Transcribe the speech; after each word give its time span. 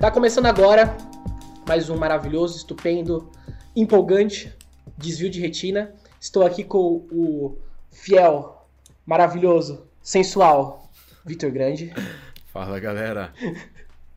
Tá 0.00 0.10
começando 0.10 0.46
agora 0.46 0.96
mais 1.68 1.90
um 1.90 1.96
maravilhoso, 1.98 2.56
estupendo, 2.56 3.30
empolgante 3.76 4.50
desvio 4.96 5.28
de 5.28 5.38
retina. 5.38 5.94
Estou 6.18 6.42
aqui 6.42 6.64
com 6.64 7.06
o 7.12 7.58
fiel, 7.90 8.66
maravilhoso, 9.04 9.86
sensual 10.02 10.90
Vitor 11.22 11.50
Grande. 11.50 11.92
Fala 12.50 12.80
galera. 12.80 13.34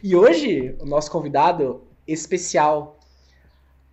e 0.00 0.14
hoje 0.14 0.76
o 0.78 0.86
nosso 0.86 1.10
convidado 1.10 1.82
especial, 2.06 2.96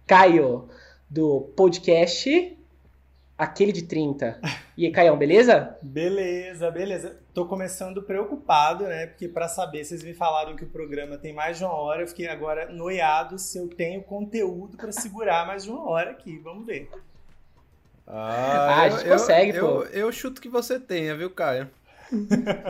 Caio, 0.05 0.69
do 1.09 1.51
podcast 1.55 2.56
Aquele 3.37 3.71
de 3.71 3.83
30. 3.83 4.39
E 4.75 4.85
aí, 4.85 4.91
Caião, 4.91 5.15
beleza? 5.15 5.77
Beleza, 5.81 6.71
beleza. 6.71 7.19
Tô 7.33 7.45
começando 7.45 8.01
preocupado, 8.01 8.85
né? 8.85 9.05
Porque 9.07 9.27
para 9.27 9.47
saber, 9.47 9.85
vocês 9.85 10.03
me 10.03 10.13
falaram 10.13 10.55
que 10.55 10.63
o 10.63 10.67
programa 10.67 11.17
tem 11.17 11.33
mais 11.33 11.59
de 11.59 11.63
uma 11.63 11.73
hora, 11.73 12.01
eu 12.01 12.07
fiquei 12.07 12.27
agora 12.27 12.71
noiado 12.71 13.37
se 13.37 13.59
eu 13.59 13.67
tenho 13.67 14.01
conteúdo 14.01 14.75
para 14.75 14.91
segurar 14.91 15.45
mais 15.45 15.63
de 15.63 15.69
uma 15.69 15.87
hora 15.87 16.11
aqui. 16.11 16.39
Vamos 16.39 16.65
ver. 16.65 16.89
Ah, 18.07 18.69
ah 18.69 18.81
a 18.81 18.89
gente 18.89 19.05
eu, 19.05 19.11
consegue, 19.11 19.57
eu, 19.57 19.67
pô. 19.67 19.83
Eu, 19.83 20.07
eu 20.07 20.11
chuto 20.11 20.41
que 20.41 20.49
você 20.49 20.79
tenha, 20.79 21.15
viu, 21.15 21.29
Caio? 21.29 21.69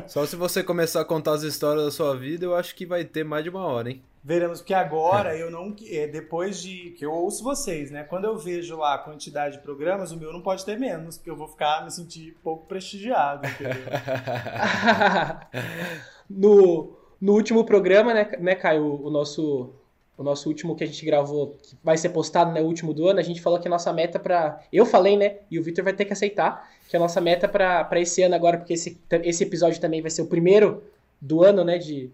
Só 0.07 0.25
se 0.25 0.35
você 0.35 0.63
começar 0.63 0.99
a 1.01 1.05
contar 1.05 1.31
as 1.31 1.43
histórias 1.43 1.85
da 1.85 1.91
sua 1.91 2.15
vida, 2.15 2.43
eu 2.43 2.55
acho 2.55 2.75
que 2.75 2.85
vai 2.85 3.05
ter 3.05 3.23
mais 3.23 3.43
de 3.43 3.49
uma 3.49 3.65
hora, 3.65 3.89
hein? 3.91 4.01
Veremos, 4.27 4.59
porque 4.59 4.73
agora 4.73 5.37
eu 5.37 5.49
não. 5.49 5.73
É, 5.89 6.05
depois 6.05 6.61
de. 6.61 6.93
que 6.97 7.05
eu 7.05 7.13
ouço 7.13 7.41
vocês, 7.41 7.89
né? 7.89 8.03
Quando 8.03 8.25
eu 8.25 8.37
vejo 8.37 8.75
lá 8.75 8.95
a 8.95 8.97
quantidade 8.97 9.55
de 9.55 9.63
programas, 9.63 10.11
o 10.11 10.17
meu 10.17 10.33
não 10.33 10.41
pode 10.41 10.65
ter 10.65 10.77
menos, 10.77 11.15
porque 11.15 11.29
eu 11.29 11.37
vou 11.37 11.47
ficar 11.47 11.85
me 11.85 11.89
sentir 11.89 12.35
pouco 12.43 12.65
prestigiado. 12.65 13.47
no, 16.29 16.91
no 17.21 17.33
último 17.35 17.63
programa, 17.63 18.13
né, 18.13 18.29
né 18.37 18.53
Caio? 18.53 19.01
O 19.01 19.09
nosso, 19.09 19.69
o 20.17 20.23
nosso 20.23 20.49
último 20.49 20.75
que 20.75 20.83
a 20.83 20.87
gente 20.87 21.05
gravou, 21.05 21.55
que 21.63 21.77
vai 21.81 21.95
ser 21.95 22.09
postado, 22.09 22.51
né? 22.51 22.59
O 22.59 22.65
último 22.65 22.93
do 22.93 23.07
ano, 23.07 23.21
a 23.21 23.23
gente 23.23 23.41
falou 23.41 23.61
que 23.61 23.67
a 23.69 23.71
nossa 23.71 23.93
meta 23.93 24.19
para 24.19 24.61
Eu 24.73 24.85
falei, 24.85 25.15
né? 25.15 25.37
E 25.49 25.57
o 25.57 25.63
Victor 25.63 25.85
vai 25.85 25.93
ter 25.93 26.03
que 26.03 26.11
aceitar, 26.11 26.69
que 26.89 26.97
a 26.97 26.99
nossa 26.99 27.21
meta 27.21 27.47
para 27.47 28.01
esse 28.01 28.21
ano 28.23 28.35
agora, 28.35 28.57
porque 28.57 28.73
esse, 28.73 28.99
esse 29.23 29.45
episódio 29.45 29.79
também 29.79 30.01
vai 30.01 30.11
ser 30.11 30.21
o 30.21 30.27
primeiro 30.27 30.83
do 31.21 31.45
ano, 31.45 31.63
né? 31.63 31.77
De 31.77 32.11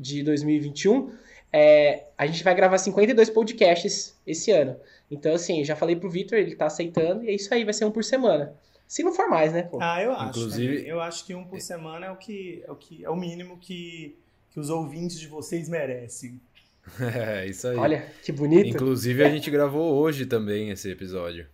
de 0.00 0.22
2021, 0.22 1.12
é, 1.52 2.04
a 2.16 2.26
gente 2.26 2.42
vai 2.42 2.54
gravar 2.54 2.78
52 2.78 3.28
podcasts 3.28 4.18
esse 4.26 4.50
ano. 4.50 4.76
Então, 5.10 5.34
assim, 5.34 5.62
já 5.62 5.76
falei 5.76 5.94
pro 5.94 6.08
Vitor, 6.08 6.38
ele 6.38 6.56
tá 6.56 6.66
aceitando, 6.66 7.22
e 7.24 7.28
é 7.28 7.32
isso 7.32 7.52
aí, 7.52 7.64
vai 7.64 7.74
ser 7.74 7.84
um 7.84 7.90
por 7.90 8.02
semana. 8.02 8.54
Se 8.86 9.02
não 9.02 9.12
for 9.12 9.28
mais, 9.28 9.52
né? 9.52 9.62
Pô? 9.62 9.78
Ah, 9.80 10.02
eu 10.02 10.12
acho. 10.12 10.30
Inclusive, 10.30 10.88
eu 10.88 11.00
acho 11.00 11.24
que 11.26 11.34
um 11.34 11.44
por 11.44 11.60
semana 11.60 12.06
é 12.06 12.10
o 12.10 12.16
que 12.16 12.62
é 12.66 12.72
o, 12.72 12.74
que, 12.74 13.04
é 13.04 13.10
o 13.10 13.14
mínimo 13.14 13.56
que, 13.58 14.16
que 14.50 14.58
os 14.58 14.70
ouvintes 14.70 15.20
de 15.20 15.28
vocês 15.28 15.68
merecem. 15.68 16.40
É, 16.98 17.46
isso 17.46 17.68
aí. 17.68 17.76
Olha, 17.76 18.06
que 18.24 18.32
bonito. 18.32 18.66
Inclusive, 18.66 19.22
a 19.22 19.28
gente 19.28 19.48
gravou 19.48 19.94
hoje 19.94 20.26
também 20.26 20.70
esse 20.70 20.90
episódio. 20.90 21.46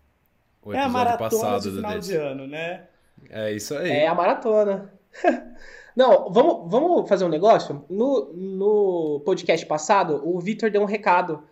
O 0.62 0.70
episódio 0.72 0.80
é 0.80 0.84
a 0.84 0.88
maratona 0.88 1.30
passado 1.30 1.62
de 1.62 1.76
final 1.76 1.94
desse. 1.94 2.08
de 2.08 2.16
ano, 2.16 2.46
né? 2.46 2.84
É 3.28 3.52
isso 3.52 3.76
aí. 3.76 3.90
É 3.90 4.06
a 4.06 4.14
maratona. 4.14 4.90
Não, 5.96 6.30
vamos, 6.30 6.70
vamos 6.70 7.08
fazer 7.08 7.24
um 7.24 7.28
negócio? 7.28 7.82
No, 7.88 8.30
no 8.34 9.22
podcast 9.24 9.64
passado, 9.64 10.20
o 10.22 10.38
Vitor 10.38 10.70
deu 10.70 10.82
um 10.82 10.86
recado 10.86 11.42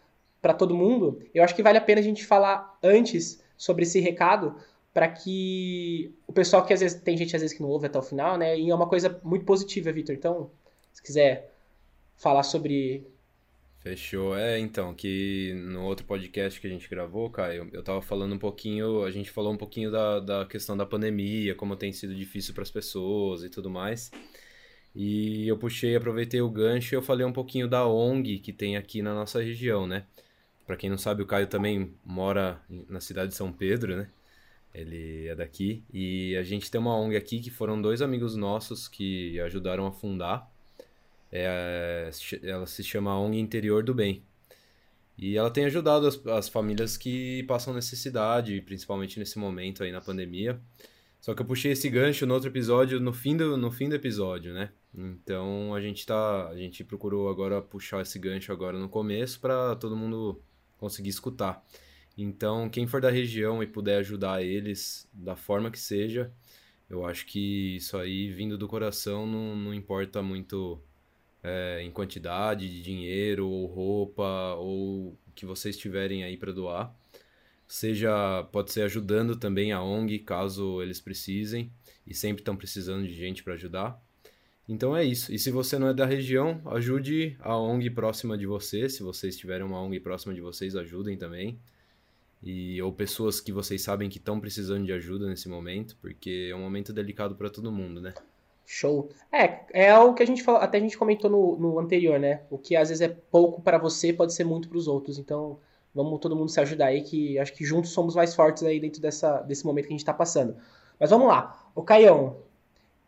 para 0.43 0.53
todo 0.53 0.75
mundo. 0.75 1.19
Eu 1.33 1.43
acho 1.43 1.55
que 1.55 1.63
vale 1.63 1.79
a 1.79 1.81
pena 1.81 2.01
a 2.01 2.05
gente 2.05 2.27
falar 2.27 2.79
antes 2.83 3.43
sobre 3.57 3.85
esse 3.85 4.01
recado 4.01 4.55
para 4.93 5.09
que 5.09 6.15
o 6.27 6.33
pessoal 6.33 6.65
que 6.65 6.75
às 6.75 6.81
vezes 6.81 7.01
tem 7.01 7.17
gente 7.17 7.35
às 7.35 7.41
vezes 7.41 7.57
que 7.57 7.63
não 7.63 7.71
ouve 7.71 7.87
até 7.87 7.99
o 7.99 8.03
final, 8.03 8.37
né? 8.37 8.59
E 8.59 8.69
é 8.71 8.75
uma 8.75 8.87
coisa 8.87 9.19
muito 9.25 9.47
positiva, 9.47 9.91
Vitor. 9.91 10.15
Então, 10.15 10.51
se 10.93 11.03
quiser 11.03 11.51
falar 12.15 12.43
sobre 12.43 13.07
Fechou. 13.85 14.35
É, 14.35 14.59
então, 14.59 14.95
que 14.95 15.53
no 15.67 15.83
outro 15.83 16.07
podcast 16.07 16.59
que 16.59 16.67
a 16.67 16.71
gente 16.71 16.89
gravou, 16.89 17.29
Caio, 17.29 17.69
eu 17.71 17.83
tava 17.83 18.01
falando 18.01 18.35
um 18.35 18.39
pouquinho, 18.39 19.05
a 19.05 19.11
gente 19.11 19.31
falou 19.31 19.53
um 19.53 19.59
pouquinho 19.59 19.91
da, 19.91 20.21
da 20.21 20.47
questão 20.47 20.75
da 20.75 20.87
pandemia, 20.87 21.55
como 21.55 21.77
tem 21.77 21.93
sido 21.93 22.15
difícil 22.15 22.55
para 22.55 22.63
as 22.63 22.71
pessoas 22.71 23.45
e 23.45 23.51
tudo 23.51 23.69
mais. 23.69 24.11
E 24.95 25.47
eu 25.47 25.59
puxei, 25.59 25.95
aproveitei 25.95 26.41
o 26.41 26.49
gancho 26.49 26.95
e 26.95 26.97
eu 26.97 27.03
falei 27.03 27.27
um 27.27 27.33
pouquinho 27.33 27.69
da 27.69 27.87
ONG 27.87 28.39
que 28.39 28.55
tem 28.55 28.79
aqui 28.79 29.03
na 29.03 29.13
nossa 29.15 29.43
região, 29.43 29.87
né? 29.87 30.07
Para 30.67 30.77
quem 30.77 30.89
não 30.89 30.97
sabe, 30.99 31.23
o 31.23 31.27
Caio 31.27 31.47
também 31.47 31.95
mora 32.05 32.63
na 32.89 33.01
cidade 33.01 33.33
de 33.33 33.37
São 33.37 33.53
Pedro, 33.53 33.97
né? 33.97 34.11
Ele 34.75 35.29
é 35.29 35.35
daqui. 35.35 35.85
E 35.93 36.35
a 36.37 36.43
gente 36.43 36.71
tem 36.71 36.81
uma 36.81 36.97
ONG 36.97 37.17
aqui 37.17 37.39
que 37.41 37.51
foram 37.51 37.83
dois 37.83 38.01
amigos 38.01 38.35
nossos 38.35 38.89
que 38.89 39.39
ajudaram 39.41 39.87
a 39.87 39.93
fundar 39.93 40.54
é, 41.35 42.11
ela 42.45 42.67
se 42.67 42.85
chama 42.85 43.19
ONG 43.19 43.39
Interior 43.39 43.83
do 43.83 43.93
Bem. 43.93 44.23
E 45.19 45.37
ela 45.37 45.51
tem 45.51 45.65
ajudado 45.65 46.07
as, 46.07 46.25
as, 46.27 46.49
famílias 46.49 46.97
que 46.97 47.43
passam 47.45 47.75
necessidade, 47.75 48.61
principalmente 48.63 49.19
nesse 49.19 49.39
momento 49.39 49.83
aí 49.83 49.93
na 49.93 50.01
pandemia. 50.01 50.61
Só 51.21 51.35
que 51.35 51.43
eu 51.43 51.47
puxei 51.47 51.73
esse 51.73 51.89
gancho 51.89 52.27
no 52.27 52.35
outro 52.35 52.51
episódio, 52.51 53.01
no 53.01 53.13
fim 53.13 53.37
do, 53.37 53.57
no 53.57 53.71
fim 53.71 53.89
do 53.89 53.95
episódio, 53.95 54.53
né? 54.53 54.71
Então 54.95 55.75
a 55.75 55.81
gente 55.81 56.07
tá, 56.07 56.49
a 56.49 56.57
gente 56.57 56.85
procurou 56.85 57.29
agora 57.29 57.63
puxar 57.63 58.03
esse 58.03 58.19
gancho 58.19 58.53
agora 58.53 58.79
no 58.79 58.89
começo 58.89 59.41
para 59.41 59.75
todo 59.77 59.97
mundo 59.97 60.41
conseguir 60.79 61.11
escutar. 61.11 61.65
Então, 62.17 62.69
quem 62.71 62.87
for 62.87 63.01
da 63.01 63.11
região 63.11 63.63
e 63.63 63.67
puder 63.67 63.99
ajudar 63.99 64.43
eles 64.45 65.09
da 65.13 65.35
forma 65.35 65.71
que 65.71 65.81
seja, 65.81 66.33
eu 66.89 67.05
acho 67.05 67.27
que 67.27 67.77
isso 67.77 67.97
aí 67.97 68.31
vindo 68.33 68.57
do 68.57 68.69
coração 68.69 69.27
não, 69.27 69.57
não 69.57 69.75
importa 69.75 70.23
muito 70.23 70.81
é, 71.45 71.83
em 71.83 71.91
quantidade 71.91 72.69
de 72.69 72.83
dinheiro 72.83 73.47
ou 73.47 73.67
roupa 73.67 74.55
ou 74.55 75.09
o 75.11 75.33
que 75.35 75.45
vocês 75.45 75.77
tiverem 75.77 76.25
aí 76.25 76.39
para 76.39 76.51
doar. 76.51 76.97
Seja, 77.69 78.43
pode 78.51 78.73
ser 78.73 78.83
ajudando 78.83 79.37
também 79.37 79.73
a 79.73 79.83
ONG 79.83 80.21
caso 80.21 80.83
eles 80.83 81.01
precisem 81.01 81.71
e 82.07 82.15
sempre 82.15 82.41
estão 82.41 82.57
precisando 82.57 83.07
de 83.07 83.13
gente 83.13 83.43
para 83.45 83.55
ajudar. 83.55 84.03
Então 84.67 84.97
é 84.97 85.05
isso. 85.05 85.33
E 85.33 85.39
se 85.39 85.51
você 85.51 85.79
não 85.79 85.89
é 85.89 85.95
da 85.95 86.07
região, 86.07 86.63
ajude 86.67 87.37
a 87.41 87.57
ONG 87.57 87.91
próxima 87.91 88.39
de 88.39 88.47
você. 88.47 88.89
Se 88.89 89.03
vocês 89.03 89.37
tiverem 89.37 89.67
uma 89.67 89.81
ONG 89.81 90.01
próxima 90.01 90.33
de 90.33 90.41
vocês, 90.41 90.75
ajudem 90.75 91.19
também. 91.19 91.59
E, 92.43 92.81
ou 92.81 92.93
pessoas 92.93 93.41
que 93.41 93.53
vocês 93.53 93.83
sabem 93.83 94.09
que 94.09 94.19
estão 94.19 94.41
precisando 94.41 94.85
de 94.85 94.93
ajuda 94.93 95.27
nesse 95.27 95.49
momento, 95.49 95.97
porque 96.01 96.49
é 96.51 96.57
um 96.57 96.61
momento 96.61 96.93
delicado 96.93 97.35
para 97.35 97.51
todo 97.51 97.73
mundo, 97.73 98.01
né? 98.01 98.15
Show. 98.67 99.11
É, 99.31 99.61
é 99.73 99.99
o 99.99 100.15
que 100.15 100.23
a 100.23 100.27
gente 100.27 100.43
falou, 100.43 100.61
até 100.61 100.79
a 100.79 100.81
gente 100.81 100.97
comentou 100.97 101.31
no, 101.31 101.57
no 101.57 101.79
anterior, 101.79 102.19
né? 102.19 102.41
O 102.51 102.59
que 102.59 102.75
às 102.75 102.89
vezes 102.89 103.03
é 103.03 103.09
pouco 103.09 103.61
para 103.61 103.79
você 103.79 104.13
pode 104.13 104.33
ser 104.33 104.45
muito 104.45 104.69
para 104.69 104.79
os 104.79 104.89
outros. 104.89 105.19
Então, 105.19 105.59
vamos 105.95 106.19
todo 106.19 106.35
mundo 106.35 106.51
se 106.51 106.61
ajudar 106.61 106.87
aí, 106.87 107.03
que 107.03 107.39
acho 107.39 107.53
que 107.53 107.65
juntos 107.65 107.91
somos 107.91 108.15
mais 108.15 108.35
fortes 108.35 108.63
aí 108.63 108.81
dentro 108.81 109.01
dessa, 109.01 109.41
desse 109.43 109.65
momento 109.65 109.85
que 109.85 109.93
a 109.93 109.95
gente 109.95 110.01
está 110.01 110.15
passando. 110.15 110.57
Mas 110.99 111.11
vamos 111.11 111.29
lá. 111.29 111.71
O 111.75 111.83
Caião, 111.83 112.37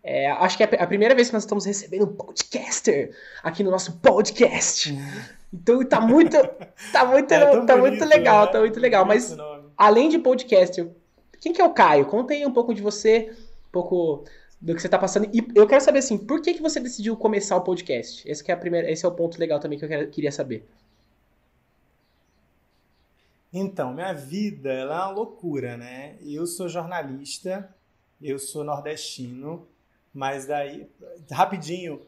é, 0.03 0.31
acho 0.31 0.57
que 0.57 0.63
é 0.63 0.69
a 0.81 0.87
primeira 0.87 1.15
vez 1.17 1.29
que 1.29 1.35
nós 1.35 1.43
estamos 1.43 1.65
recebendo 1.65 2.05
um 2.05 2.15
podcaster 2.15 3.13
aqui 3.43 3.65
no 3.65 3.73
nosso 3.73 3.99
podcast. 3.99 4.97
Então 5.53 5.85
tá 5.85 6.01
muito, 6.01 6.37
tá 6.93 7.05
muito, 7.05 7.33
é 7.35 7.41
tá 7.41 7.77
bonito, 7.77 7.79
muito 7.79 8.05
legal, 8.05 8.47
né? 8.47 8.53
tá 8.53 8.61
muito 8.61 8.79
legal. 8.79 9.05
Mas 9.05 9.37
além 9.77 10.09
de 10.09 10.19
podcaster, 10.19 10.89
quem 11.41 11.53
que 11.53 11.61
é 11.61 11.65
o 11.65 11.73
Caio? 11.73 12.07
Conta 12.07 12.35
aí 12.35 12.47
um 12.47 12.53
pouco 12.53 12.73
de 12.73 12.83
você, 12.83 13.33
um 13.69 13.71
pouco 13.73 14.25
do 14.61 14.75
que 14.75 14.81
você 14.81 14.87
está 14.87 14.99
passando. 14.99 15.29
E 15.33 15.47
eu 15.55 15.67
quero 15.67 15.83
saber 15.83 15.99
assim, 15.99 16.19
por 16.19 16.41
que, 16.41 16.55
que 16.55 16.63
você 16.63 16.81
decidiu 16.81 17.17
começar 17.17 17.57
o 17.57 17.63
podcast? 17.63 18.29
Esse, 18.29 18.51
é, 18.51 18.55
a 18.55 18.57
primeira, 18.57 18.91
esse 18.91 19.05
é 19.05 19.09
o 19.09 19.13
ponto 19.13 19.39
legal 19.39 19.61
também 19.61 19.79
que 19.79 19.85
eu 19.85 20.11
queria 20.11 20.33
saber. 20.33 20.67
Então, 23.53 23.95
minha 23.95 24.13
vida 24.13 24.73
ela 24.73 24.95
é 24.95 24.99
uma 25.05 25.11
loucura, 25.11 25.77
né? 25.77 26.17
Eu 26.21 26.47
sou 26.47 26.69
jornalista, 26.69 27.75
eu 28.21 28.39
sou 28.39 28.65
nordestino, 28.65 29.67
mas 30.13 30.47
daí, 30.47 30.89
rapidinho, 31.31 32.01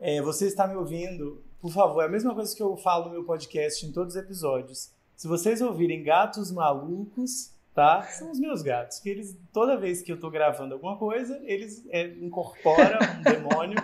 é, 0.00 0.20
você 0.20 0.46
está 0.46 0.66
me 0.66 0.74
ouvindo, 0.74 1.44
por 1.60 1.72
favor, 1.72 2.02
é 2.02 2.06
a 2.06 2.08
mesma 2.08 2.34
coisa 2.34 2.54
que 2.54 2.62
eu 2.62 2.76
falo 2.76 3.06
no 3.06 3.10
meu 3.12 3.24
podcast 3.24 3.84
em 3.84 3.92
todos 3.92 4.14
os 4.14 4.22
episódios. 4.22 4.90
Se 5.14 5.26
vocês 5.26 5.60
ouvirem 5.60 6.02
gatos 6.02 6.50
malucos, 6.50 7.52
tá? 7.76 8.02
São 8.04 8.32
os 8.32 8.40
meus 8.40 8.62
gatos, 8.62 8.98
que 8.98 9.10
eles, 9.10 9.38
toda 9.52 9.76
vez 9.76 10.00
que 10.00 10.10
eu 10.10 10.18
tô 10.18 10.30
gravando 10.30 10.72
alguma 10.72 10.96
coisa, 10.96 11.38
eles 11.44 11.86
é, 11.90 12.06
incorporam 12.06 12.98
um 13.18 13.22
demônio 13.22 13.76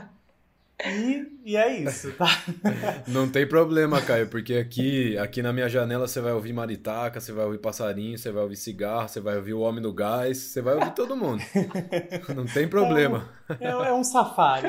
e, 0.85 1.27
e, 1.45 1.57
é 1.57 1.77
isso, 1.77 2.11
tá? 2.15 2.27
Não 3.07 3.31
tem 3.31 3.47
problema, 3.47 4.01
Caio, 4.01 4.29
porque 4.29 4.55
aqui, 4.55 5.17
aqui 5.19 5.43
na 5.43 5.53
minha 5.53 5.69
janela 5.69 6.09
você 6.09 6.23
vai 6.23 6.33
ouvir 6.33 6.55
maritaca, 6.55 7.21
você 7.21 7.33
vai 7.33 7.45
ouvir 7.45 7.59
passarinho, 7.59 8.19
você 8.19 8.33
vai 8.33 8.43
ouvir 8.43 8.57
cigarro, 8.57 9.09
você 9.09 9.21
vai 9.21 9.37
ouvir 9.37 9.53
o 9.53 9.61
homem 9.61 9.83
do 9.83 9.93
gás, 9.93 10.39
você 10.39 10.63
vai 10.63 10.75
ouvir 10.75 10.93
todo 10.95 11.15
mundo. 11.15 11.43
Não 12.35 12.47
tem 12.47 12.67
problema. 12.67 13.29
É 13.61 13.77
um, 13.77 13.85
é, 13.85 13.89
é 13.89 13.93
um 13.93 14.03
safari. 14.03 14.69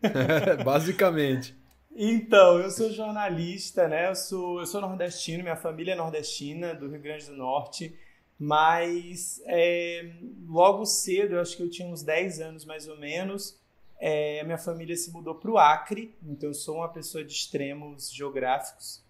Basicamente. 0.64 1.54
Então, 1.94 2.58
eu 2.58 2.70
sou 2.70 2.90
jornalista, 2.90 3.86
né? 3.86 4.08
Eu 4.08 4.14
sou, 4.14 4.60
eu 4.60 4.66
sou 4.66 4.80
nordestino, 4.80 5.42
minha 5.42 5.56
família 5.56 5.92
é 5.92 5.96
nordestina, 5.96 6.74
do 6.74 6.88
Rio 6.88 7.00
Grande 7.00 7.26
do 7.26 7.36
Norte. 7.36 7.94
Mas 8.38 9.42
é, 9.46 10.12
logo 10.46 10.86
cedo, 10.86 11.34
eu 11.34 11.40
acho 11.40 11.56
que 11.56 11.62
eu 11.62 11.70
tinha 11.70 11.88
uns 11.88 12.02
10 12.02 12.40
anos 12.40 12.64
mais 12.64 12.86
ou 12.86 12.96
menos, 12.96 13.58
é, 13.98 14.44
minha 14.44 14.58
família 14.58 14.96
se 14.96 15.10
mudou 15.10 15.34
para 15.34 15.50
o 15.50 15.58
Acre, 15.58 16.14
então 16.22 16.50
eu 16.50 16.54
sou 16.54 16.76
uma 16.76 16.88
pessoa 16.88 17.24
de 17.24 17.32
extremos 17.32 18.12
geográficos. 18.12 19.02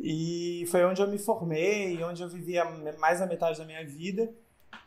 E 0.00 0.64
foi 0.70 0.84
onde 0.84 1.02
eu 1.02 1.08
me 1.08 1.18
formei, 1.18 2.02
onde 2.02 2.22
eu 2.22 2.28
vivia 2.28 2.64
mais 2.98 3.20
da 3.20 3.26
metade 3.26 3.58
da 3.58 3.66
minha 3.66 3.84
vida. 3.84 4.32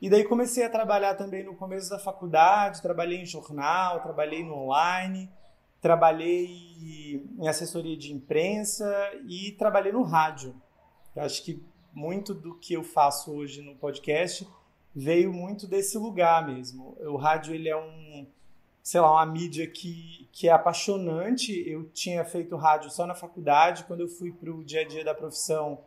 E 0.02 0.10
daí 0.10 0.24
comecei 0.24 0.64
a 0.66 0.70
trabalhar 0.70 1.14
também 1.14 1.44
no 1.44 1.56
começo 1.56 1.90
da 1.92 2.00
faculdade, 2.00 2.82
trabalhei 2.82 3.20
em 3.20 3.26
jornal, 3.26 4.02
trabalhei 4.02 4.44
no 4.44 4.56
online, 4.56 5.30
trabalhei 5.80 7.24
em 7.38 7.48
assessoria 7.48 7.96
de 7.96 8.12
imprensa 8.12 8.92
e 9.28 9.52
trabalhei 9.52 9.92
no 9.92 10.02
rádio. 10.02 10.56
Eu 11.16 11.22
acho 11.22 11.44
que 11.44 11.64
muito 11.96 12.34
do 12.34 12.54
que 12.54 12.74
eu 12.74 12.84
faço 12.84 13.32
hoje 13.32 13.62
no 13.62 13.76
podcast 13.76 14.48
veio 14.94 15.34
muito 15.34 15.66
desse 15.66 15.98
lugar 15.98 16.46
mesmo. 16.46 16.96
O 17.02 17.16
rádio 17.16 17.56
ele 17.56 17.70
é 17.70 17.78
um 17.78 18.28
sei 18.84 19.02
lá, 19.02 19.14
uma 19.14 19.26
mídia 19.26 19.66
que, 19.66 20.30
que 20.32 20.48
é 20.48 20.52
apaixonante. 20.52 21.52
Eu 21.68 21.90
tinha 21.90 22.24
feito 22.24 22.56
rádio 22.56 22.92
só 22.92 23.08
na 23.08 23.16
faculdade, 23.16 23.84
quando 23.86 24.02
eu 24.02 24.08
fui 24.08 24.32
para 24.32 24.52
o 24.52 24.64
dia 24.64 24.82
a 24.82 24.88
dia 24.88 25.04
da 25.04 25.16
profissão, 25.16 25.80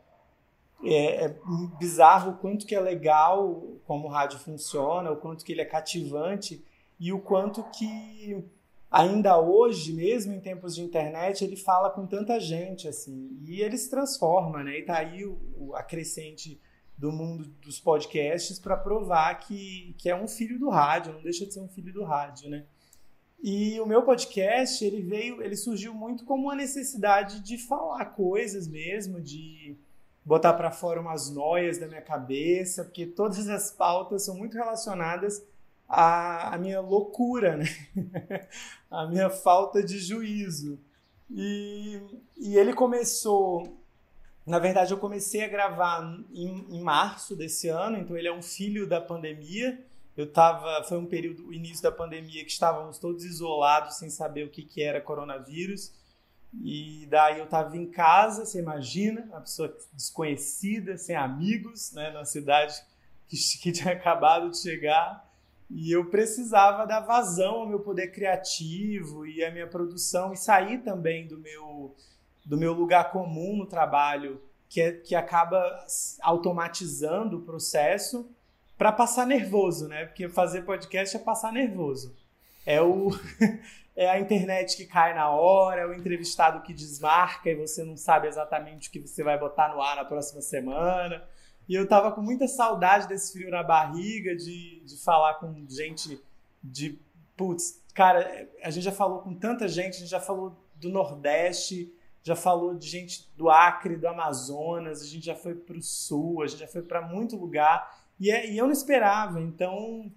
é, 0.83 1.27
é, 1.27 1.37
bizarro 1.79 2.33
o 2.33 2.37
quanto 2.39 2.67
que 2.67 2.75
é 2.75 2.81
legal 2.81 3.63
como 3.87 4.09
o 4.09 4.11
rádio 4.11 4.41
funciona, 4.41 5.13
o 5.13 5.17
quanto 5.17 5.45
que 5.45 5.53
ele 5.53 5.61
é 5.61 5.65
cativante 5.65 6.65
e 6.99 7.13
o 7.13 7.21
quanto 7.21 7.63
que 7.71 8.45
ainda 8.91 9.39
hoje, 9.41 9.93
mesmo 9.93 10.33
em 10.33 10.41
tempos 10.41 10.75
de 10.75 10.83
internet, 10.83 11.45
ele 11.45 11.57
fala 11.57 11.91
com 11.91 12.07
tanta 12.07 12.41
gente 12.41 12.89
assim 12.89 13.39
e 13.47 13.61
ele 13.61 13.77
se 13.77 13.91
transforma, 13.91 14.63
né? 14.63 14.79
E 14.79 14.83
tá 14.85 14.99
aí 14.99 15.25
o, 15.25 15.39
o 15.57 15.75
a 15.75 15.83
crescente 15.83 16.61
do 16.97 17.13
mundo 17.13 17.45
dos 17.63 17.79
podcasts 17.79 18.59
para 18.59 18.77
provar 18.77 19.33
que, 19.37 19.95
que 19.99 20.11
é 20.11 20.17
um 20.17 20.27
filho 20.27 20.59
do 20.59 20.69
rádio, 20.69 21.13
não 21.13 21.23
deixa 21.23 21.47
de 21.47 21.55
ser 21.55 21.61
um 21.61 21.69
filho 21.69 21.93
do 21.93 22.03
rádio, 22.03 22.51
né? 22.51 22.65
E 23.41 23.79
o 23.81 23.87
meu 23.87 24.03
podcast, 24.03 24.85
ele 24.85 25.01
veio, 25.01 25.41
ele 25.41 25.55
surgiu 25.55 25.95
muito 25.95 26.25
como 26.25 26.45
uma 26.45 26.57
necessidade 26.57 27.41
de 27.41 27.57
falar 27.57 28.05
coisas 28.07 28.67
mesmo, 28.67 29.21
de 29.21 29.77
botar 30.25 30.55
para 30.55 30.73
fora 30.73 31.01
umas 31.01 31.31
noias 31.31 31.79
da 31.79 31.87
minha 31.87 32.03
cabeça, 32.03 32.85
porque 32.85 33.07
todas 33.07 33.49
as 33.49 33.71
pautas 33.71 34.25
são 34.25 34.37
muito 34.37 34.55
relacionadas 34.55 35.47
à, 35.89 36.55
à 36.55 36.59
minha 36.59 36.81
loucura, 36.81 37.57
né? 37.57 37.67
a 38.91 39.07
minha 39.07 39.31
falta 39.31 39.83
de 39.83 39.99
juízo. 39.99 40.79
E, 41.31 42.01
e 42.37 42.57
ele 42.57 42.75
começou, 42.75 43.79
na 44.47 44.59
verdade, 44.59 44.93
eu 44.93 44.99
comecei 44.99 45.43
a 45.45 45.49
gravar 45.49 46.03
em, 46.33 46.67
em 46.71 46.81
março 46.83 47.35
desse 47.35 47.69
ano, 47.69 47.97
então 47.97 48.17
ele 48.17 48.29
é 48.29 48.33
um 48.33 48.43
filho 48.43 48.87
da 48.87 49.01
pandemia. 49.01 49.83
Eu 50.17 50.31
tava, 50.31 50.83
foi 50.85 50.99
um 50.99 51.07
período, 51.07 51.47
o 51.47 51.55
início 51.55 51.83
da 51.83 51.93
pandemia, 51.93 52.45
que 52.45 52.51
estávamos 52.51 52.99
todos 52.99 53.25
isolados, 53.25 53.97
sem 53.97 54.11
saber 54.11 54.45
o 54.45 54.51
que, 54.51 54.63
que 54.63 54.83
era 54.83 55.01
coronavírus. 55.01 55.93
E 56.53 57.07
daí 57.11 57.39
eu 57.39 57.45
estava 57.45 57.77
em 57.77 57.87
casa, 57.87 58.45
você 58.45 58.59
imagina, 58.59 59.23
uma 59.29 59.41
pessoa 59.41 59.75
desconhecida, 59.93 60.97
sem 60.97 61.15
amigos, 61.15 61.93
né, 61.93 62.11
numa 62.11 62.25
cidade 62.25 62.75
que, 63.29 63.37
que 63.61 63.71
tinha 63.71 63.93
acabado 63.95 64.51
de 64.51 64.59
chegar. 64.59 65.28
E 65.71 65.93
eu 65.93 66.07
precisava 66.07 66.87
dar 66.87 67.01
vazão 67.01 67.57
ao 67.57 67.69
meu 67.69 67.81
poder 67.81 68.09
criativo 68.09 69.27
e 69.27 69.45
à 69.45 69.51
minha 69.51 69.67
produção 69.67 70.33
e 70.33 70.37
sair 70.37 70.79
também 70.79 71.27
do 71.27 71.39
meu, 71.39 71.95
do 72.45 72.57
meu 72.57 72.73
lugar 72.73 73.11
comum 73.13 73.57
no 73.57 73.67
trabalho, 73.67 74.41
que, 74.69 74.81
é, 74.81 74.93
que 74.93 75.15
acaba 75.15 75.63
automatizando 76.23 77.39
o 77.39 77.43
processo 77.43 78.31
para 78.79 78.93
passar 78.93 79.27
nervoso, 79.27 79.89
né? 79.89 80.07
Porque 80.07 80.29
fazer 80.29 80.63
podcast 80.63 81.17
é 81.17 81.21
passar 81.21 81.53
nervoso. 81.53 82.17
É 82.65 82.81
o 82.81 83.11
é 83.97 84.09
a 84.09 84.21
internet 84.21 84.77
que 84.77 84.87
cai 84.87 85.13
na 85.13 85.29
hora, 85.29 85.81
é 85.81 85.87
o 85.87 85.93
entrevistado 85.93 86.63
que 86.63 86.73
desmarca 86.73 87.51
e 87.51 87.57
você 87.57 87.83
não 87.83 87.97
sabe 87.97 88.29
exatamente 88.29 88.89
o 88.89 88.93
que 88.93 89.01
você 89.01 89.25
vai 89.25 89.37
botar 89.37 89.75
no 89.75 89.83
ar 89.83 89.97
na 89.97 90.05
próxima 90.05 90.41
semana. 90.41 91.23
E 91.69 91.75
eu 91.75 91.87
tava 91.87 92.13
com 92.13 92.23
muita 92.23 92.49
saudade 92.49 93.07
desse 93.07 93.33
frio 93.33 93.51
na 93.51 93.63
barriga, 93.63 94.35
de, 94.35 94.81
de 94.81 94.97
falar 94.97 95.35
com 95.35 95.67
gente 95.69 96.21
de. 96.63 96.99
Putz, 97.37 97.83
cara, 97.95 98.49
a 98.63 98.71
gente 98.71 98.85
já 98.85 98.93
falou 98.93 99.21
com 99.21 99.35
tanta 99.35 99.69
gente, 99.69 99.97
a 99.97 99.99
gente 99.99 100.11
já 100.11 100.21
falou 100.21 100.57
do 100.77 100.89
Nordeste, 100.89 101.93
já 102.23 102.35
falou 102.35 102.75
de 102.75 102.89
gente 102.89 103.29
do 103.37 103.51
Acre, 103.51 103.97
do 103.97 104.09
Amazonas, 104.09 105.03
a 105.03 105.07
gente 105.07 105.27
já 105.27 105.35
foi 105.35 105.55
para 105.55 105.77
o 105.77 105.83
Sul, 105.83 106.43
a 106.43 106.47
gente 106.47 106.61
já 106.61 106.69
foi 106.69 106.83
para 106.83 107.03
muito 107.03 107.37
lugar. 107.37 107.97
E, 108.19 108.31
é, 108.31 108.51
e 108.51 108.59
eu 108.59 108.65
não 108.65 108.73
esperava, 108.73 109.41
então 109.41 110.11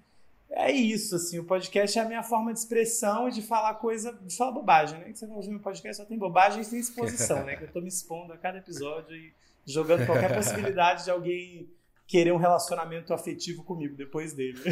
é 0.50 0.72
isso, 0.72 1.16
assim, 1.16 1.40
o 1.40 1.46
podcast 1.46 1.98
é 1.98 2.02
a 2.02 2.06
minha 2.06 2.24
forma 2.24 2.52
de 2.52 2.60
expressão 2.60 3.30
e 3.30 3.32
de 3.32 3.42
falar 3.42 3.76
coisa, 3.76 4.14
de 4.14 4.36
falar 4.36 4.52
bobagem, 4.52 5.00
né? 5.00 5.06
Que 5.12 5.18
você 5.18 5.26
vai 5.26 5.36
ouvir 5.36 5.50
meu 5.50 5.60
podcast 5.60 6.02
só 6.02 6.08
tem 6.08 6.18
bobagem 6.18 6.62
e 6.62 6.66
tem 6.66 6.80
exposição, 6.80 7.46
né? 7.46 7.56
Que 7.56 7.64
eu 7.64 7.72
tô 7.72 7.80
me 7.80 7.88
expondo 7.88 8.34
a 8.34 8.38
cada 8.38 8.58
episódio 8.58 9.16
e 9.16 9.34
jogando 9.66 10.06
qualquer 10.06 10.34
possibilidade 10.36 11.06
de 11.06 11.12
alguém 11.12 11.70
querer 12.08 12.32
um 12.34 12.38
relacionamento 12.38 13.14
afetivo 13.14 13.64
comigo 13.64 13.96
depois 13.96 14.34
dele. 14.34 14.60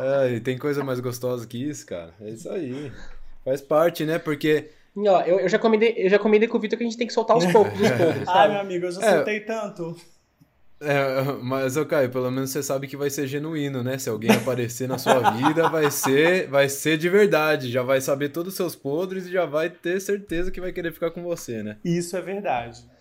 é, 0.00 0.40
tem 0.40 0.56
coisa 0.56 0.84
mais 0.84 1.00
gostosa 1.00 1.46
que 1.46 1.58
isso, 1.58 1.84
cara. 1.84 2.14
É 2.20 2.30
isso 2.30 2.48
aí. 2.48 2.92
Faz 3.44 3.60
parte, 3.60 4.04
né? 4.04 4.18
Porque 4.18 4.70
Ó, 4.96 5.20
eu, 5.22 5.40
eu, 5.40 5.48
já 5.48 5.58
combinei, 5.58 5.94
eu 5.96 6.08
já 6.08 6.18
combinei 6.18 6.46
com 6.46 6.56
o 6.56 6.60
Vitor 6.60 6.78
que 6.78 6.84
a 6.84 6.86
gente 6.86 6.96
tem 6.96 7.06
que 7.06 7.12
soltar 7.12 7.36
os 7.36 7.44
poucos 7.46 7.80
os 7.80 8.28
Ai, 8.28 8.48
meu 8.50 8.60
amigo, 8.60 8.86
eu 8.86 8.92
já 8.92 9.02
é, 9.02 9.16
soltei 9.16 9.40
tanto. 9.40 9.96
É, 10.80 11.22
mas, 11.42 11.76
Caio, 11.84 12.10
pelo 12.10 12.30
menos 12.30 12.50
você 12.50 12.62
sabe 12.62 12.86
que 12.86 12.96
vai 12.96 13.10
ser 13.10 13.26
genuíno, 13.26 13.82
né? 13.82 13.98
Se 13.98 14.08
alguém 14.08 14.30
aparecer 14.30 14.88
na 14.88 14.98
sua 14.98 15.30
vida, 15.30 15.68
vai 15.68 15.90
ser, 15.90 16.48
vai 16.48 16.68
ser 16.68 16.98
de 16.98 17.08
verdade. 17.08 17.70
Já 17.70 17.82
vai 17.82 18.00
saber 18.00 18.30
todos 18.30 18.52
os 18.52 18.56
seus 18.56 18.74
podres 18.76 19.26
e 19.26 19.32
já 19.32 19.46
vai 19.46 19.70
ter 19.70 20.00
certeza 20.00 20.50
que 20.50 20.60
vai 20.60 20.72
querer 20.72 20.92
ficar 20.92 21.10
com 21.10 21.22
você, 21.22 21.62
né? 21.62 21.76
Isso 21.84 22.16
é 22.16 22.20
verdade 22.20 22.93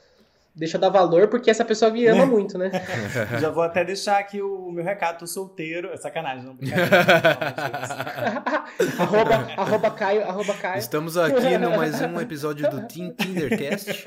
deixa 0.55 0.77
eu 0.77 0.81
dar 0.81 0.89
valor 0.89 1.27
porque 1.27 1.49
essa 1.49 1.65
pessoa 1.65 1.91
me 1.91 2.05
ama 2.05 2.25
muito, 2.25 2.57
né? 2.57 2.71
Já 3.41 3.49
vou 3.49 3.63
até 3.63 3.83
deixar 3.83 4.19
aqui 4.19 4.41
o 4.41 4.71
meu 4.71 4.83
recado, 4.83 5.19
tô 5.19 5.27
solteiro. 5.27 5.89
É 5.89 5.97
sacanagem, 5.97 6.45
não, 6.45 6.57
arroba, 8.99 9.35
arroba 9.57 9.91
Caio, 9.91 10.23
arroba 10.23 10.53
Caio. 10.53 10.79
Estamos 10.79 11.17
aqui 11.17 11.57
no 11.57 11.71
mais 11.71 11.99
um 12.01 12.21
episódio 12.21 12.69
do 12.69 12.87
Team 12.87 13.13
Tindercast. 13.13 14.05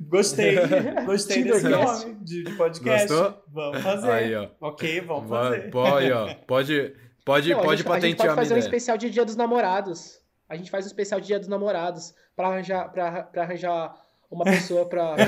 Gostei, 0.00 0.56
gostei 1.06 1.44
desse 1.44 1.68
nome 1.68 2.14
de, 2.20 2.44
de 2.44 2.52
podcast. 2.52 3.08
Gostou? 3.08 3.44
Vamos 3.48 3.80
fazer. 3.80 4.10
Aí, 4.10 4.34
ó. 4.34 4.48
Ok, 4.60 5.00
vamos 5.00 5.28
fazer. 5.28 5.70
Pode, 5.70 6.12
ó, 6.12 6.34
pode, 6.46 6.94
pode, 7.24 7.50
não, 7.50 7.62
pode 7.62 7.72
a 7.72 7.76
gente, 7.76 7.86
patentear 7.86 7.96
a 7.96 8.08
gente 8.08 8.16
pode 8.16 8.34
fazer 8.34 8.54
um 8.54 8.58
especial 8.58 8.98
de 8.98 9.10
Dia 9.10 9.24
dos 9.24 9.36
Namorados. 9.36 10.20
A 10.48 10.56
gente 10.56 10.70
faz 10.70 10.84
um 10.84 10.88
especial 10.88 11.20
de 11.20 11.26
Dia 11.26 11.38
dos 11.38 11.48
Namorados 11.48 12.14
para 12.36 12.48
arranjar, 12.48 12.92
pra, 12.92 13.22
pra 13.22 13.42
arranjar 13.42 13.94
uma 14.34 14.44
pessoa 14.44 14.86
pra. 14.86 15.14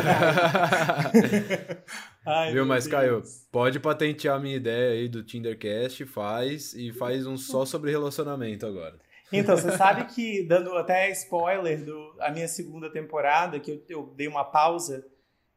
Ai, 2.26 2.52
Viu, 2.52 2.66
mas 2.66 2.88
Caio, 2.88 3.22
pode 3.52 3.78
patentear 3.78 4.36
a 4.36 4.40
minha 4.40 4.56
ideia 4.56 4.92
aí 4.92 5.08
do 5.08 5.22
Tindercast, 5.22 6.04
faz 6.06 6.75
e 6.75 6.92
faz 6.92 7.25
um 7.25 7.36
só 7.36 7.64
sobre 7.64 7.92
relacionamento 7.92 8.66
agora. 8.66 8.98
Então, 9.32 9.56
você 9.56 9.76
sabe 9.76 10.06
que, 10.14 10.42
dando 10.42 10.75
até 10.75 11.10
spoiler 11.12 11.84
do 11.84 12.16
a 12.20 12.30
minha 12.30 12.48
segunda 12.48 12.90
temporada, 12.90 13.60
que 13.60 13.70
eu, 13.70 13.82
eu 13.88 14.14
dei 14.16 14.26
uma 14.26 14.44
pausa 14.44 15.06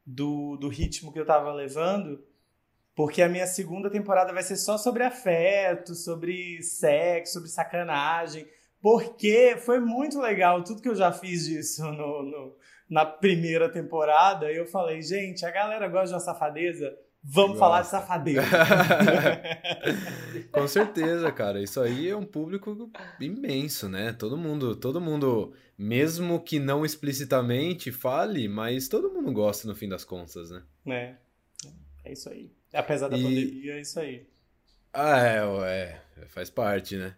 do, 0.06 0.58
do 0.58 0.68
ritmo 0.68 1.12
que 1.12 1.20
eu 1.20 1.26
tava 1.26 1.52
levando, 1.52 2.24
porque 2.96 3.22
a 3.22 3.30
minha 3.30 3.48
segunda 3.48 3.90
temporada 3.90 4.32
vai 4.32 4.44
ser 4.44 4.58
só 4.58 4.78
sobre 4.78 5.04
afeto, 5.04 5.96
sobre 5.96 6.62
sexo, 6.62 7.34
sobre 7.34 7.50
sacanagem, 7.50 8.48
porque 8.82 9.58
foi 9.58 9.80
muito 9.80 10.20
legal 10.20 10.64
tudo 10.64 10.82
que 10.82 10.90
eu 10.90 10.96
já 10.96 11.12
fiz 11.12 11.46
disso 11.46 11.84
no, 11.84 12.24
no 12.24 12.56
na 12.90 13.06
primeira 13.06 13.70
temporada, 13.70 14.52
eu 14.52 14.66
falei, 14.66 15.02
gente, 15.02 15.46
a 15.46 15.52
galera 15.52 15.88
gosta 15.88 16.08
de 16.08 16.14
uma 16.14 16.20
safadeza, 16.20 16.98
vamos 17.24 17.58
gosta. 17.58 17.60
falar 17.60 17.82
de 17.82 17.88
safadeza. 17.88 18.42
Com 20.52 20.68
certeza, 20.68 21.32
cara. 21.32 21.62
Isso 21.62 21.80
aí 21.80 22.10
é 22.10 22.16
um 22.16 22.26
público 22.26 22.90
imenso, 23.20 23.88
né? 23.88 24.14
Todo 24.14 24.36
mundo, 24.36 24.76
todo 24.76 25.00
mundo, 25.00 25.54
mesmo 25.78 26.44
que 26.44 26.60
não 26.60 26.84
explicitamente 26.84 27.92
fale, 27.92 28.48
mas 28.48 28.88
todo 28.88 29.12
mundo 29.12 29.32
gosta 29.32 29.68
no 29.68 29.76
fim 29.76 29.88
das 29.88 30.04
contas, 30.04 30.50
né? 30.50 30.64
É. 30.88 31.16
É 32.04 32.14
isso 32.14 32.30
aí. 32.30 32.52
Apesar 32.74 33.08
da 33.08 33.18
e... 33.18 33.24
pandemia, 33.24 33.74
é 33.74 33.82
isso 33.82 34.00
aí. 34.00 34.28
Ah, 34.92 35.24
é, 35.24 36.02
é, 36.18 36.26
faz 36.30 36.50
parte, 36.50 36.98
né? 36.98 37.16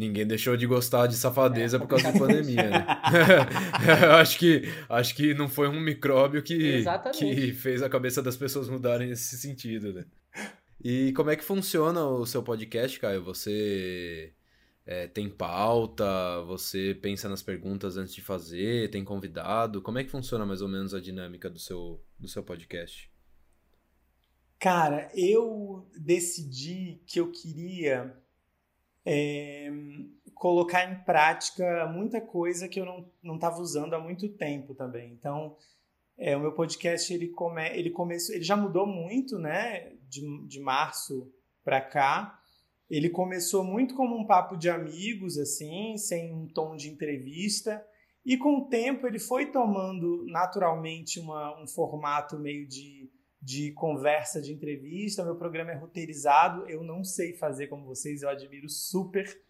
Ninguém 0.00 0.26
deixou 0.26 0.56
de 0.56 0.66
gostar 0.66 1.06
de 1.06 1.14
safadeza 1.14 1.76
é, 1.76 1.78
por 1.78 1.86
causa 1.86 2.10
da 2.10 2.18
pandemia, 2.18 2.70
né? 2.70 2.86
acho, 4.18 4.38
que, 4.38 4.62
acho 4.88 5.14
que 5.14 5.34
não 5.34 5.46
foi 5.46 5.68
um 5.68 5.78
micróbio 5.78 6.42
que, 6.42 6.82
que 7.12 7.52
fez 7.52 7.82
a 7.82 7.88
cabeça 7.90 8.22
das 8.22 8.34
pessoas 8.34 8.66
mudarem 8.66 9.10
nesse 9.10 9.36
sentido, 9.36 9.92
né? 9.92 10.06
E 10.82 11.12
como 11.12 11.28
é 11.28 11.36
que 11.36 11.44
funciona 11.44 12.02
o 12.02 12.24
seu 12.24 12.42
podcast, 12.42 12.98
Caio? 12.98 13.22
Você 13.24 14.32
é, 14.86 15.06
tem 15.06 15.28
pauta? 15.28 16.40
Você 16.46 16.98
pensa 17.02 17.28
nas 17.28 17.42
perguntas 17.42 17.98
antes 17.98 18.14
de 18.14 18.22
fazer? 18.22 18.88
Tem 18.88 19.04
convidado? 19.04 19.82
Como 19.82 19.98
é 19.98 20.04
que 20.04 20.10
funciona 20.10 20.46
mais 20.46 20.62
ou 20.62 20.68
menos 20.68 20.94
a 20.94 21.00
dinâmica 21.00 21.50
do 21.50 21.58
seu, 21.58 22.02
do 22.18 22.26
seu 22.26 22.42
podcast? 22.42 23.12
Cara, 24.58 25.10
eu 25.14 25.86
decidi 25.94 27.02
que 27.06 27.20
eu 27.20 27.30
queria 27.30 28.18
é, 29.04 29.70
colocar 30.34 30.90
em 30.90 31.02
prática 31.04 31.86
muita 31.86 32.20
coisa 32.20 32.68
que 32.68 32.80
eu 32.80 32.86
não 33.22 33.34
estava 33.34 33.58
usando 33.60 33.94
há 33.94 34.00
muito 34.00 34.28
tempo 34.28 34.74
também. 34.74 35.12
Então, 35.12 35.56
é, 36.18 36.36
o 36.36 36.40
meu 36.40 36.52
podcast 36.52 37.12
ele, 37.12 37.28
come, 37.28 37.66
ele 37.70 37.90
começou, 37.90 38.34
ele 38.34 38.44
já 38.44 38.56
mudou 38.56 38.86
muito, 38.86 39.38
né? 39.38 39.92
De, 40.08 40.46
de 40.46 40.60
março 40.60 41.32
para 41.64 41.80
cá. 41.80 42.38
Ele 42.88 43.08
começou 43.08 43.62
muito 43.62 43.94
como 43.94 44.16
um 44.16 44.26
papo 44.26 44.56
de 44.56 44.68
amigos, 44.68 45.38
assim, 45.38 45.96
sem 45.96 46.34
um 46.34 46.46
tom 46.46 46.76
de 46.76 46.88
entrevista. 46.88 47.84
E 48.24 48.36
com 48.36 48.58
o 48.58 48.68
tempo 48.68 49.06
ele 49.06 49.18
foi 49.18 49.46
tomando 49.46 50.26
naturalmente 50.26 51.18
uma, 51.18 51.62
um 51.62 51.66
formato 51.66 52.38
meio 52.38 52.66
de, 52.66 53.10
de 53.40 53.72
conversa, 53.72 54.40
de 54.40 54.52
entrevista. 54.52 55.24
Meu 55.24 55.36
programa 55.36 55.72
é 55.72 55.74
roteirizado, 55.74 56.68
eu 56.68 56.82
não 56.82 57.02
sei 57.02 57.32
fazer 57.32 57.68
como 57.68 57.86
vocês, 57.86 58.22
eu 58.22 58.28
admiro 58.28 58.68
super 58.68 59.40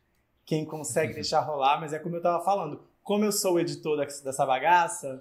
quem 0.44 0.64
consegue 0.64 1.14
deixar 1.14 1.40
rolar, 1.40 1.80
mas 1.80 1.92
é 1.92 1.98
como 1.98 2.16
eu 2.16 2.20
estava 2.20 2.44
falando, 2.44 2.82
como 3.02 3.24
eu 3.24 3.32
sou 3.32 3.54
o 3.54 3.60
editor 3.60 3.96
dessa 3.96 4.46
bagaça, 4.46 5.20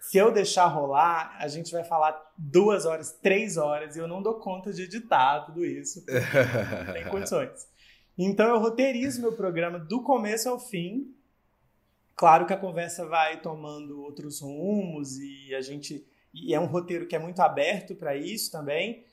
se 0.00 0.16
eu 0.16 0.32
deixar 0.32 0.66
rolar, 0.66 1.36
a 1.38 1.46
gente 1.46 1.70
vai 1.70 1.84
falar 1.84 2.32
duas 2.36 2.86
horas, 2.86 3.12
três 3.12 3.58
horas, 3.58 3.96
e 3.96 3.98
eu 3.98 4.08
não 4.08 4.22
dou 4.22 4.34
conta 4.34 4.72
de 4.72 4.82
editar 4.82 5.40
tudo 5.44 5.64
isso, 5.64 6.02
não 6.86 6.92
tem 6.94 7.08
condições. 7.08 7.68
Então 8.16 8.48
eu 8.48 8.58
roteirizo 8.58 9.20
meu 9.20 9.32
programa 9.34 9.78
do 9.78 10.02
começo 10.02 10.48
ao 10.48 10.58
fim. 10.58 11.14
Claro 12.16 12.46
que 12.46 12.52
a 12.52 12.56
conversa 12.56 13.06
vai 13.06 13.40
tomando 13.40 14.02
outros 14.02 14.40
rumos 14.40 15.18
e 15.18 15.54
a 15.54 15.60
gente 15.60 16.04
e 16.32 16.54
é 16.54 16.60
um 16.60 16.66
roteiro 16.66 17.06
que 17.06 17.16
é 17.16 17.18
muito 17.18 17.40
aberto 17.40 17.94
para 17.94 18.16
isso 18.16 18.50
também. 18.50 19.04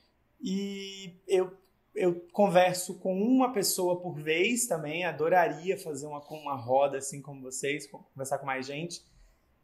E 0.42 1.14
eu 1.28 1.52
eu 1.98 2.14
converso 2.32 2.94
com 3.00 3.20
uma 3.20 3.52
pessoa 3.52 4.00
por 4.00 4.14
vez 4.14 4.68
também. 4.68 5.04
Adoraria 5.04 5.76
fazer 5.76 6.06
uma, 6.06 6.20
uma 6.20 6.56
roda 6.56 7.00
assim 7.00 7.22
como 7.22 7.42
vocês, 7.42 7.88
conversar 7.88 8.38
com 8.38 8.46
mais 8.46 8.68
gente. 8.68 9.04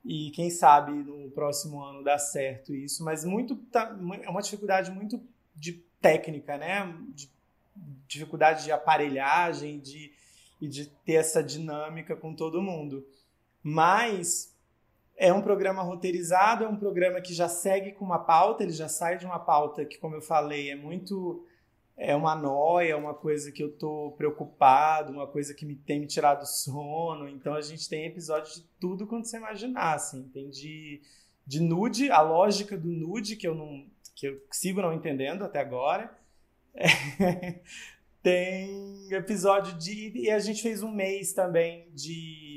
E 0.04 0.32
quem 0.32 0.50
sabe 0.50 0.92
no 0.92 1.30
próximo 1.30 1.82
ano 1.82 2.04
dá 2.04 2.18
certo 2.18 2.74
isso. 2.74 3.04
Mas 3.06 3.24
muito 3.24 3.56
tá, 3.56 3.96
é 4.24 4.30
uma 4.30 4.42
dificuldade 4.42 4.90
muito 4.90 5.22
de 5.56 5.74
técnica, 6.02 6.58
né? 6.58 6.92
De 7.10 7.30
dificuldade 8.08 8.64
de 8.64 8.72
aparelhagem 8.72 9.80
de, 9.80 10.12
e 10.60 10.68
de 10.68 10.88
ter 11.06 11.14
essa 11.14 11.44
dinâmica 11.44 12.16
com 12.16 12.34
todo 12.34 12.64
mundo. 12.64 13.08
Mas 13.62 14.53
é 15.18 15.32
um 15.32 15.42
programa 15.42 15.82
roteirizado, 15.82 16.64
é 16.64 16.68
um 16.68 16.76
programa 16.76 17.22
que 17.22 17.34
já 17.34 17.48
segue 17.48 17.92
com 17.92 18.06
uma 18.06 18.20
pauta, 18.20 18.64
ele 18.64 18.72
já 18.72 18.90
sai 18.90 19.18
de 19.18 19.26
uma 19.26 19.40
pauta 19.40 19.86
que, 19.86 19.98
como 19.98 20.16
eu 20.16 20.22
falei, 20.22 20.70
é 20.70 20.76
muito 20.76 21.46
é 21.96 22.16
uma 22.16 22.36
noia, 22.36 22.98
uma 22.98 23.14
coisa 23.14 23.52
que 23.52 23.64
eu 23.64 23.72
tô 23.72 24.14
preocupado, 24.18 25.12
uma 25.12 25.28
coisa 25.28 25.54
que 25.54 25.66
me 25.66 25.76
tem 25.76 26.00
me 26.00 26.08
tirado 26.08 26.46
sono. 26.46 27.28
Então 27.30 27.54
a 27.54 27.62
gente 27.62 27.88
tem 27.88 28.06
episódios 28.06 28.56
de 28.56 28.64
tudo 28.80 29.06
quanto 29.06 29.28
você 29.28 29.38
imaginar, 29.38 29.94
assim. 29.94 30.24
Tem 30.34 30.50
de, 30.50 31.02
de 31.46 31.62
nude, 31.62 32.10
a 32.10 32.22
lógica 32.22 32.78
do 32.78 32.88
nude 32.88 33.36
que 33.36 33.48
eu 33.48 33.56
não 33.56 33.86
que 34.16 34.28
eu 34.28 34.40
sigo 34.52 34.82
não 34.82 34.94
entendendo 34.94 35.44
até 35.44 35.60
agora. 35.60 36.16
É, 36.74 37.60
tem 38.22 39.14
episódio 39.14 39.78
de 39.78 40.12
e 40.16 40.32
a 40.32 40.40
gente 40.40 40.62
fez 40.62 40.82
um 40.82 40.92
mês 40.92 41.34
também 41.34 41.90
de 41.94 42.53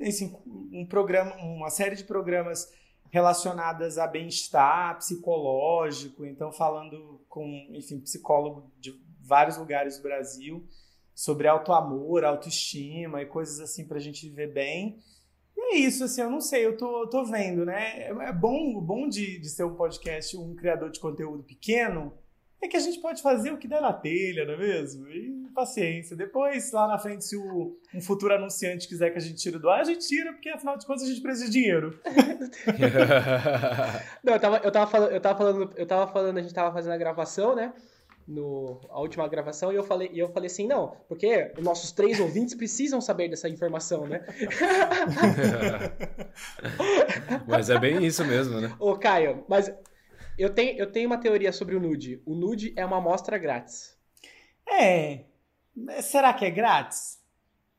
assim, 0.00 0.36
um 0.46 0.86
programa, 0.86 1.34
uma 1.36 1.70
série 1.70 1.96
de 1.96 2.04
programas 2.04 2.72
relacionadas 3.10 3.98
a 3.98 4.06
bem-estar 4.06 4.96
psicológico, 4.98 6.26
então 6.26 6.52
falando 6.52 7.20
com, 7.28 7.46
enfim, 7.70 8.00
psicólogo 8.00 8.70
de 8.78 9.00
vários 9.20 9.56
lugares 9.56 9.96
do 9.96 10.02
Brasil 10.02 10.66
sobre 11.14 11.48
auto-amor, 11.48 12.24
autoestima 12.24 13.22
e 13.22 13.26
coisas 13.26 13.60
assim 13.60 13.86
para 13.86 13.96
a 13.96 14.00
gente 14.00 14.28
viver 14.28 14.52
bem. 14.52 14.98
E 15.56 15.74
é 15.74 15.76
isso, 15.78 16.04
assim, 16.04 16.20
eu 16.20 16.30
não 16.30 16.40
sei, 16.40 16.64
eu 16.64 16.76
tô, 16.76 17.08
tô 17.08 17.24
vendo, 17.24 17.64
né? 17.64 18.02
É, 18.02 18.10
é 18.10 18.32
bom, 18.32 18.80
bom 18.80 19.08
de, 19.08 19.40
de 19.40 19.48
ser 19.48 19.64
um 19.64 19.74
podcast, 19.74 20.36
um 20.36 20.54
criador 20.54 20.90
de 20.90 21.00
conteúdo 21.00 21.42
pequeno, 21.42 22.12
é 22.60 22.68
que 22.68 22.76
a 22.76 22.80
gente 22.80 23.00
pode 23.00 23.22
fazer 23.22 23.52
o 23.52 23.58
que 23.58 23.68
der 23.68 23.80
na 23.80 23.92
telha, 23.92 24.44
não 24.44 24.54
é 24.54 24.58
mesmo? 24.58 25.08
E 25.08 25.47
paciência. 25.58 26.16
Depois, 26.16 26.70
lá 26.70 26.86
na 26.86 26.98
frente, 26.98 27.24
se 27.24 27.36
o, 27.36 27.76
um 27.92 28.00
futuro 28.00 28.32
anunciante 28.32 28.86
quiser 28.86 29.10
que 29.10 29.18
a 29.18 29.20
gente 29.20 29.36
tire 29.36 29.58
do 29.58 29.68
ar, 29.68 29.80
a 29.80 29.84
gente 29.84 30.06
tira, 30.06 30.32
porque 30.32 30.48
afinal 30.48 30.78
de 30.78 30.86
contas 30.86 31.02
a 31.02 31.06
gente 31.06 31.20
precisa 31.20 31.46
de 31.46 31.52
dinheiro. 31.52 31.98
não, 34.22 34.34
eu 34.34 34.40
tava, 34.40 34.58
eu, 34.58 34.70
tava 34.70 34.88
falando, 34.88 35.12
eu 35.12 35.20
tava 35.20 35.36
falando, 35.36 35.72
eu 35.76 35.86
tava 35.86 36.12
falando, 36.12 36.38
a 36.38 36.42
gente 36.42 36.54
tava 36.54 36.72
fazendo 36.72 36.92
a 36.92 36.96
gravação, 36.96 37.56
né? 37.56 37.72
No, 38.26 38.80
a 38.90 39.00
última 39.00 39.26
gravação, 39.26 39.72
e 39.72 39.76
eu 39.76 39.82
falei, 39.82 40.10
e 40.12 40.18
eu 40.18 40.28
falei 40.28 40.48
assim, 40.48 40.66
não, 40.66 40.94
porque 41.08 41.50
os 41.56 41.64
nossos 41.64 41.92
três 41.92 42.20
ouvintes 42.20 42.54
precisam 42.54 43.00
saber 43.00 43.28
dessa 43.28 43.48
informação, 43.48 44.06
né? 44.06 44.22
mas 47.48 47.70
é 47.70 47.78
bem 47.78 48.04
isso 48.04 48.22
mesmo, 48.26 48.60
né? 48.60 48.70
Ô, 48.78 48.94
Caio, 48.96 49.46
mas 49.48 49.72
eu 50.38 50.50
tenho, 50.50 50.78
eu 50.78 50.92
tenho 50.92 51.06
uma 51.06 51.16
teoria 51.16 51.52
sobre 51.52 51.74
o 51.74 51.80
nude. 51.80 52.20
O 52.26 52.34
nude 52.34 52.74
é 52.76 52.84
uma 52.84 52.98
amostra 52.98 53.38
grátis. 53.38 53.96
É. 54.68 55.24
Será 56.02 56.32
que 56.32 56.44
é 56.44 56.50
grátis? 56.50 57.18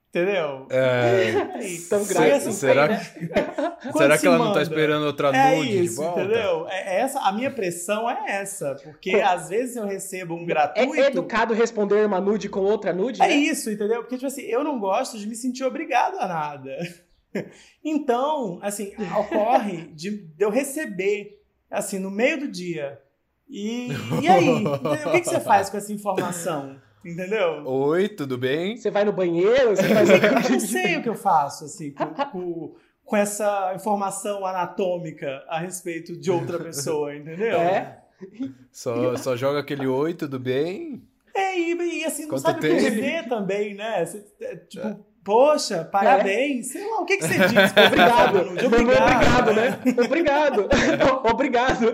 Entendeu? 0.10 0.68
É. 0.72 1.34
Tão 1.88 2.04
grátis. 2.04 2.48
Assim, 2.48 2.52
será 2.52 2.88
né? 2.88 3.00
será 3.96 4.18
que 4.18 4.26
ela 4.26 4.38
manda? 4.38 4.50
não 4.50 4.54
tá 4.56 4.62
esperando 4.64 5.06
outra 5.06 5.30
é 5.30 5.56
nude 5.56 5.84
isso, 5.84 5.90
de 5.90 5.96
volta? 5.96 6.22
Entendeu? 6.22 6.68
É, 6.68 6.96
é 6.96 7.02
essa, 7.02 7.20
a 7.20 7.32
minha 7.32 7.52
pressão 7.52 8.10
é 8.10 8.32
essa. 8.42 8.76
Porque 8.84 9.16
às 9.16 9.50
vezes 9.50 9.76
eu 9.76 9.86
recebo 9.86 10.34
um 10.34 10.46
gratuito. 10.46 10.96
É 10.96 11.08
educado 11.08 11.54
responder 11.54 12.06
uma 12.06 12.20
nude 12.20 12.50
com 12.50 12.62
outra 12.62 12.92
nude? 12.92 13.22
É 13.22 13.28
né? 13.28 13.36
isso, 13.36 13.70
entendeu? 13.70 14.02
Porque, 14.02 14.16
tipo 14.16 14.28
assim, 14.28 14.42
eu 14.42 14.64
não 14.64 14.80
gosto 14.80 15.18
de 15.20 15.28
me 15.28 15.36
sentir 15.36 15.64
obrigado 15.64 16.18
a 16.20 16.28
nada. 16.28 16.76
Então, 17.86 18.58
assim, 18.64 18.92
ocorre 19.16 19.86
de 19.94 20.28
eu 20.40 20.50
receber 20.50 21.40
assim, 21.70 22.00
no 22.00 22.10
meio 22.10 22.40
do 22.40 22.48
dia. 22.48 23.00
E, 23.48 23.90
e 24.22 24.28
aí? 24.28 24.66
o 24.66 25.12
que, 25.12 25.22
que 25.22 25.30
você 25.30 25.40
faz 25.40 25.70
com 25.70 25.78
essa 25.78 25.94
informação? 25.94 26.80
Entendeu? 27.04 27.64
Oi, 27.66 28.10
tudo 28.10 28.38
bem? 28.38 28.76
Você 28.76 28.92
vai 28.92 29.06
no 29.06 29.14
banheiro? 29.14 29.70
Você 29.70 29.84
faz... 29.84 30.10
eu 30.10 30.52
não 30.52 30.60
sei 30.60 30.98
o 30.98 31.04
que 31.04 31.10
eu 31.10 31.16
faço, 31.16 31.66
assim, 31.66 31.92
com, 31.92 32.06
com, 32.32 32.76
com, 33.06 33.16
essa 33.18 33.74
informação 33.74 34.46
anatômica 34.46 35.44
a 35.48 35.60
respeito 35.60 36.18
de 36.18 36.30
outra 36.30 36.60
pessoa, 36.60 37.16
entendeu? 37.16 37.58
É. 37.58 38.04
Só, 38.72 39.16
só 39.16 39.36
joga 39.38 39.60
aquele 39.60 39.88
oi, 39.88 40.14
tudo 40.14 40.38
bem? 40.38 41.02
É, 41.34 41.58
e, 41.58 42.02
e 42.02 42.06
assim, 42.06 42.24
não 42.24 42.30
Quanto 42.32 42.42
sabe 42.42 42.58
o 42.58 42.62
que 42.62 42.90
dizer 42.90 43.30
também, 43.30 43.74
né? 43.74 44.06
Você, 44.06 44.26
é, 44.42 44.56
tipo, 44.58 44.88
é. 44.88 44.98
Poxa, 45.30 45.86
parabéns. 45.86 46.72
É. 46.72 46.80
Sei 46.80 46.90
lá, 46.90 47.02
o 47.02 47.06
que, 47.06 47.18
que 47.18 47.28
você 47.28 47.38
diz? 47.38 47.70
Obrigado. 47.86 48.40
Obrigado, 48.66 49.52
obrigado 49.52 49.54
né? 49.54 49.80
Obrigado. 50.04 50.70
Obrigado. 51.32 51.86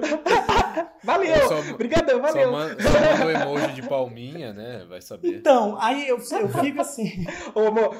Valeu. 1.03 1.47
Só, 1.49 1.73
Obrigadão, 1.73 2.21
valeu. 2.21 2.45
Só 2.45 2.51
manda, 2.53 2.81
só 2.81 2.89
manda 2.91 3.25
o 3.25 3.29
emoji 3.29 3.73
de 3.73 3.81
palminha, 3.81 4.53
né? 4.53 4.85
Vai 4.87 5.01
saber. 5.01 5.35
Então, 5.35 5.77
aí 5.81 6.07
eu, 6.07 6.17
eu 6.17 6.49
fico 6.63 6.79
assim. 6.79 7.27
Ô, 7.53 7.67
amor, 7.67 7.97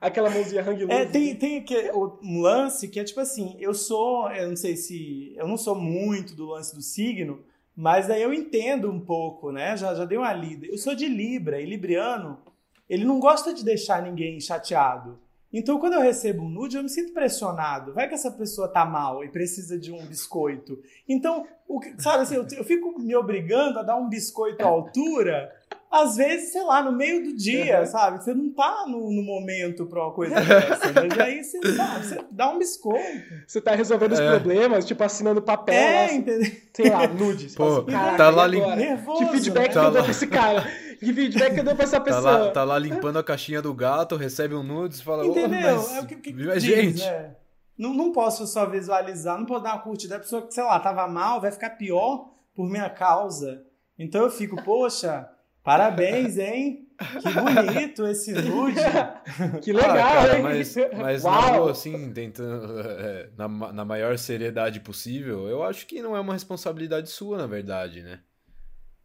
aquela 0.00 0.30
mãozinha 0.30 0.62
hang 0.62 0.82
loose. 0.86 0.90
É, 0.90 1.04
tem, 1.04 1.34
tem 1.34 1.62
que, 1.62 1.92
um 2.22 2.40
lance 2.40 2.88
que 2.88 2.98
é 2.98 3.04
tipo 3.04 3.20
assim, 3.20 3.58
eu 3.60 3.74
sou, 3.74 4.30
eu 4.30 4.48
não 4.48 4.56
sei 4.56 4.74
se, 4.74 5.34
eu 5.36 5.46
não 5.46 5.58
sou 5.58 5.74
muito 5.74 6.34
do 6.34 6.46
lance 6.46 6.74
do 6.74 6.80
signo, 6.80 7.44
mas 7.76 8.08
aí 8.08 8.22
eu 8.22 8.32
entendo 8.32 8.90
um 8.90 9.00
pouco, 9.00 9.52
né? 9.52 9.76
Já, 9.76 9.94
já 9.94 10.06
dei 10.06 10.16
uma 10.16 10.32
lida. 10.32 10.64
Eu 10.64 10.78
sou 10.78 10.94
de 10.94 11.06
Libra, 11.06 11.60
e 11.60 11.66
Libriano 11.66 12.47
ele 12.88 13.04
não 13.04 13.20
gosta 13.20 13.52
de 13.52 13.64
deixar 13.64 14.02
ninguém 14.02 14.40
chateado. 14.40 15.18
Então, 15.52 15.78
quando 15.78 15.94
eu 15.94 16.00
recebo 16.00 16.42
um 16.42 16.48
nude, 16.48 16.76
eu 16.76 16.82
me 16.82 16.90
sinto 16.90 17.12
pressionado. 17.12 17.94
Vai 17.94 18.06
que 18.06 18.14
essa 18.14 18.30
pessoa 18.30 18.68
tá 18.68 18.84
mal 18.84 19.24
e 19.24 19.28
precisa 19.28 19.78
de 19.78 19.90
um 19.90 20.06
biscoito. 20.06 20.78
Então, 21.08 21.46
o, 21.66 21.80
sabe 21.98 22.22
assim, 22.22 22.34
eu, 22.34 22.46
eu 22.52 22.64
fico 22.64 22.98
me 22.98 23.16
obrigando 23.16 23.78
a 23.78 23.82
dar 23.82 23.96
um 23.96 24.08
biscoito 24.08 24.62
à 24.62 24.68
altura 24.68 25.50
às 25.90 26.16
vezes, 26.16 26.52
sei 26.52 26.62
lá, 26.62 26.82
no 26.82 26.92
meio 26.92 27.24
do 27.24 27.34
dia, 27.34 27.86
sabe? 27.86 28.22
Você 28.22 28.34
não 28.34 28.50
tá 28.50 28.84
no, 28.86 29.10
no 29.10 29.22
momento 29.22 29.86
pra 29.86 30.04
uma 30.04 30.12
coisa 30.12 30.34
dessa. 30.40 30.92
mas 30.92 31.18
aí 31.18 31.42
você, 31.42 31.74
sabe, 31.74 32.06
você 32.06 32.20
dá 32.30 32.50
um 32.50 32.58
biscoito. 32.58 33.22
Você 33.46 33.60
tá 33.60 33.74
resolvendo 33.74 34.12
os 34.12 34.20
é. 34.20 34.28
problemas, 34.28 34.84
tipo, 34.84 35.02
assinando 35.02 35.40
papel. 35.40 35.74
É, 35.74 36.06
lá, 36.06 36.12
entendeu? 36.12 36.52
Sei 36.74 36.90
lá, 36.90 37.06
nude. 37.08 37.54
Pô, 37.54 37.78
assim, 37.78 38.16
tá 38.16 38.28
lá 38.28 38.46
limpando. 38.46 39.18
Que 39.18 39.26
feedback 39.26 39.68
né? 39.68 39.72
que 39.72 39.78
eu 39.78 39.90
dou 39.90 40.02
pra 40.02 40.10
esse 40.10 40.26
cara? 40.26 40.70
Que 40.98 41.12
feedback 41.12 41.54
que 41.54 41.60
eu 41.60 41.64
dou 41.64 41.74
pra 41.74 41.84
essa 41.84 42.00
pessoa? 42.00 42.22
Tá 42.22 42.38
lá, 42.38 42.50
tá 42.50 42.64
lá 42.64 42.78
limpando 42.78 43.18
a 43.18 43.24
caixinha 43.24 43.62
do 43.62 43.72
gato, 43.72 44.16
recebe 44.16 44.54
um 44.54 44.62
nudes 44.62 45.00
e 45.00 45.04
fala... 45.04 45.26
Entendeu? 45.26 45.76
Mas... 45.76 45.96
É 45.96 46.00
o 46.00 46.06
que, 46.06 46.16
que, 46.16 46.32
mas, 46.32 46.62
gente... 46.62 47.00
Né? 47.00 47.36
Não, 47.78 47.94
não 47.94 48.12
posso 48.12 48.46
só 48.46 48.66
visualizar, 48.66 49.38
não 49.38 49.46
posso 49.46 49.62
dar 49.62 49.74
uma 49.74 49.82
curtida. 49.82 50.16
A 50.16 50.20
pessoa 50.20 50.42
que, 50.42 50.52
sei 50.52 50.64
lá, 50.64 50.80
tava 50.80 51.06
mal, 51.06 51.40
vai 51.40 51.52
ficar 51.52 51.70
pior 51.70 52.30
por 52.54 52.68
minha 52.68 52.90
causa. 52.90 53.64
Então 53.98 54.22
eu 54.22 54.30
fico, 54.30 54.62
poxa... 54.62 55.28
Parabéns, 55.68 56.38
hein? 56.38 56.88
Que 57.20 57.28
bonito 57.30 58.06
esse 58.06 58.32
nude. 58.32 58.80
Que 59.60 59.70
legal, 59.70 59.90
ah, 59.90 59.98
cara, 59.98 60.36
hein? 60.38 60.42
Mas, 60.42 60.74
mas 60.96 61.24
Uau. 61.24 61.68
assim, 61.68 62.10
tentando, 62.10 62.80
é, 62.80 63.28
na, 63.36 63.46
na 63.46 63.84
maior 63.84 64.16
seriedade 64.16 64.80
possível, 64.80 65.46
eu 65.46 65.62
acho 65.62 65.86
que 65.86 66.00
não 66.00 66.16
é 66.16 66.20
uma 66.20 66.32
responsabilidade 66.32 67.10
sua, 67.10 67.36
na 67.36 67.46
verdade, 67.46 68.02
né? 68.02 68.20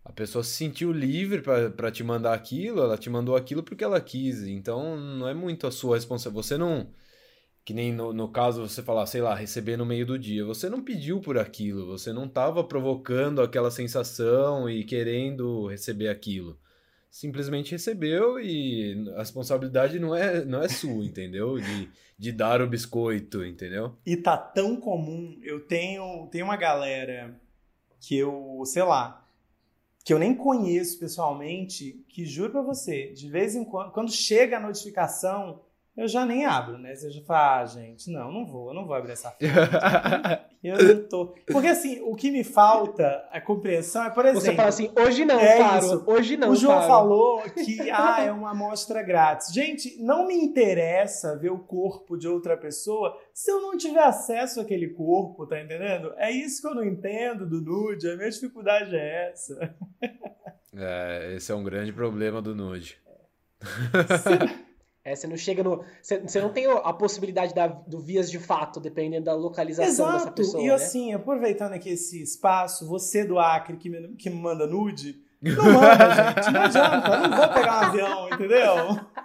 A 0.05 0.11
pessoa 0.11 0.43
se 0.43 0.51
sentiu 0.51 0.91
livre 0.91 1.41
para 1.41 1.91
te 1.91 2.03
mandar 2.03 2.33
aquilo, 2.33 2.81
ela 2.81 2.97
te 2.97 3.09
mandou 3.09 3.35
aquilo 3.35 3.63
porque 3.63 3.83
ela 3.83 4.01
quis. 4.01 4.43
Então 4.43 4.97
não 4.97 5.27
é 5.27 5.33
muito 5.33 5.65
a 5.65 5.71
sua 5.71 5.95
responsabilidade. 5.95 6.47
Você 6.47 6.57
não. 6.57 6.89
Que 7.65 7.73
nem 7.73 7.93
no, 7.93 8.11
no 8.11 8.29
caso 8.29 8.67
você 8.67 8.83
falar, 8.83 9.05
sei 9.05 9.21
lá, 9.21 9.33
receber 9.33 9.77
no 9.77 9.85
meio 9.85 10.05
do 10.05 10.19
dia. 10.19 10.45
Você 10.45 10.69
não 10.69 10.83
pediu 10.83 11.21
por 11.21 11.37
aquilo, 11.37 11.87
você 11.87 12.11
não 12.11 12.25
estava 12.25 12.63
provocando 12.63 13.41
aquela 13.41 13.71
sensação 13.71 14.69
e 14.69 14.83
querendo 14.83 15.67
receber 15.67 16.09
aquilo 16.09 16.59
simplesmente 17.13 17.73
recebeu 17.73 18.39
e 18.39 19.07
a 19.15 19.19
responsabilidade 19.19 19.99
não 19.99 20.15
é, 20.15 20.43
não 20.43 20.63
é 20.63 20.67
sua, 20.67 21.05
entendeu? 21.05 21.59
De, 21.59 21.91
de 22.17 22.31
dar 22.31 22.59
o 22.59 22.67
biscoito, 22.67 23.45
entendeu? 23.45 23.95
E 24.03 24.17
tá 24.17 24.35
tão 24.35 24.77
comum. 24.77 25.39
Eu 25.43 25.59
tenho, 25.67 26.27
tenho 26.31 26.45
uma 26.45 26.57
galera 26.57 27.39
que 28.01 28.17
eu, 28.17 28.63
sei 28.65 28.81
lá, 28.81 29.22
que 30.03 30.13
eu 30.13 30.19
nem 30.19 30.35
conheço 30.35 30.99
pessoalmente, 30.99 32.03
que 32.09 32.25
juro 32.25 32.51
pra 32.51 32.61
você, 32.61 33.13
de 33.13 33.29
vez 33.29 33.55
em 33.55 33.63
quando, 33.63 33.91
quando 33.91 34.11
chega 34.11 34.57
a 34.57 34.59
notificação, 34.59 35.61
eu 35.95 36.07
já 36.07 36.25
nem 36.25 36.43
abro, 36.43 36.79
né? 36.79 36.95
Você 36.95 37.11
já 37.11 37.21
fala, 37.21 37.61
ah, 37.61 37.65
gente, 37.67 38.09
não, 38.11 38.31
não 38.31 38.47
vou, 38.47 38.69
eu 38.69 38.73
não 38.73 38.85
vou 38.85 38.95
abrir 38.95 39.11
essa 39.11 39.29
foto. 39.29 39.43
eu 40.63 40.95
não 40.95 41.07
tô. 41.07 41.27
Porque 41.45 41.67
assim, 41.67 42.01
o 42.01 42.15
que 42.15 42.31
me 42.31 42.43
falta, 42.43 43.23
a 43.31 43.39
compreensão 43.39 44.03
é, 44.03 44.09
por 44.09 44.25
exemplo. 44.25 44.41
Você 44.41 44.55
fala 44.55 44.69
assim, 44.69 44.91
hoje 44.97 45.23
não, 45.23 45.39
é 45.39 45.59
paro. 45.59 45.85
Isso. 45.85 46.03
Hoje 46.07 46.35
não. 46.35 46.49
O 46.49 46.55
João 46.55 46.77
paro. 46.77 46.87
falou 46.87 47.41
que 47.43 47.89
ah, 47.93 48.23
é 48.23 48.31
uma 48.31 48.51
amostra 48.51 49.03
grátis. 49.03 49.53
Gente, 49.53 50.01
não 50.01 50.25
me 50.25 50.33
interessa 50.33 51.37
ver 51.37 51.51
o 51.51 51.59
corpo 51.59 52.17
de 52.17 52.27
outra 52.27 52.57
pessoa 52.57 53.15
se 53.31 53.51
eu 53.51 53.61
não 53.61 53.77
tiver 53.77 54.03
acesso 54.03 54.61
àquele 54.61 54.89
corpo, 54.89 55.45
tá 55.45 55.61
entendendo? 55.61 56.11
É 56.17 56.31
isso 56.31 56.59
que 56.59 56.67
eu 56.67 56.73
não 56.73 56.83
entendo 56.83 57.47
do 57.47 57.61
nude, 57.61 58.09
a 58.09 58.15
minha 58.15 58.31
dificuldade 58.31 58.95
é 58.95 59.29
essa. 59.29 59.75
É, 60.75 61.35
esse 61.35 61.51
é 61.51 61.55
um 61.55 61.63
grande 61.63 61.93
problema 61.93 62.41
do 62.41 62.55
nude. 62.55 62.97
É, 65.05 65.15
você 65.15 65.27
não 65.27 65.35
chega 65.35 65.61
no. 65.63 65.83
Você, 66.01 66.19
você 66.19 66.39
não 66.39 66.47
tem 66.49 66.65
a 66.65 66.93
possibilidade 66.93 67.53
da, 67.53 67.67
do 67.67 67.99
vias 67.99 68.31
de 68.31 68.39
fato, 68.39 68.79
dependendo 68.79 69.25
da 69.25 69.35
localização 69.35 69.91
Exato. 69.91 70.13
dessa 70.13 70.31
pessoa. 70.31 70.63
E 70.63 70.67
né? 70.67 70.73
assim, 70.73 71.13
aproveitando 71.13 71.73
aqui 71.73 71.89
esse 71.89 72.23
espaço, 72.23 72.87
você 72.87 73.25
do 73.25 73.37
Acre 73.37 73.75
que 73.75 73.89
me, 73.89 74.15
que 74.15 74.29
me 74.29 74.37
manda 74.37 74.65
nude, 74.65 75.21
não 75.41 75.73
manda, 75.73 76.15
gente. 76.15 76.51
Não 76.51 76.61
adianta. 76.61 77.09
Eu 77.09 77.29
não 77.29 77.37
vou 77.37 77.49
pegar 77.49 77.73
um 77.73 77.83
avião, 77.83 78.29
entendeu? 78.29 78.75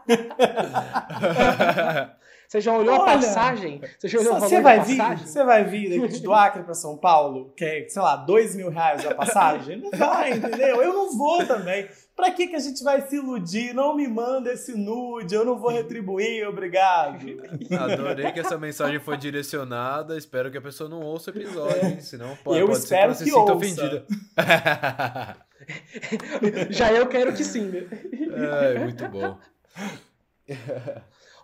Você 2.49 2.63
já 2.63 2.73
olhou 2.73 2.95
Olha, 2.95 3.03
a 3.03 3.17
passagem? 3.17 3.83
Você 3.99 4.09
já 4.09 4.21
olhou 4.21 4.37
o 4.37 4.41
você 4.41 4.63
vai 4.63 4.81
vir, 4.81 5.19
Você 5.19 5.45
vai 5.45 5.65
vir 5.65 6.21
do 6.23 6.33
Acre 6.33 6.63
para 6.63 6.73
São 6.73 6.97
Paulo, 6.97 7.53
que 7.55 7.63
é, 7.63 7.87
sei 7.87 8.01
lá, 8.01 8.17
dois 8.17 8.57
mil 8.57 8.71
reais 8.71 9.05
a 9.05 9.15
passagem? 9.15 9.77
Não 9.77 9.91
vai, 9.91 10.33
entendeu? 10.33 10.83
Eu 10.83 10.95
não 10.95 11.15
vou 11.15 11.45
também. 11.45 11.87
Pra 12.19 12.33
que, 12.33 12.49
que 12.49 12.57
a 12.57 12.59
gente 12.59 12.83
vai 12.83 13.01
se 13.03 13.15
iludir? 13.15 13.73
Não 13.73 13.95
me 13.95 14.09
manda 14.09 14.53
esse 14.53 14.77
nude, 14.77 15.37
eu 15.37 15.45
não 15.45 15.57
vou 15.57 15.71
retribuir, 15.71 16.49
obrigado. 16.49 17.25
Adorei 17.79 18.33
que 18.33 18.41
essa 18.41 18.59
mensagem 18.59 18.99
foi 18.99 19.17
direcionada. 19.17 20.19
Espero 20.19 20.51
que 20.51 20.59
a 20.59 20.61
pessoa 20.61 20.91
não 20.91 21.01
ouça 21.01 21.31
o 21.31 21.35
episódio, 21.35 21.87
hein? 21.87 22.01
senão 22.01 22.37
pode, 22.39 22.59
eu 22.59 22.67
pode 22.67 22.81
espero 22.81 23.15
ser 23.15 23.23
que, 23.23 23.31
que 23.31 23.39
ela 23.39 23.61
se 23.61 23.69
sinta 23.69 23.83
ouça. 23.85 23.95
ofendida. 24.03 24.07
Já 26.75 26.93
eu 26.93 27.07
quero 27.07 27.33
que 27.33 27.45
sim, 27.45 27.69
né? 27.69 27.87
É, 28.33 28.81
muito 28.81 29.09
bom. 29.09 29.39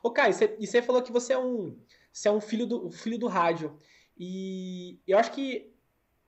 Ô, 0.03 0.11
Caio, 0.11 0.35
você, 0.35 0.57
e 0.59 0.66
você 0.66 0.83
falou 0.83 1.03
que 1.03 1.12
você 1.12 1.35
é 1.35 1.38
um, 1.38 1.79
você 2.12 2.27
é 2.27 2.33
um 2.33 2.40
filho, 2.40 2.66
do, 2.66 2.90
filho 2.90 3.16
do 3.16 3.29
rádio. 3.29 3.79
E 4.18 4.98
eu 5.07 5.18
acho 5.18 5.31
que 5.31 5.72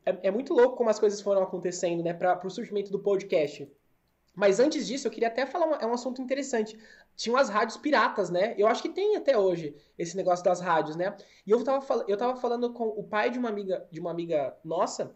é, 0.04 0.28
é 0.28 0.30
muito 0.30 0.54
louco 0.54 0.76
como 0.76 0.88
as 0.88 1.00
coisas 1.00 1.20
foram 1.20 1.42
acontecendo, 1.42 2.04
né, 2.04 2.14
para 2.14 2.46
o 2.46 2.50
surgimento 2.50 2.92
do 2.92 3.00
podcast. 3.00 3.68
Mas 4.36 4.60
antes 4.60 4.86
disso, 4.86 5.06
eu 5.06 5.10
queria 5.10 5.28
até 5.28 5.46
falar, 5.46 5.66
um, 5.66 5.74
é 5.74 5.86
um 5.86 5.94
assunto 5.94 6.20
interessante. 6.20 6.78
Tinham 7.16 7.38
as 7.38 7.48
rádios 7.48 7.78
piratas, 7.78 8.28
né? 8.28 8.54
Eu 8.58 8.68
acho 8.68 8.82
que 8.82 8.90
tem 8.90 9.16
até 9.16 9.36
hoje 9.36 9.74
esse 9.98 10.14
negócio 10.14 10.44
das 10.44 10.60
rádios, 10.60 10.94
né? 10.94 11.16
E 11.46 11.50
eu 11.50 11.64
tava, 11.64 12.04
eu 12.06 12.16
tava 12.18 12.36
falando 12.36 12.70
com 12.74 12.86
o 12.86 13.02
pai 13.02 13.30
de 13.30 13.38
uma 13.38 13.48
amiga, 13.48 13.88
de 13.90 13.98
uma 13.98 14.10
amiga 14.10 14.54
nossa, 14.62 15.14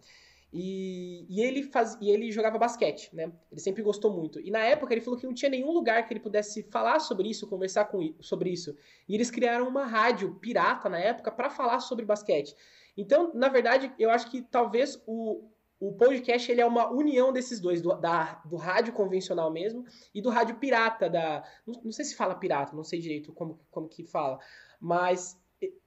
e, 0.53 1.27
e, 1.29 1.43
ele 1.43 1.63
faz, 1.63 1.97
e 2.01 2.11
ele 2.11 2.33
jogava 2.33 2.59
basquete, 2.59 3.15
né? 3.15 3.31
Ele 3.53 3.61
sempre 3.61 3.83
gostou 3.83 4.11
muito. 4.13 4.41
E 4.41 4.51
na 4.51 4.61
época 4.61 4.93
ele 4.95 5.03
falou 5.03 5.19
que 5.19 5.27
não 5.27 5.35
tinha 5.35 5.51
nenhum 5.51 5.71
lugar 5.71 6.07
que 6.07 6.13
ele 6.15 6.21
pudesse 6.21 6.63
falar 6.65 6.99
sobre 6.99 7.29
isso, 7.29 7.47
conversar 7.47 7.85
com, 7.85 8.15
sobre 8.21 8.51
isso. 8.51 8.75
E 9.07 9.15
eles 9.15 9.31
criaram 9.31 9.69
uma 9.69 9.85
rádio 9.85 10.35
pirata 10.37 10.89
na 10.89 10.99
época 10.99 11.31
para 11.31 11.51
falar 11.51 11.79
sobre 11.81 12.05
basquete. 12.05 12.57
Então, 12.97 13.31
na 13.35 13.49
verdade, 13.49 13.93
eu 13.99 14.11
acho 14.11 14.31
que 14.31 14.43
talvez 14.43 15.01
o, 15.07 15.49
o 15.81 15.95
podcast 15.95 16.53
ele 16.53 16.61
é 16.61 16.67
uma 16.67 16.91
união 16.91 17.33
desses 17.33 17.59
dois, 17.59 17.81
do, 17.81 17.95
da, 17.95 18.35
do 18.45 18.57
rádio 18.57 18.93
convencional 18.93 19.51
mesmo 19.51 19.85
e 20.15 20.21
do 20.21 20.29
rádio 20.29 20.57
pirata. 20.57 21.09
da 21.09 21.43
não, 21.67 21.81
não 21.85 21.93
sei 21.93 22.05
se 22.05 22.15
fala 22.15 22.35
pirata, 22.35 22.77
não 22.77 22.85
sei 22.85 23.01
direito 23.01 23.33
como, 23.33 23.59
como 23.71 23.89
que 23.89 24.05
fala. 24.05 24.39
Mas 24.79 25.41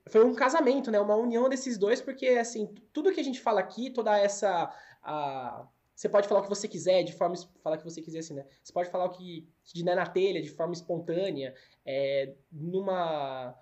foi 0.09 0.25
um 0.25 0.33
casamento, 0.33 0.91
né? 0.91 0.99
Uma 0.99 1.15
união 1.15 1.47
desses 1.47 1.77
dois, 1.77 2.01
porque 2.01 2.27
assim, 2.29 2.73
tudo 2.91 3.11
que 3.11 3.19
a 3.19 3.23
gente 3.23 3.39
fala 3.39 3.59
aqui, 3.59 3.91
toda 3.91 4.17
essa. 4.17 4.73
A... 5.03 5.67
Você 5.95 6.09
pode 6.09 6.27
falar 6.27 6.41
o 6.41 6.43
que 6.43 6.49
você 6.49 6.67
quiser, 6.67 7.03
de 7.03 7.13
forma. 7.13 7.35
Falar 7.63 7.75
o 7.75 7.79
que 7.79 7.85
você 7.85 8.01
quiser, 8.01 8.19
assim, 8.19 8.33
né? 8.33 8.45
Você 8.63 8.73
pode 8.73 8.89
falar 8.89 9.05
o 9.05 9.11
que, 9.11 9.47
que 9.63 9.83
der 9.83 9.95
na 9.95 10.07
telha, 10.07 10.41
de 10.41 10.49
forma 10.49 10.73
espontânea, 10.73 11.53
é, 11.85 12.33
numa. 12.51 13.55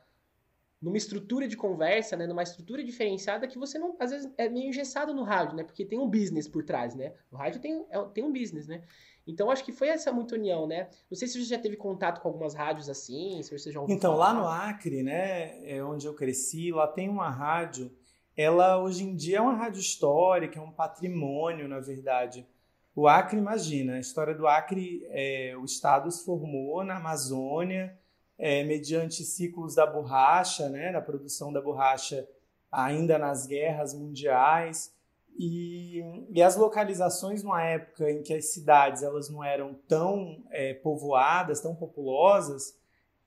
Numa 0.81 0.97
estrutura 0.97 1.47
de 1.47 1.55
conversa, 1.55 2.17
né? 2.17 2.25
Numa 2.25 2.41
estrutura 2.41 2.83
diferenciada 2.83 3.47
que 3.47 3.57
você 3.59 3.77
não. 3.77 3.95
Às 3.99 4.09
vezes 4.11 4.31
é 4.37 4.49
meio 4.49 4.69
engessado 4.69 5.13
no 5.13 5.23
rádio, 5.23 5.55
né? 5.55 5.63
Porque 5.63 5.85
tem 5.85 5.99
um 5.99 6.09
business 6.09 6.47
por 6.47 6.63
trás, 6.63 6.95
né? 6.95 7.13
O 7.31 7.35
rádio 7.35 7.61
tem, 7.61 7.85
é, 7.91 8.01
tem 8.13 8.23
um 8.23 8.33
business, 8.33 8.67
né? 8.67 8.81
Então 9.27 9.51
acho 9.51 9.63
que 9.63 9.71
foi 9.71 9.89
essa 9.89 10.11
muita 10.11 10.33
união, 10.35 10.65
né? 10.65 10.89
Não 11.09 11.15
sei 11.15 11.27
se 11.27 11.35
você 11.39 11.47
já 11.47 11.59
teve 11.59 11.77
contato 11.77 12.19
com 12.21 12.27
algumas 12.27 12.55
rádios 12.55 12.89
assim, 12.89 13.39
se 13.43 13.55
você 13.57 13.71
já 13.71 13.79
ouviu 13.79 13.95
Então, 13.95 14.13
falar. 14.13 14.33
lá 14.33 14.39
no 14.39 14.47
Acre, 14.47 15.03
né, 15.03 15.59
é 15.63 15.83
onde 15.83 16.07
eu 16.07 16.15
cresci, 16.15 16.71
lá 16.71 16.87
tem 16.87 17.07
uma 17.07 17.29
rádio, 17.29 17.91
ela 18.35 18.81
hoje 18.81 19.03
em 19.03 19.15
dia 19.15 19.37
é 19.37 19.41
uma 19.41 19.53
rádio 19.53 19.79
histórica, 19.79 20.57
é 20.57 20.61
um 20.61 20.71
patrimônio, 20.71 21.67
na 21.67 21.79
verdade. 21.79 22.47
O 22.95 23.07
Acre, 23.07 23.37
imagina, 23.37 23.93
a 23.93 23.99
história 23.99 24.33
do 24.33 24.47
Acre, 24.47 25.05
é, 25.09 25.55
o 25.55 25.65
estado 25.65 26.09
se 26.11 26.25
formou 26.25 26.83
na 26.83 26.97
Amazônia, 26.97 27.95
é, 28.43 28.63
mediante 28.63 29.23
ciclos 29.23 29.75
da 29.75 29.85
borracha, 29.85 30.67
né, 30.67 30.89
na 30.89 30.99
produção 30.99 31.53
da 31.53 31.61
borracha 31.61 32.27
ainda 32.71 33.19
nas 33.19 33.45
guerras 33.45 33.93
mundiais. 33.93 34.91
E, 35.37 36.03
e, 36.31 36.41
as 36.41 36.55
localizações 36.55 37.43
numa 37.43 37.63
época 37.63 38.09
em 38.09 38.23
que 38.23 38.33
as 38.33 38.45
cidades 38.45 39.03
elas 39.03 39.29
não 39.29 39.43
eram 39.43 39.75
tão 39.87 40.43
é, 40.49 40.73
povoadas, 40.73 41.61
tão 41.61 41.75
populosas, 41.75 42.75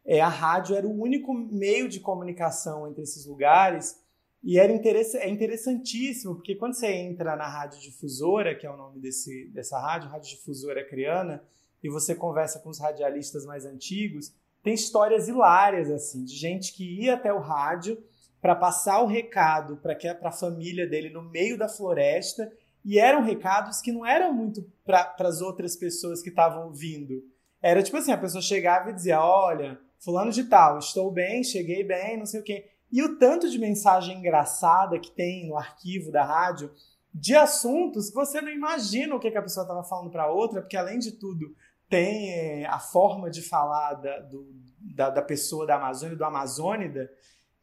é, 0.05 0.21
a 0.21 0.29
rádio 0.29 0.75
era 0.75 0.87
o 0.87 1.01
único 1.01 1.33
meio 1.33 1.89
de 1.89 2.01
comunicação 2.01 2.89
entre 2.89 3.05
esses 3.05 3.25
lugares 3.25 4.03
e 4.43 4.59
era 4.59 4.73
interess 4.73 5.15
é 5.15 5.29
interessantíssimo, 5.29 6.35
porque 6.35 6.57
quando 6.57 6.75
você 6.75 6.89
entra 6.89 7.37
na 7.37 7.47
rádio 7.47 7.81
difusora, 7.81 8.55
que 8.55 8.67
é 8.67 8.71
o 8.71 8.77
nome 8.77 8.99
desse, 9.01 9.47
dessa 9.55 9.79
rádio, 9.79 10.11
Rádio 10.11 10.31
Difusora 10.31 10.85
Criana, 10.85 11.43
e 11.83 11.89
você 11.89 12.15
conversa 12.15 12.59
com 12.59 12.69
os 12.69 12.81
radialistas 12.81 13.47
mais 13.47 13.65
antigos, 13.65 14.35
tem 14.65 14.73
histórias 14.73 15.29
hilárias, 15.29 15.91
assim, 15.91 16.25
de 16.25 16.35
gente 16.35 16.73
que 16.73 17.03
ia 17.03 17.15
até 17.15 17.31
o 17.31 17.39
rádio 17.39 18.03
para 18.41 18.57
passar 18.57 19.03
o 19.03 19.07
recado 19.07 19.77
para 19.77 19.95
a 20.23 20.33
família 20.33 20.89
dele 20.89 21.11
no 21.11 21.23
meio 21.23 21.59
da 21.59 21.69
floresta. 21.69 22.51
E 22.83 22.99
eram 22.99 23.23
recados 23.23 23.83
que 23.83 23.93
não 23.93 24.05
eram 24.05 24.33
muito 24.33 24.67
para 24.85 25.15
as 25.21 25.43
outras 25.43 25.77
pessoas 25.77 26.23
que 26.23 26.31
estavam 26.31 26.65
ouvindo. 26.65 27.23
Era 27.63 27.83
tipo 27.83 27.99
assim: 27.99 28.13
a 28.13 28.19
pessoa 28.19 28.41
chegava 28.41 28.91
e 28.91 28.95
dizia: 28.95 29.21
Olha, 29.21 29.79
Fulano 29.99 30.33
de 30.33 30.45
Tal, 30.45 30.79
estou 30.79 31.11
bem, 31.11 31.45
cheguei 31.45 31.85
bem, 31.85 32.19
não 32.19 32.27
sei 32.27 32.41
o 32.41 32.45
quê. 32.45 32.71
E 32.91 33.03
o 33.03 33.19
tanto 33.19 33.51
de 33.51 33.59
mensagem 33.59 34.19
engraçada 34.19 34.99
que 34.99 35.11
tem 35.11 35.47
no 35.47 35.59
arquivo 35.59 36.11
da 36.11 36.25
rádio 36.25 36.71
de 37.13 37.37
assuntos 37.37 38.09
que 38.09 38.15
você 38.15 38.41
não 38.41 38.51
imagina 38.51 39.15
o 39.15 39.21
que, 39.21 39.31
que 39.31 39.39
a 39.39 39.43
pessoa 39.43 39.65
estava 39.65 39.85
falando 39.85 40.11
para 40.11 40.31
outra, 40.31 40.61
porque 40.61 40.77
além 40.77 40.99
de 40.99 41.13
tudo 41.13 41.55
tem 41.89 42.31
é, 42.31 42.67
a 42.67 42.79
forma 42.79 43.31
de 43.31 43.43
falar 43.43 43.95
da, 43.95 44.21
do, 44.21 44.47
da, 44.81 45.11
da 45.11 45.23
pessoa 45.23 45.67
da 45.67 45.77
Amazônia, 45.77 46.17
do 46.17 46.25
Amazônida, 46.25 47.11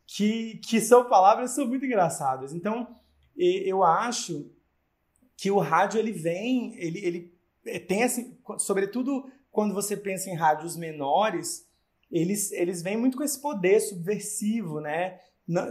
que, 0.06 0.58
que 0.58 0.82
são 0.82 1.08
palavras 1.08 1.52
são 1.52 1.68
muito 1.68 1.86
engraçadas. 1.86 2.54
Então, 2.54 2.88
eu 3.36 3.84
acho 3.84 4.52
que 5.38 5.50
o 5.50 5.58
rádio 5.58 6.00
ele 6.00 6.12
vem, 6.12 6.76
ele, 6.76 7.00
ele 7.00 7.34
é, 7.66 7.80
tem 7.80 8.04
assim, 8.04 8.38
sobretudo 8.58 9.30
quando 9.50 9.74
você 9.74 9.98
pensa 9.98 10.30
em 10.30 10.36
rádios 10.36 10.78
menores, 10.78 11.68
eles, 12.12 12.52
eles 12.52 12.82
vêm 12.82 12.98
muito 12.98 13.18
com 13.18 13.24
esse 13.24 13.42
poder 13.42 13.80
subversivo, 13.80 14.80
né? 14.80 15.20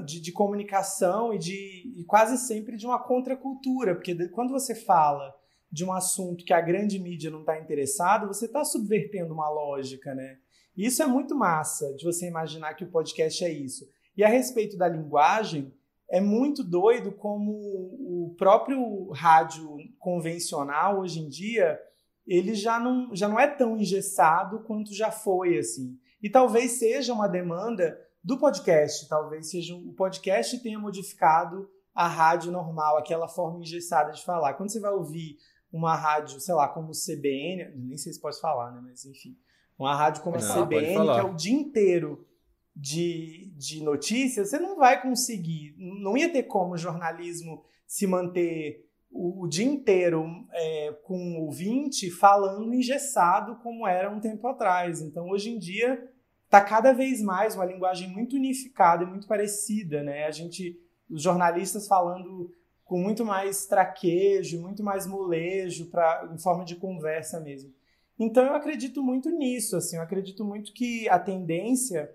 De, 0.04 0.20
de 0.20 0.32
comunicação 0.32 1.32
e 1.32 1.38
de 1.38 1.94
e 1.96 2.04
quase 2.04 2.36
sempre 2.36 2.76
de 2.76 2.84
uma 2.84 2.98
contracultura, 2.98 3.94
porque 3.94 4.28
quando 4.28 4.50
você 4.50 4.74
fala 4.74 5.34
de 5.70 5.84
um 5.84 5.92
assunto 5.92 6.44
que 6.44 6.52
a 6.52 6.60
grande 6.60 6.98
mídia 6.98 7.30
não 7.30 7.40
está 7.40 7.58
interessada, 7.58 8.26
você 8.26 8.46
está 8.46 8.64
subvertendo 8.64 9.32
uma 9.32 9.48
lógica, 9.48 10.14
né? 10.14 10.38
Isso 10.76 11.02
é 11.02 11.06
muito 11.06 11.34
massa 11.36 11.94
de 11.94 12.04
você 12.04 12.26
imaginar 12.26 12.74
que 12.74 12.84
o 12.84 12.90
podcast 12.90 13.44
é 13.44 13.52
isso. 13.52 13.86
E 14.16 14.24
a 14.24 14.28
respeito 14.28 14.76
da 14.76 14.88
linguagem, 14.88 15.72
é 16.10 16.20
muito 16.20 16.64
doido 16.64 17.12
como 17.12 17.52
o 17.52 18.34
próprio 18.36 19.10
rádio 19.12 19.76
convencional 19.98 21.00
hoje 21.00 21.20
em 21.20 21.28
dia 21.28 21.78
ele 22.26 22.54
já 22.54 22.78
não, 22.78 23.14
já 23.14 23.28
não 23.28 23.38
é 23.38 23.46
tão 23.46 23.76
engessado 23.76 24.60
quanto 24.64 24.94
já 24.94 25.10
foi 25.10 25.58
assim. 25.58 25.96
E 26.22 26.28
talvez 26.28 26.72
seja 26.72 27.12
uma 27.12 27.28
demanda 27.28 27.98
do 28.22 28.38
podcast, 28.38 29.08
talvez 29.08 29.50
seja 29.50 29.74
o 29.74 29.92
podcast 29.94 30.58
tenha 30.62 30.78
modificado 30.78 31.68
a 31.94 32.06
rádio 32.06 32.52
normal, 32.52 32.98
aquela 32.98 33.26
forma 33.26 33.60
engessada 33.60 34.12
de 34.12 34.24
falar. 34.24 34.54
Quando 34.54 34.70
você 34.70 34.80
vai 34.80 34.92
ouvir 34.92 35.38
uma 35.72 35.94
rádio, 35.94 36.40
sei 36.40 36.54
lá, 36.54 36.68
como 36.68 36.90
o 36.90 36.92
CBN, 36.92 37.72
nem 37.76 37.96
sei 37.96 38.12
se 38.12 38.20
pode 38.20 38.40
falar, 38.40 38.72
né, 38.72 38.80
mas 38.82 39.04
enfim, 39.04 39.36
uma 39.78 39.94
rádio 39.94 40.22
como 40.22 40.36
a 40.36 40.40
CBN, 40.40 41.04
que 41.12 41.18
é 41.18 41.22
o 41.22 41.34
dia 41.34 41.54
inteiro 41.54 42.26
de, 42.74 43.52
de 43.56 43.82
notícias, 43.82 44.50
você 44.50 44.58
não 44.58 44.76
vai 44.76 45.00
conseguir, 45.00 45.74
não 45.78 46.16
ia 46.16 46.32
ter 46.32 46.44
como 46.44 46.74
o 46.74 46.78
jornalismo 46.78 47.64
se 47.86 48.06
manter 48.06 48.86
o, 49.10 49.44
o 49.44 49.48
dia 49.48 49.66
inteiro 49.66 50.24
é, 50.52 50.92
com 51.02 51.16
o 51.16 51.44
ouvinte 51.46 52.10
falando 52.10 52.72
engessado 52.72 53.56
como 53.56 53.86
era 53.86 54.10
um 54.10 54.20
tempo 54.20 54.46
atrás. 54.46 55.00
Então, 55.00 55.28
hoje 55.28 55.50
em 55.50 55.58
dia, 55.58 56.08
está 56.44 56.60
cada 56.60 56.92
vez 56.92 57.20
mais 57.20 57.54
uma 57.54 57.64
linguagem 57.64 58.08
muito 58.08 58.36
unificada 58.36 59.02
e 59.02 59.06
muito 59.06 59.26
parecida, 59.26 60.02
né? 60.02 60.26
A 60.26 60.30
gente, 60.30 60.78
os 61.08 61.22
jornalistas 61.22 61.86
falando 61.86 62.52
com 62.90 62.98
muito 62.98 63.24
mais 63.24 63.66
traquejo, 63.66 64.60
muito 64.60 64.82
mais 64.82 65.06
molejo, 65.06 65.86
pra, 65.86 66.28
em 66.34 66.36
forma 66.36 66.64
de 66.64 66.74
conversa 66.74 67.38
mesmo. 67.38 67.72
Então, 68.18 68.44
eu 68.44 68.52
acredito 68.52 69.00
muito 69.00 69.30
nisso, 69.30 69.76
assim, 69.76 69.94
eu 69.94 70.02
acredito 70.02 70.44
muito 70.44 70.72
que 70.72 71.08
a 71.08 71.16
tendência 71.16 72.10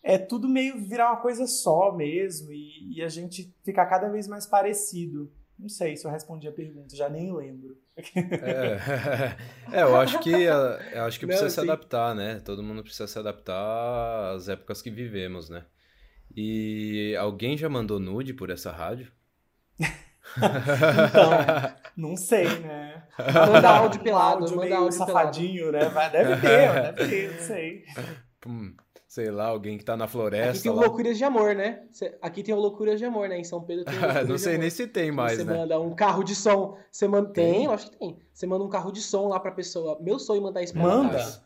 é 0.00 0.16
tudo 0.16 0.48
meio 0.48 0.78
virar 0.78 1.10
uma 1.10 1.20
coisa 1.20 1.44
só 1.48 1.90
mesmo 1.90 2.52
e, 2.52 2.98
e, 2.98 3.02
a 3.02 3.08
gente 3.08 3.52
ficar 3.64 3.86
cada 3.86 4.08
vez 4.08 4.28
mais 4.28 4.46
parecido. 4.46 5.28
Não 5.58 5.68
sei 5.68 5.96
se 5.96 6.06
eu 6.06 6.10
respondi 6.12 6.46
a 6.46 6.52
pergunta, 6.52 6.94
já 6.94 7.08
nem 7.08 7.34
lembro. 7.34 7.76
É, 7.96 8.78
é 9.76 9.82
eu 9.82 9.96
acho 9.96 10.20
que, 10.20 10.30
eu 10.30 11.02
acho 11.02 11.18
que 11.18 11.26
precisa 11.26 11.46
Não, 11.46 11.50
se 11.50 11.60
adaptar, 11.60 12.14
né? 12.14 12.40
Todo 12.44 12.62
mundo 12.62 12.84
precisa 12.84 13.08
se 13.08 13.18
adaptar 13.18 14.36
às 14.36 14.48
épocas 14.48 14.80
que 14.80 14.90
vivemos, 14.90 15.50
né? 15.50 15.64
E 16.34 17.16
alguém 17.18 17.58
já 17.58 17.68
mandou 17.68 17.98
nude 17.98 18.32
por 18.32 18.50
essa 18.50 18.70
rádio? 18.70 19.10
Então, 20.36 21.30
não 21.96 22.16
sei, 22.16 22.48
né? 22.60 23.02
Manda 23.46 23.68
áudio 23.68 24.00
pelado, 24.00 24.40
áudio 24.42 24.56
manda 24.56 24.68
meio 24.68 24.80
áudio 24.80 24.98
safadinho, 24.98 25.72
pelado. 25.72 25.94
né? 25.94 26.10
Deve 26.10 26.36
ter, 26.40 26.72
deve 26.92 27.08
ter, 27.08 27.32
não 27.34 27.40
sei. 27.46 27.84
Hum 28.46 28.74
sei 29.12 29.30
lá, 29.30 29.48
alguém 29.48 29.76
que 29.76 29.84
tá 29.84 29.94
na 29.94 30.08
floresta. 30.08 30.52
Aqui 30.52 30.62
tem 30.62 30.72
o 30.72 30.74
Loucuras 30.74 31.18
de 31.18 31.24
Amor, 31.24 31.54
né? 31.54 31.80
Aqui 32.22 32.42
tem 32.42 32.54
o 32.54 32.58
Loucuras 32.58 32.98
de 32.98 33.04
Amor, 33.04 33.28
né? 33.28 33.38
Em 33.38 33.44
São 33.44 33.60
Pedro 33.60 33.84
tem 33.84 33.94
o 33.94 34.00
Não 34.26 34.38
sei 34.38 34.56
nem 34.56 34.70
se 34.70 34.86
tem 34.86 35.12
mais, 35.12 35.36
você 35.36 35.44
né? 35.44 35.52
Você 35.52 35.58
manda 35.58 35.80
um 35.80 35.94
carro 35.94 36.24
de 36.24 36.34
som. 36.34 36.78
Você 36.90 37.06
manda... 37.06 37.28
Tem. 37.28 37.52
tem, 37.52 37.64
eu 37.66 37.72
acho 37.72 37.90
que 37.90 37.98
tem. 37.98 38.18
Você 38.32 38.46
manda 38.46 38.64
um 38.64 38.70
carro 38.70 38.90
de 38.90 39.02
som 39.02 39.28
lá 39.28 39.38
pra 39.38 39.52
pessoa. 39.52 39.98
Meu 40.00 40.18
sonho 40.18 40.40
é 40.40 40.42
mandar 40.44 40.62
isso 40.62 40.72
pra 40.72 40.82
Manda. 40.82 41.42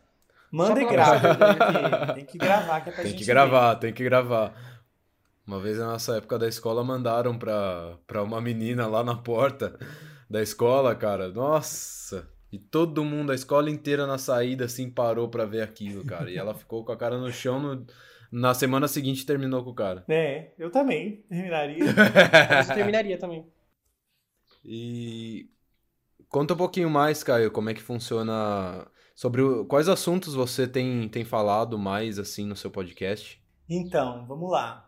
Manda 0.49 0.81
e 0.81 0.85
grava. 0.85 1.27
Né? 1.27 2.13
tem 2.15 2.23
que 2.25 2.37
gravar, 2.37 2.79
que 2.79 2.89
é 2.89 2.93
pra 2.93 3.01
Tem 3.03 3.11
gente 3.11 3.19
que 3.19 3.25
gravar, 3.25 3.73
ver. 3.73 3.79
tem 3.81 3.93
que 3.93 4.03
gravar. 4.05 4.53
Uma 5.47 5.61
vez 5.61 5.77
na 5.77 5.87
nossa 5.87 6.17
época 6.17 6.37
da 6.37 6.47
escola 6.47 6.83
mandaram 6.83 7.39
pra, 7.39 7.97
pra 8.05 8.21
uma 8.21 8.41
menina 8.41 8.85
lá 8.85 9.01
na 9.01 9.15
porta 9.15 9.79
da 10.29 10.41
escola, 10.41 10.93
cara. 10.93 11.29
Nossa! 11.29 12.29
E 12.51 12.59
todo 12.59 13.05
mundo, 13.05 13.31
a 13.31 13.35
escola 13.35 13.69
inteira 13.69 14.05
na 14.05 14.17
saída, 14.17 14.65
assim, 14.65 14.89
parou 14.89 15.29
pra 15.29 15.45
ver 15.45 15.61
aquilo, 15.61 16.03
cara. 16.03 16.29
E 16.29 16.37
ela 16.37 16.53
ficou 16.55 16.83
com 16.83 16.91
a 16.91 16.97
cara 16.97 17.17
no 17.17 17.31
chão 17.31 17.59
no 17.59 17.85
na 18.29 18.53
semana 18.53 18.89
seguinte 18.89 19.25
terminou 19.25 19.63
com 19.63 19.69
o 19.69 19.73
cara. 19.73 20.03
É, 20.09 20.51
eu 20.59 20.69
também 20.69 21.23
terminaria. 21.29 21.79
eu 22.67 22.75
terminaria 22.75 23.17
também. 23.17 23.45
E 24.65 25.49
conta 26.27 26.53
um 26.53 26.57
pouquinho 26.57 26.89
mais, 26.89 27.23
Caio, 27.23 27.51
como 27.51 27.69
é 27.69 27.73
que 27.73 27.81
funciona 27.81 28.85
sobre 29.15 29.41
o... 29.41 29.65
quais 29.65 29.87
assuntos 29.87 30.33
você 30.33 30.67
tem, 30.67 31.07
tem 31.07 31.23
falado 31.23 31.79
mais 31.79 32.19
assim 32.19 32.45
no 32.45 32.55
seu 32.55 32.69
podcast? 32.69 33.41
Então, 33.69 34.25
vamos 34.27 34.51
lá. 34.51 34.86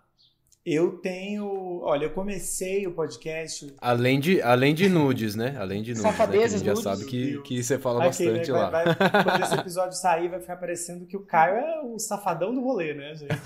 Eu 0.66 0.98
tenho. 0.98 1.80
Olha, 1.84 2.06
eu 2.06 2.12
comecei 2.12 2.86
o 2.86 2.94
podcast. 2.94 3.74
Além 3.80 4.20
de, 4.20 4.42
além 4.42 4.76
de 4.76 4.90
nudes, 4.90 5.34
né? 5.34 5.56
Além 5.58 5.82
de 5.82 5.92
nudes. 5.92 6.04
Safadezas, 6.04 6.62
né? 6.62 6.72
a 6.72 6.76
gente 6.76 6.84
já 6.84 6.96
sabe 6.96 7.06
que, 7.06 7.42
que 7.44 7.64
você 7.64 7.80
fala 7.80 8.00
bastante 8.00 8.52
né? 8.52 8.58
lá. 8.58 8.70
Vai, 8.70 8.86
vai, 8.86 9.24
quando 9.24 9.44
esse 9.44 9.56
episódio 9.56 9.94
sair, 9.98 10.28
vai 10.28 10.42
ficar 10.42 10.58
parecendo 10.58 11.06
que 11.06 11.16
o 11.16 11.26
Caio 11.26 11.56
é 11.56 11.82
o 11.82 11.98
safadão 11.98 12.54
do 12.54 12.62
rolê, 12.62 12.94
né, 12.94 13.16
gente? 13.16 13.32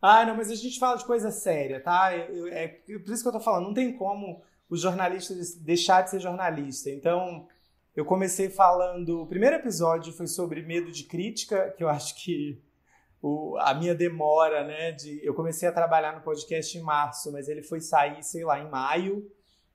ah, 0.00 0.24
não, 0.24 0.36
mas 0.36 0.50
a 0.50 0.54
gente 0.54 0.78
fala 0.78 0.96
de 0.96 1.04
coisa 1.04 1.32
séria, 1.32 1.80
tá? 1.80 2.12
É, 2.12 2.28
é, 2.64 2.68
por 2.98 3.12
isso 3.12 3.22
que 3.22 3.28
eu 3.28 3.32
tô 3.32 3.40
falando, 3.40 3.66
não 3.66 3.74
tem 3.74 3.92
como 3.96 4.42
o 4.70 4.76
jornalista 4.76 5.34
deixar 5.60 6.02
de 6.02 6.10
ser 6.10 6.20
jornalista. 6.20 6.88
Então, 6.88 7.48
eu 7.96 8.04
comecei 8.04 8.48
falando. 8.48 9.22
O 9.22 9.26
primeiro 9.26 9.56
episódio 9.56 10.12
foi 10.12 10.28
sobre 10.28 10.62
medo 10.62 10.92
de 10.92 11.02
crítica, 11.02 11.74
que 11.76 11.82
eu 11.82 11.88
acho 11.88 12.14
que 12.22 12.64
o, 13.26 13.56
a 13.58 13.74
minha 13.74 13.92
demora, 13.92 14.64
né? 14.64 14.92
De, 14.92 15.20
eu 15.24 15.34
comecei 15.34 15.68
a 15.68 15.72
trabalhar 15.72 16.14
no 16.14 16.22
podcast 16.22 16.78
em 16.78 16.82
março, 16.82 17.32
mas 17.32 17.48
ele 17.48 17.60
foi 17.60 17.80
sair, 17.80 18.22
sei 18.22 18.44
lá, 18.44 18.60
em 18.60 18.70
maio, 18.70 19.28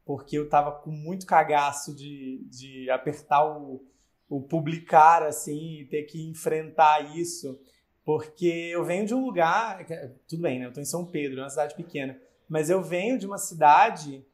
porque 0.05 0.37
eu 0.37 0.47
tava 0.47 0.71
com 0.71 0.89
muito 0.89 1.25
cagaço 1.25 1.93
de, 1.93 2.45
de 2.49 2.89
apertar 2.89 3.45
o, 3.45 3.85
o 4.29 4.41
publicar, 4.41 5.23
assim, 5.23 5.81
e 5.81 5.85
ter 5.85 6.03
que 6.03 6.29
enfrentar 6.29 7.17
isso. 7.17 7.59
Porque 8.05 8.69
eu 8.71 8.85
venho 8.85 9.05
de 9.05 9.13
um 9.13 9.25
lugar. 9.25 9.85
Tudo 10.27 10.43
bem, 10.43 10.57
né? 10.57 10.67
Eu 10.67 10.73
tô 10.73 10.79
em 10.79 10.85
São 10.85 11.05
Pedro, 11.05 11.41
uma 11.41 11.49
cidade 11.49 11.75
pequena. 11.75 12.17
Mas 12.47 12.69
eu 12.69 12.81
venho 12.81 13.19
de 13.19 13.27
uma 13.27 13.37
cidade 13.37 14.25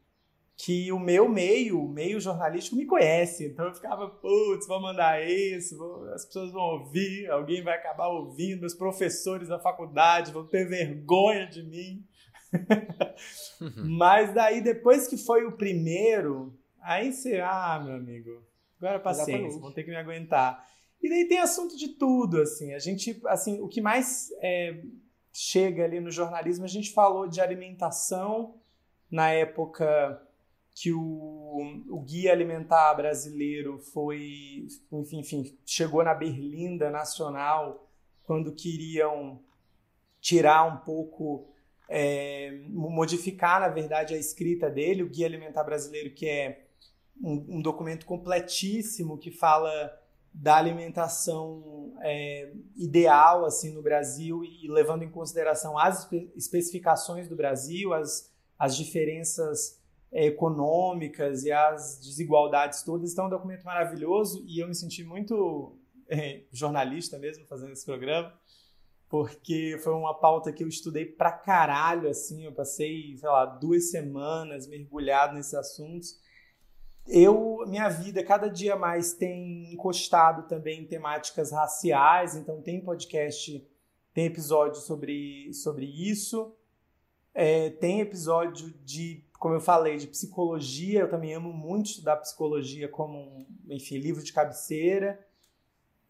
que 0.60 0.90
o 0.90 0.98
meu 0.98 1.28
meio, 1.28 1.80
o 1.80 1.88
meio 1.88 2.20
jornalístico, 2.20 2.74
me 2.74 2.84
conhece. 2.84 3.46
Então 3.46 3.66
eu 3.66 3.74
ficava, 3.74 4.08
putz, 4.08 4.66
vou 4.66 4.82
mandar 4.82 5.24
isso, 5.24 5.78
vou, 5.78 6.12
as 6.12 6.24
pessoas 6.24 6.50
vão 6.50 6.80
ouvir, 6.80 7.30
alguém 7.30 7.62
vai 7.62 7.76
acabar 7.76 8.08
ouvindo, 8.08 8.66
os 8.66 8.74
professores 8.74 9.48
da 9.48 9.60
faculdade 9.60 10.32
vão 10.32 10.44
ter 10.44 10.68
vergonha 10.68 11.46
de 11.46 11.62
mim. 11.62 12.04
Uhum. 13.60 13.70
Mas 13.96 14.34
daí, 14.34 14.60
depois 14.60 15.06
que 15.06 15.16
foi 15.16 15.44
o 15.44 15.56
primeiro, 15.56 16.52
aí 16.82 17.12
você, 17.12 17.40
ah, 17.40 17.80
meu 17.84 17.94
amigo, 17.94 18.42
agora 18.78 18.96
é 18.96 18.98
paciência, 18.98 19.60
vão 19.60 19.72
ter 19.72 19.84
que 19.84 19.90
me 19.90 19.96
aguentar. 19.96 20.66
E 21.00 21.08
daí 21.08 21.28
tem 21.28 21.38
assunto 21.38 21.76
de 21.76 21.90
tudo, 21.90 22.42
assim. 22.42 22.74
A 22.74 22.80
gente, 22.80 23.20
assim, 23.26 23.60
o 23.60 23.68
que 23.68 23.80
mais 23.80 24.30
é, 24.42 24.82
chega 25.32 25.84
ali 25.84 26.00
no 26.00 26.10
jornalismo, 26.10 26.64
a 26.64 26.68
gente 26.68 26.92
falou 26.92 27.28
de 27.28 27.40
alimentação 27.40 28.56
na 29.08 29.30
época 29.30 30.20
que 30.80 30.92
o, 30.92 31.82
o 31.88 32.00
guia 32.02 32.30
alimentar 32.30 32.94
brasileiro 32.94 33.78
foi, 33.78 34.68
enfim, 34.92 35.18
enfim, 35.18 35.58
chegou 35.66 36.04
na 36.04 36.14
berlinda 36.14 36.88
nacional 36.88 37.90
quando 38.22 38.54
queriam 38.54 39.42
tirar 40.20 40.62
um 40.72 40.76
pouco, 40.84 41.48
é, 41.88 42.60
modificar, 42.68 43.60
na 43.60 43.68
verdade, 43.68 44.14
a 44.14 44.18
escrita 44.18 44.70
dele, 44.70 45.02
o 45.02 45.08
Guia 45.08 45.26
Alimentar 45.26 45.64
Brasileiro, 45.64 46.14
que 46.14 46.28
é 46.28 46.66
um, 47.20 47.56
um 47.56 47.62
documento 47.62 48.06
completíssimo 48.06 49.18
que 49.18 49.32
fala 49.32 49.92
da 50.32 50.54
alimentação 50.56 51.96
é, 52.02 52.52
ideal 52.76 53.44
assim 53.44 53.72
no 53.72 53.82
Brasil 53.82 54.44
e 54.44 54.68
levando 54.68 55.02
em 55.02 55.10
consideração 55.10 55.76
as 55.76 56.04
espe 56.04 56.30
especificações 56.36 57.26
do 57.26 57.34
Brasil, 57.34 57.92
as, 57.92 58.32
as 58.56 58.76
diferenças 58.76 59.78
é, 60.10 60.26
econômicas 60.26 61.44
e 61.44 61.52
as 61.52 61.98
desigualdades 62.00 62.82
todas. 62.82 63.12
Então, 63.12 63.24
é 63.24 63.26
um 63.28 63.30
documento 63.30 63.64
maravilhoso 63.64 64.44
e 64.46 64.60
eu 64.60 64.68
me 64.68 64.74
senti 64.74 65.04
muito 65.04 65.76
é, 66.08 66.42
jornalista 66.52 67.18
mesmo 67.18 67.46
fazendo 67.46 67.72
esse 67.72 67.84
programa, 67.84 68.32
porque 69.08 69.78
foi 69.82 69.92
uma 69.92 70.14
pauta 70.14 70.52
que 70.52 70.62
eu 70.62 70.68
estudei 70.68 71.04
pra 71.06 71.32
caralho, 71.32 72.08
assim, 72.08 72.44
eu 72.44 72.52
passei, 72.52 73.16
sei 73.16 73.28
lá, 73.28 73.46
duas 73.46 73.90
semanas 73.90 74.66
mergulhado 74.66 75.34
nesses 75.34 75.54
assuntos. 75.54 76.18
Eu, 77.06 77.64
minha 77.66 77.88
vida, 77.88 78.22
cada 78.22 78.48
dia 78.48 78.76
mais 78.76 79.14
tem 79.14 79.72
encostado 79.72 80.46
também 80.46 80.82
em 80.82 80.86
temáticas 80.86 81.52
raciais, 81.52 82.36
então 82.36 82.60
tem 82.60 82.82
podcast, 82.82 83.66
tem 84.12 84.26
episódio 84.26 84.80
sobre, 84.82 85.52
sobre 85.54 85.86
isso. 85.86 86.54
É, 87.32 87.70
tem 87.70 88.00
episódio 88.00 88.74
de 88.84 89.24
como 89.38 89.54
eu 89.54 89.60
falei, 89.60 89.96
de 89.96 90.08
psicologia, 90.08 91.00
eu 91.00 91.10
também 91.10 91.32
amo 91.32 91.52
muito 91.52 91.90
estudar 91.90 92.16
psicologia 92.16 92.88
como, 92.88 93.46
enfim, 93.68 93.98
livro 93.98 94.22
de 94.22 94.32
cabeceira. 94.32 95.18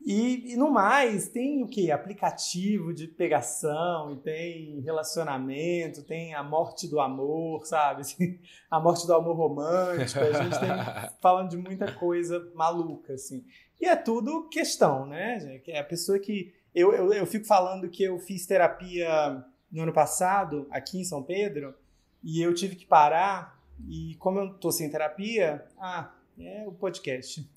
E, 0.01 0.53
e 0.53 0.57
no 0.57 0.71
mais, 0.71 1.29
tem 1.29 1.63
o 1.63 1.69
que? 1.69 1.91
Aplicativo 1.91 2.95
de 2.95 3.07
pegação, 3.07 4.13
e 4.13 4.17
tem 4.17 4.81
relacionamento, 4.81 6.05
tem 6.05 6.35
a 6.35 6.43
morte 6.43 6.89
do 6.89 7.01
amor, 7.01 7.67
sabe? 7.67 8.01
Assim, 8.01 8.39
a 8.71 8.81
morte 8.81 9.07
do 9.07 9.15
amor 9.15 9.37
romântico, 9.37 10.21
a 10.21 10.43
gente 10.43 10.59
tem 10.59 10.71
falando 11.21 11.51
de 11.51 11.57
muita 11.59 11.93
coisa 11.93 12.51
maluca, 12.55 13.13
assim. 13.13 13.45
E 13.79 13.87
é 13.87 13.95
tudo 13.95 14.49
questão, 14.49 15.05
né, 15.05 15.39
gente? 15.41 15.71
É 15.71 15.81
a 15.81 15.85
pessoa 15.85 16.19
que. 16.19 16.55
Eu, 16.75 16.93
eu, 16.93 17.13
eu 17.13 17.27
fico 17.27 17.45
falando 17.45 17.89
que 17.91 18.03
eu 18.03 18.19
fiz 18.19 18.47
terapia 18.47 19.45
no 19.71 19.83
ano 19.83 19.93
passado, 19.93 20.67
aqui 20.71 21.01
em 21.01 21.05
São 21.05 21.23
Pedro, 21.23 21.75
e 22.23 22.41
eu 22.41 22.55
tive 22.55 22.77
que 22.77 22.87
parar. 22.87 23.59
E 23.89 24.17
como 24.19 24.41
eu 24.41 24.55
tô 24.55 24.73
sem 24.73 24.91
terapia, 24.91 25.65
ah, 25.79 26.13
é 26.39 26.67
o 26.67 26.73
podcast. 26.73 27.49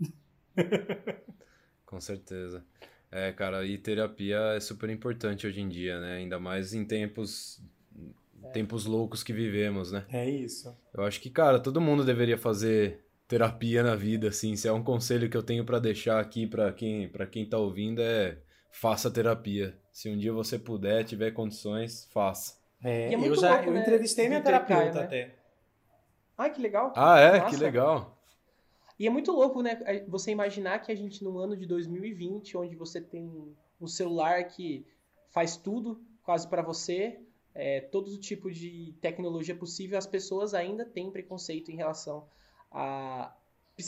Com 1.86 2.00
certeza. 2.00 2.63
É, 3.12 3.32
cara, 3.32 3.65
e 3.65 3.78
terapia 3.78 4.38
é 4.56 4.60
super 4.60 4.89
importante 4.89 5.45
hoje 5.45 5.60
em 5.60 5.67
dia, 5.67 6.00
né? 6.00 6.17
Ainda 6.17 6.39
mais 6.39 6.74
em 6.74 6.86
tempos 6.86 7.62
é. 8.43 8.50
tempos 8.50 8.86
loucos 8.86 9.24
que 9.24 9.34
vivemos, 9.34 9.91
né? 9.91 10.06
É 10.12 10.30
isso. 10.30 10.76
Eu 10.93 11.04
acho 11.04 11.19
que, 11.19 11.30
cara, 11.30 11.60
todo 11.60 11.82
mundo 11.82 12.06
deveria 12.06 12.38
fazer 12.38 13.04
terapia 13.28 13.84
na 13.84 13.95
vida, 13.95 14.30
assim. 14.30 14.56
Se 14.56 14.67
é 14.67 14.71
um 14.71 14.84
conselho 14.84 15.30
que 15.30 15.36
eu 15.36 15.43
tenho 15.43 15.65
para 15.65 15.80
deixar 15.80 16.19
aqui 16.19 16.47
para 16.47 16.71
quem, 16.71 17.10
para 17.10 17.26
quem 17.26 17.45
tá 17.45 17.58
ouvindo 17.58 18.02
é 18.02 18.38
faça 18.71 19.12
terapia. 19.12 19.78
Se 19.91 20.10
um 20.10 20.17
dia 20.17 20.32
você 20.32 20.58
puder, 20.58 21.04
tiver 21.04 21.32
condições, 21.32 22.08
faça. 22.13 22.61
É, 22.83 23.13
é 23.13 23.15
eu 23.15 23.35
já 23.35 23.55
louco, 23.55 23.69
eu 23.69 23.73
né? 23.73 23.81
entrevistei 23.81 24.27
minha 24.27 24.41
terapeuta 24.41 24.99
né? 24.99 25.03
até. 25.05 25.35
Ai, 26.37 26.51
que 26.51 26.61
legal. 26.61 26.91
Ah, 26.95 27.19
é? 27.19 27.39
Nossa. 27.39 27.55
Que 27.55 27.63
legal. 27.63 28.17
E 28.97 29.07
é 29.07 29.09
muito 29.09 29.31
louco, 29.31 29.61
né? 29.61 30.03
Você 30.07 30.31
imaginar 30.31 30.79
que 30.79 30.91
a 30.91 30.95
gente, 30.95 31.23
no 31.23 31.37
ano 31.39 31.55
de 31.55 31.65
2020, 31.65 32.57
onde 32.57 32.75
você 32.75 33.01
tem 33.01 33.55
um 33.79 33.87
celular 33.87 34.43
que 34.45 34.85
faz 35.29 35.57
tudo 35.57 35.99
quase 36.23 36.47
para 36.47 36.61
você, 36.61 37.19
é, 37.53 37.81
todo 37.81 38.09
o 38.09 38.17
tipo 38.17 38.51
de 38.51 38.95
tecnologia 39.01 39.55
possível, 39.55 39.97
as 39.97 40.05
pessoas 40.05 40.53
ainda 40.53 40.85
têm 40.85 41.11
preconceito 41.11 41.71
em 41.71 41.75
relação 41.75 42.27
a, 42.71 43.33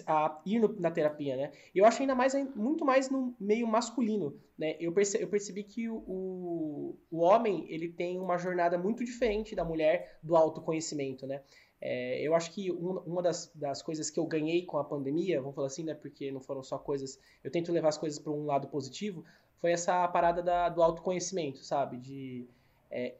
a 0.07 0.41
ir 0.45 0.59
no, 0.59 0.79
na 0.79 0.89
terapia, 0.89 1.35
né? 1.35 1.51
Eu 1.73 1.85
acho 1.85 2.01
ainda 2.01 2.15
mais, 2.15 2.33
muito 2.55 2.85
mais 2.85 3.09
no 3.09 3.35
meio 3.39 3.67
masculino, 3.67 4.39
né? 4.57 4.75
Eu 4.79 4.91
percebi, 4.91 5.23
eu 5.23 5.27
percebi 5.27 5.63
que 5.63 5.89
o, 5.89 6.95
o 7.11 7.19
homem, 7.19 7.65
ele 7.69 7.89
tem 7.89 8.19
uma 8.19 8.37
jornada 8.37 8.77
muito 8.77 9.03
diferente 9.03 9.55
da 9.55 9.63
mulher 9.63 10.19
do 10.23 10.35
autoconhecimento, 10.35 11.27
né? 11.27 11.41
É, 11.81 12.21
eu 12.21 12.33
acho 12.33 12.51
que 12.51 12.71
um, 12.71 12.99
uma 12.99 13.21
das, 13.21 13.51
das, 13.53 13.81
coisas 13.81 14.09
que 14.09 14.17
eu 14.17 14.25
ganhei 14.25 14.65
com 14.65 14.77
a 14.77 14.85
pandemia, 14.85 15.41
vamos 15.41 15.53
falar 15.53 15.67
assim, 15.67 15.83
né? 15.83 15.93
Porque 15.93 16.31
não 16.31 16.39
foram 16.39 16.63
só 16.63 16.77
coisas. 16.77 17.19
Eu 17.43 17.51
tento 17.51 17.71
levar 17.71 17.89
as 17.89 17.97
coisas 17.97 18.17
para 18.17 18.31
um 18.31 18.45
lado 18.45 18.69
positivo. 18.69 19.25
Foi 19.59 19.71
essa 19.71 20.07
parada 20.07 20.41
da, 20.41 20.69
do 20.69 20.81
autoconhecimento, 20.81 21.59
sabe? 21.59 21.97
De 21.97 22.47
é, 22.89 23.15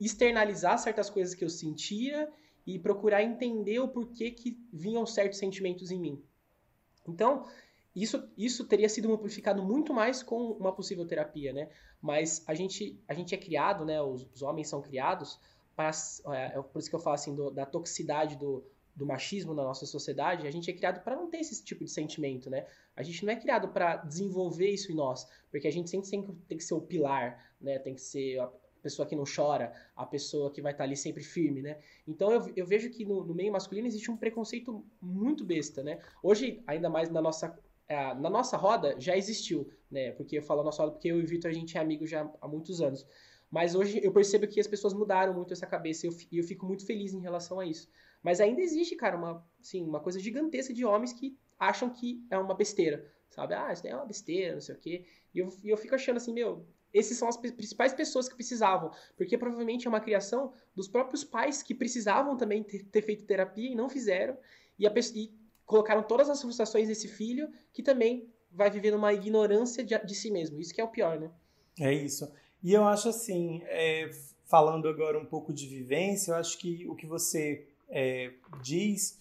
externalizar 0.00 0.78
certas 0.78 1.10
coisas 1.10 1.34
que 1.34 1.44
eu 1.44 1.50
sentia 1.50 2.30
e 2.66 2.78
procurar 2.78 3.22
entender 3.22 3.78
o 3.78 3.88
porquê 3.88 4.30
que 4.30 4.58
vinham 4.72 5.04
certos 5.06 5.38
sentimentos 5.38 5.90
em 5.90 5.98
mim. 5.98 6.22
Então, 7.06 7.46
isso, 7.94 8.28
isso 8.36 8.64
teria 8.66 8.88
sido 8.88 9.12
amplificado 9.12 9.62
muito 9.62 9.92
mais 9.92 10.22
com 10.22 10.52
uma 10.52 10.72
possível 10.72 11.06
terapia, 11.06 11.52
né? 11.52 11.68
Mas 12.00 12.42
a 12.46 12.54
gente, 12.54 13.00
a 13.06 13.14
gente 13.14 13.34
é 13.34 13.38
criado, 13.38 13.84
né? 13.84 14.00
Os, 14.02 14.26
os 14.34 14.42
homens 14.42 14.68
são 14.68 14.82
criados 14.82 15.38
para... 15.76 15.90
É, 16.32 16.58
é, 16.58 16.62
por 16.62 16.78
isso 16.78 16.88
que 16.88 16.96
eu 16.96 17.00
falo 17.00 17.14
assim 17.14 17.34
do, 17.34 17.50
da 17.50 17.64
toxicidade 17.64 18.36
do, 18.36 18.64
do 18.96 19.06
machismo 19.06 19.52
na 19.54 19.62
nossa 19.62 19.86
sociedade, 19.86 20.46
a 20.46 20.50
gente 20.50 20.70
é 20.70 20.74
criado 20.74 21.02
para 21.02 21.16
não 21.16 21.28
ter 21.28 21.38
esse 21.38 21.62
tipo 21.64 21.84
de 21.84 21.90
sentimento, 21.90 22.48
né? 22.48 22.66
A 22.96 23.02
gente 23.02 23.24
não 23.24 23.32
é 23.32 23.36
criado 23.36 23.68
para 23.68 23.96
desenvolver 23.96 24.70
isso 24.70 24.90
em 24.92 24.94
nós, 24.94 25.26
porque 25.50 25.66
a 25.66 25.72
gente 25.72 25.90
sempre, 25.90 26.08
sempre 26.08 26.34
tem 26.48 26.58
que 26.58 26.64
ser 26.64 26.74
o 26.74 26.80
pilar, 26.80 27.52
né? 27.60 27.78
Tem 27.78 27.94
que 27.94 28.00
ser 28.00 28.40
pessoa 28.84 29.08
que 29.08 29.16
não 29.16 29.24
chora, 29.24 29.72
a 29.96 30.04
pessoa 30.04 30.52
que 30.52 30.60
vai 30.60 30.72
estar 30.72 30.84
tá 30.84 30.88
ali 30.88 30.96
sempre 30.96 31.24
firme, 31.24 31.62
né? 31.62 31.78
Então 32.06 32.30
eu, 32.30 32.52
eu 32.54 32.66
vejo 32.66 32.90
que 32.90 33.04
no, 33.04 33.24
no, 33.24 33.34
meio 33.34 33.50
masculino 33.50 33.86
existe 33.86 34.10
um 34.10 34.16
preconceito 34.16 34.84
muito 35.00 35.42
besta, 35.42 35.82
né? 35.82 35.98
Hoje, 36.22 36.62
ainda 36.66 36.90
mais 36.90 37.08
na 37.08 37.22
nossa, 37.22 37.58
é, 37.88 38.14
na 38.14 38.28
nossa 38.28 38.58
roda, 38.58 38.94
já 39.00 39.16
existiu, 39.16 39.70
né? 39.90 40.12
Porque 40.12 40.36
eu 40.36 40.42
falo 40.42 40.62
nossa 40.62 40.82
roda 40.82 40.92
porque 40.92 41.08
eu 41.08 41.18
e 41.18 41.24
o 41.24 41.26
Vitor 41.26 41.50
a 41.50 41.54
gente 41.54 41.76
é 41.78 41.80
amigo 41.80 42.06
já 42.06 42.30
há 42.40 42.46
muitos 42.46 42.82
anos. 42.82 43.06
Mas 43.50 43.74
hoje 43.74 44.00
eu 44.02 44.12
percebo 44.12 44.46
que 44.46 44.60
as 44.60 44.66
pessoas 44.66 44.92
mudaram 44.92 45.32
muito 45.32 45.52
essa 45.52 45.66
cabeça 45.66 46.06
e 46.06 46.10
eu, 46.10 46.16
eu 46.40 46.44
fico 46.44 46.66
muito 46.66 46.84
feliz 46.84 47.14
em 47.14 47.20
relação 47.20 47.58
a 47.58 47.66
isso. 47.66 47.88
Mas 48.22 48.40
ainda 48.40 48.60
existe, 48.60 48.96
cara, 48.96 49.16
uma, 49.16 49.46
assim, 49.60 49.82
uma 49.82 50.00
coisa 50.00 50.20
gigantesca 50.20 50.74
de 50.74 50.84
homens 50.84 51.12
que 51.12 51.38
acham 51.58 51.88
que 51.88 52.22
é 52.30 52.36
uma 52.36 52.54
besteira, 52.54 53.10
sabe? 53.30 53.54
Ah, 53.54 53.72
isso 53.72 53.82
daí 53.82 53.92
é 53.92 53.96
uma 53.96 54.04
besteira, 54.04 54.54
não 54.54 54.60
sei 54.60 54.74
o 54.74 54.78
quê. 54.78 55.04
E 55.34 55.38
eu, 55.38 55.48
e 55.62 55.70
eu 55.70 55.76
fico 55.76 55.94
achando 55.94 56.16
assim, 56.18 56.32
meu, 56.32 56.66
esses 56.94 57.18
são 57.18 57.28
as 57.28 57.36
principais 57.36 57.92
pessoas 57.92 58.28
que 58.28 58.36
precisavam, 58.36 58.92
porque 59.16 59.36
provavelmente 59.36 59.86
é 59.86 59.90
uma 59.90 60.00
criação 60.00 60.52
dos 60.74 60.86
próprios 60.86 61.24
pais 61.24 61.62
que 61.62 61.74
precisavam 61.74 62.36
também 62.36 62.62
ter, 62.62 62.84
ter 62.84 63.02
feito 63.02 63.24
terapia 63.24 63.72
e 63.72 63.74
não 63.74 63.88
fizeram, 63.88 64.38
e, 64.78 64.86
a, 64.86 64.92
e, 65.14 65.34
colocaram 65.66 66.04
todas 66.04 66.30
as 66.30 66.40
frustrações 66.40 66.86
desse 66.86 67.08
filho, 67.08 67.50
que 67.72 67.82
também 67.82 68.28
vai 68.50 68.70
viver 68.70 68.92
numa 68.92 69.12
ignorância 69.12 69.82
de, 69.82 69.98
de, 69.98 70.14
si 70.14 70.30
mesmo. 70.30 70.60
Isso 70.60 70.72
que 70.72 70.80
é 70.80 70.84
o 70.84 70.88
pior, 70.88 71.18
né? 71.18 71.30
É 71.80 71.92
isso. 71.92 72.30
E 72.62 72.72
eu 72.72 72.84
acho 72.84 73.08
assim, 73.08 73.62
é, 73.64 74.08
falando 74.44 74.88
agora 74.88 75.18
um 75.18 75.26
pouco 75.26 75.52
de 75.52 75.66
vivência, 75.66 76.30
eu 76.30 76.36
acho 76.36 76.56
que 76.58 76.86
o 76.86 76.94
que 76.94 77.06
você 77.06 77.66
é, 77.88 78.32
diz 78.62 79.20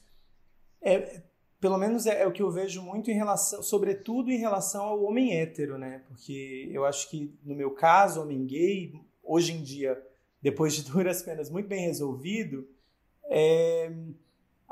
é, 0.80 1.24
pelo 1.64 1.78
menos 1.78 2.06
é, 2.06 2.24
é, 2.24 2.28
o 2.28 2.32
que 2.34 2.42
eu 2.42 2.52
vejo 2.52 2.82
muito 2.82 3.10
em 3.10 3.14
relação, 3.14 3.64
sobretudo 3.64 4.30
em 4.30 4.38
relação 4.38 4.84
ao 4.84 5.02
homem 5.02 5.40
hétero, 5.40 5.78
né? 5.78 6.02
Porque 6.10 6.70
eu 6.70 6.84
acho 6.84 7.10
que 7.10 7.34
no 7.42 7.56
meu 7.56 7.72
caso, 7.72 8.22
homem 8.22 8.46
gay, 8.46 8.92
hoje 9.24 9.54
em 9.54 9.64
dia, 9.64 9.98
depois 10.42 10.74
de 10.74 10.84
duras 10.92 11.24
penas, 11.24 11.50
muito 11.50 11.70
bem 11.70 11.86
resolvido, 11.86 12.68
é, 13.30 13.90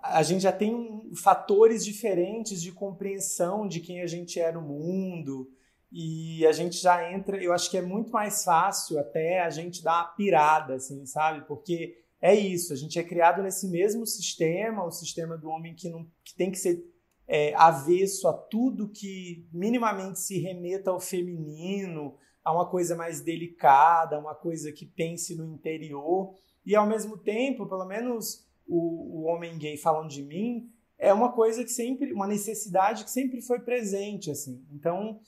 a 0.04 0.22
gente 0.22 0.42
já 0.42 0.52
tem 0.52 1.10
fatores 1.16 1.86
diferentes 1.86 2.62
de 2.62 2.74
compreensão 2.74 3.70
de 3.70 3.80
quem 3.80 4.02
a 4.02 4.08
gente 4.08 4.38
é 4.38 4.52
no 4.52 4.62
mundo 4.62 5.50
e 5.90 6.46
a 6.46 6.52
gente 6.52 6.76
já 6.76 7.10
entra, 7.10 7.42
eu 7.42 7.54
acho 7.54 7.72
que 7.72 7.78
é 7.78 7.82
muito 7.82 8.12
mais 8.12 8.44
fácil 8.44 9.00
até 9.00 9.40
a 9.40 9.50
gente 9.50 9.82
dar 9.82 9.94
uma 9.94 10.08
pirada, 10.10 10.74
assim, 10.74 11.06
sabe? 11.06 11.48
Porque 11.48 12.01
é 12.22 12.36
isso, 12.36 12.72
a 12.72 12.76
gente 12.76 13.00
é 13.00 13.04
criado 13.04 13.42
nesse 13.42 13.68
mesmo 13.68 14.06
sistema, 14.06 14.86
o 14.86 14.92
sistema 14.92 15.38
do 15.38 15.50
homem 15.50 15.74
que, 15.74 15.90
não, 15.90 16.06
que 16.24 16.36
tem 16.36 16.52
que 16.52 16.58
ser 16.58 16.86
é, 17.28 17.54
avesso 17.56 18.28
a 18.28 18.34
tudo 18.34 18.90
que 18.90 19.48
minimamente 19.52 20.20
se 20.20 20.38
remeta 20.38 20.92
ao 20.92 21.00
feminino, 21.00 22.16
a 22.44 22.54
uma 22.54 22.70
coisa 22.70 22.96
mais 22.96 23.22
delicada, 23.22 24.20
uma 24.20 24.36
coisa 24.36 24.72
que 24.72 24.86
pense 24.86 25.36
no 25.36 25.46
interior. 25.46 26.36
E 26.66 26.76
ao 26.76 26.86
mesmo 26.86 27.18
tempo, 27.18 27.68
pelo 27.68 27.86
menos 27.86 28.48
o, 28.68 29.22
o 29.22 29.24
homem 29.24 29.58
gay 29.58 29.78
falando 29.78 30.10
de 30.10 30.22
mim, 30.22 30.70
é 30.98 31.12
uma 31.14 31.32
coisa 31.32 31.64
que 31.64 31.72
sempre, 31.72 32.14
uma 32.14 32.28
necessidade 32.28 33.04
que 33.04 33.10
sempre 33.10 33.42
foi 33.42 33.60
presente, 33.60 34.30
assim. 34.30 34.64
Então, 34.72 35.20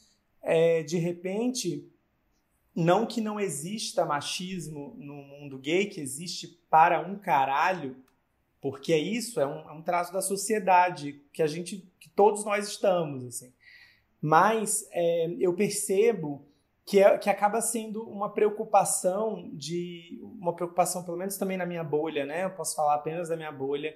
é, 0.42 0.84
de 0.84 0.98
repente, 0.98 1.90
não 2.76 3.06
que 3.06 3.22
não 3.22 3.40
exista 3.40 4.06
machismo 4.06 4.96
no 4.98 5.16
mundo 5.16 5.58
gay, 5.58 5.86
que 5.86 6.02
existe 6.02 6.60
para 6.70 7.00
um 7.00 7.18
caralho, 7.18 7.96
porque 8.60 8.94
é 8.94 8.98
isso, 8.98 9.40
é 9.40 9.46
um, 9.46 9.70
é 9.70 9.72
um 9.74 9.82
traço 9.82 10.12
da 10.12 10.22
sociedade 10.22 11.22
que 11.32 11.44
a 11.44 11.48
gente, 11.48 11.88
que 12.00 12.10
todos 12.10 12.44
nós 12.44 12.68
estamos, 12.68 13.26
assim. 13.26 13.54
Mas 14.22 14.88
é, 14.92 15.28
eu 15.40 15.54
percebo 15.54 16.46
que, 16.86 17.00
é, 17.00 17.18
que 17.18 17.30
acaba 17.30 17.62
sendo 17.62 18.04
uma 18.04 18.30
preocupação 18.30 19.50
de 19.54 20.20
uma 20.24 20.56
preocupação 20.56 21.04
pelo 21.04 21.18
menos 21.18 21.38
também 21.38 21.58
na 21.58 21.66
minha 21.66 21.84
bolha, 21.84 22.26
né? 22.26 22.46
Eu 22.46 22.52
posso 22.52 22.76
falar 22.76 22.96
apenas 22.96 23.30
da 23.30 23.36
minha 23.36 23.52
bolha 23.52 23.96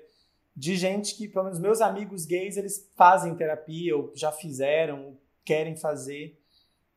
de 0.55 0.75
gente 0.75 1.15
que, 1.15 1.27
pelo 1.27 1.45
menos 1.45 1.59
meus 1.59 1.81
amigos 1.81 2.25
gays, 2.25 2.57
eles 2.57 2.91
fazem 2.95 3.35
terapia 3.35 3.95
ou 3.95 4.11
já 4.15 4.31
fizeram, 4.31 5.05
ou 5.05 5.21
querem 5.45 5.75
fazer 5.75 6.37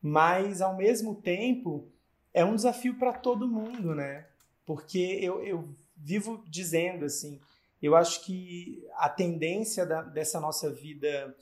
mas 0.01 0.61
ao 0.61 0.75
mesmo 0.75 1.15
tempo 1.15 1.87
é 2.33 2.43
um 2.43 2.55
desafio 2.55 2.97
para 2.97 3.13
todo 3.13 3.47
mundo, 3.47 3.93
né? 3.93 4.25
Porque 4.65 5.19
eu, 5.21 5.43
eu 5.43 5.75
vivo 5.95 6.43
dizendo 6.47 7.05
assim, 7.05 7.39
eu 7.81 7.95
acho 7.95 8.23
que 8.25 8.83
a 8.95 9.09
tendência 9.09 9.85
da, 9.85 10.01
dessa 10.01 10.39
nossa 10.39 10.71
vida 10.71 11.35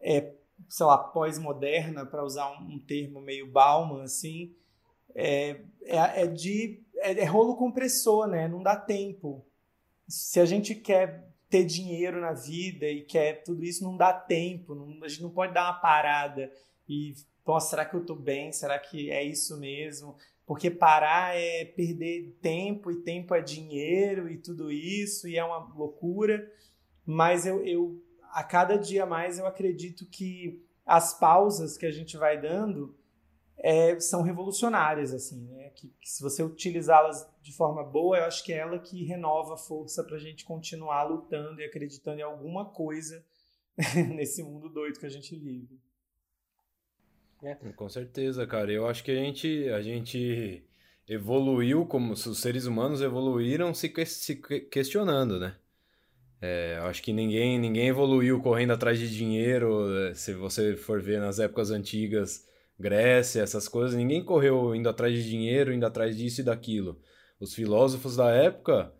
é, 0.00 0.34
sei 0.68 0.86
lá, 0.86 0.98
pós-moderna, 0.98 2.04
para 2.04 2.24
usar 2.24 2.50
um, 2.52 2.74
um, 2.74 2.78
termo 2.78 3.20
meio 3.20 3.50
Bauman, 3.50 4.02
assim, 4.02 4.54
é, 5.14 5.60
é, 5.82 6.22
é 6.22 6.26
de 6.26 6.82
é, 6.96 7.12
é, 7.12 7.24
rolo 7.24 7.56
compressor, 7.56 8.26
né? 8.26 8.48
Não 8.48 8.62
dá 8.62 8.76
tempo. 8.76 9.44
Se 10.08 10.40
a 10.40 10.44
gente 10.44 10.74
quer 10.74 11.28
ter 11.48 11.64
dinheiro 11.64 12.20
na 12.20 12.32
vida 12.32 12.86
e 12.86 13.02
quer 13.02 13.42
tudo 13.44 13.64
isso, 13.64 13.84
não 13.84 13.96
dá 13.96 14.12
tempo. 14.12 14.74
Não, 14.74 15.02
a 15.02 15.08
gente 15.08 15.22
não 15.22 15.30
pode 15.30 15.54
dar 15.54 15.70
uma 15.70 15.80
parada 15.80 16.52
e 16.88 17.14
Pô, 17.44 17.60
será 17.60 17.84
que 17.84 17.94
eu 17.94 18.04
tô 18.04 18.14
bem? 18.14 18.50
Será 18.52 18.78
que 18.78 19.10
é 19.10 19.22
isso 19.22 19.58
mesmo? 19.58 20.16
Porque 20.46 20.70
parar 20.70 21.36
é 21.36 21.64
perder 21.64 22.36
tempo 22.40 22.90
e 22.90 23.02
tempo 23.02 23.34
é 23.34 23.42
dinheiro 23.42 24.30
e 24.30 24.38
tudo 24.38 24.72
isso 24.72 25.28
e 25.28 25.36
é 25.36 25.44
uma 25.44 25.58
loucura. 25.74 26.50
Mas 27.04 27.44
eu, 27.46 27.64
eu 27.64 28.02
a 28.32 28.42
cada 28.42 28.76
dia 28.76 29.04
mais 29.04 29.38
eu 29.38 29.46
acredito 29.46 30.06
que 30.06 30.64
as 30.86 31.18
pausas 31.18 31.76
que 31.76 31.86
a 31.86 31.92
gente 31.92 32.16
vai 32.16 32.40
dando 32.40 32.96
é, 33.58 33.98
são 34.00 34.22
revolucionárias 34.22 35.12
assim, 35.12 35.46
né? 35.48 35.70
Que, 35.70 35.88
que 36.00 36.10
se 36.10 36.22
você 36.22 36.42
utilizá-las 36.42 37.26
de 37.42 37.52
forma 37.52 37.84
boa, 37.84 38.18
eu 38.18 38.24
acho 38.24 38.42
que 38.42 38.52
é 38.52 38.58
ela 38.58 38.78
que 38.78 39.04
renova 39.04 39.54
a 39.54 39.58
força 39.58 40.02
para 40.02 40.16
a 40.16 40.20
gente 40.20 40.44
continuar 40.44 41.04
lutando 41.04 41.60
e 41.60 41.64
acreditando 41.64 42.20
em 42.20 42.22
alguma 42.22 42.66
coisa 42.66 43.24
nesse 44.14 44.42
mundo 44.42 44.68
doido 44.68 44.98
que 44.98 45.06
a 45.06 45.10
gente 45.10 45.36
vive. 45.36 45.83
Né? 47.44 47.58
Com 47.76 47.88
certeza, 47.90 48.46
cara. 48.46 48.72
Eu 48.72 48.88
acho 48.88 49.04
que 49.04 49.10
a 49.10 49.14
gente, 49.14 49.68
a 49.68 49.82
gente 49.82 50.64
evoluiu, 51.06 51.84
como 51.84 52.14
os 52.14 52.40
seres 52.40 52.64
humanos 52.64 53.02
evoluíram 53.02 53.74
se, 53.74 53.92
se 54.06 54.36
questionando, 54.70 55.38
né? 55.38 55.54
É, 56.40 56.78
acho 56.82 57.02
que 57.02 57.12
ninguém, 57.12 57.58
ninguém 57.58 57.88
evoluiu 57.88 58.40
correndo 58.40 58.72
atrás 58.72 58.98
de 58.98 59.14
dinheiro. 59.14 59.86
Se 60.14 60.32
você 60.32 60.74
for 60.74 61.02
ver 61.02 61.20
nas 61.20 61.38
épocas 61.38 61.70
antigas, 61.70 62.48
Grécia, 62.78 63.42
essas 63.42 63.68
coisas, 63.68 63.94
ninguém 63.94 64.24
correu 64.24 64.74
indo 64.74 64.88
atrás 64.88 65.12
de 65.14 65.28
dinheiro, 65.28 65.72
indo 65.72 65.84
atrás 65.84 66.16
disso 66.16 66.40
e 66.40 66.44
daquilo. 66.44 66.98
Os 67.38 67.54
filósofos 67.54 68.16
da 68.16 68.30
época 68.30 68.90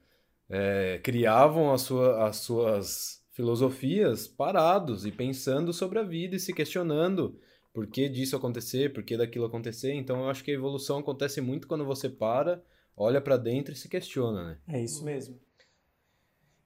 é, 0.50 1.00
criavam 1.02 1.72
as, 1.72 1.80
sua, 1.82 2.28
as 2.28 2.36
suas 2.36 3.24
filosofias 3.32 4.28
parados 4.28 5.06
e 5.06 5.10
pensando 5.10 5.72
sobre 5.72 5.98
a 5.98 6.02
vida 6.02 6.36
e 6.36 6.40
se 6.40 6.52
questionando 6.52 7.38
por 7.74 7.86
que 7.86 8.08
disso 8.08 8.36
acontecer, 8.36 8.94
por 8.94 9.02
que 9.02 9.18
daquilo 9.18 9.44
acontecer. 9.44 9.92
Então 9.92 10.20
eu 10.20 10.30
acho 10.30 10.42
que 10.42 10.50
a 10.50 10.54
evolução 10.54 11.00
acontece 11.00 11.42
muito 11.42 11.68
quando 11.68 11.84
você 11.84 12.08
para, 12.08 12.64
olha 12.96 13.20
para 13.20 13.36
dentro 13.36 13.74
e 13.74 13.76
se 13.76 13.88
questiona, 13.88 14.44
né? 14.44 14.58
É 14.66 14.82
isso 14.82 15.04
mesmo. 15.04 15.38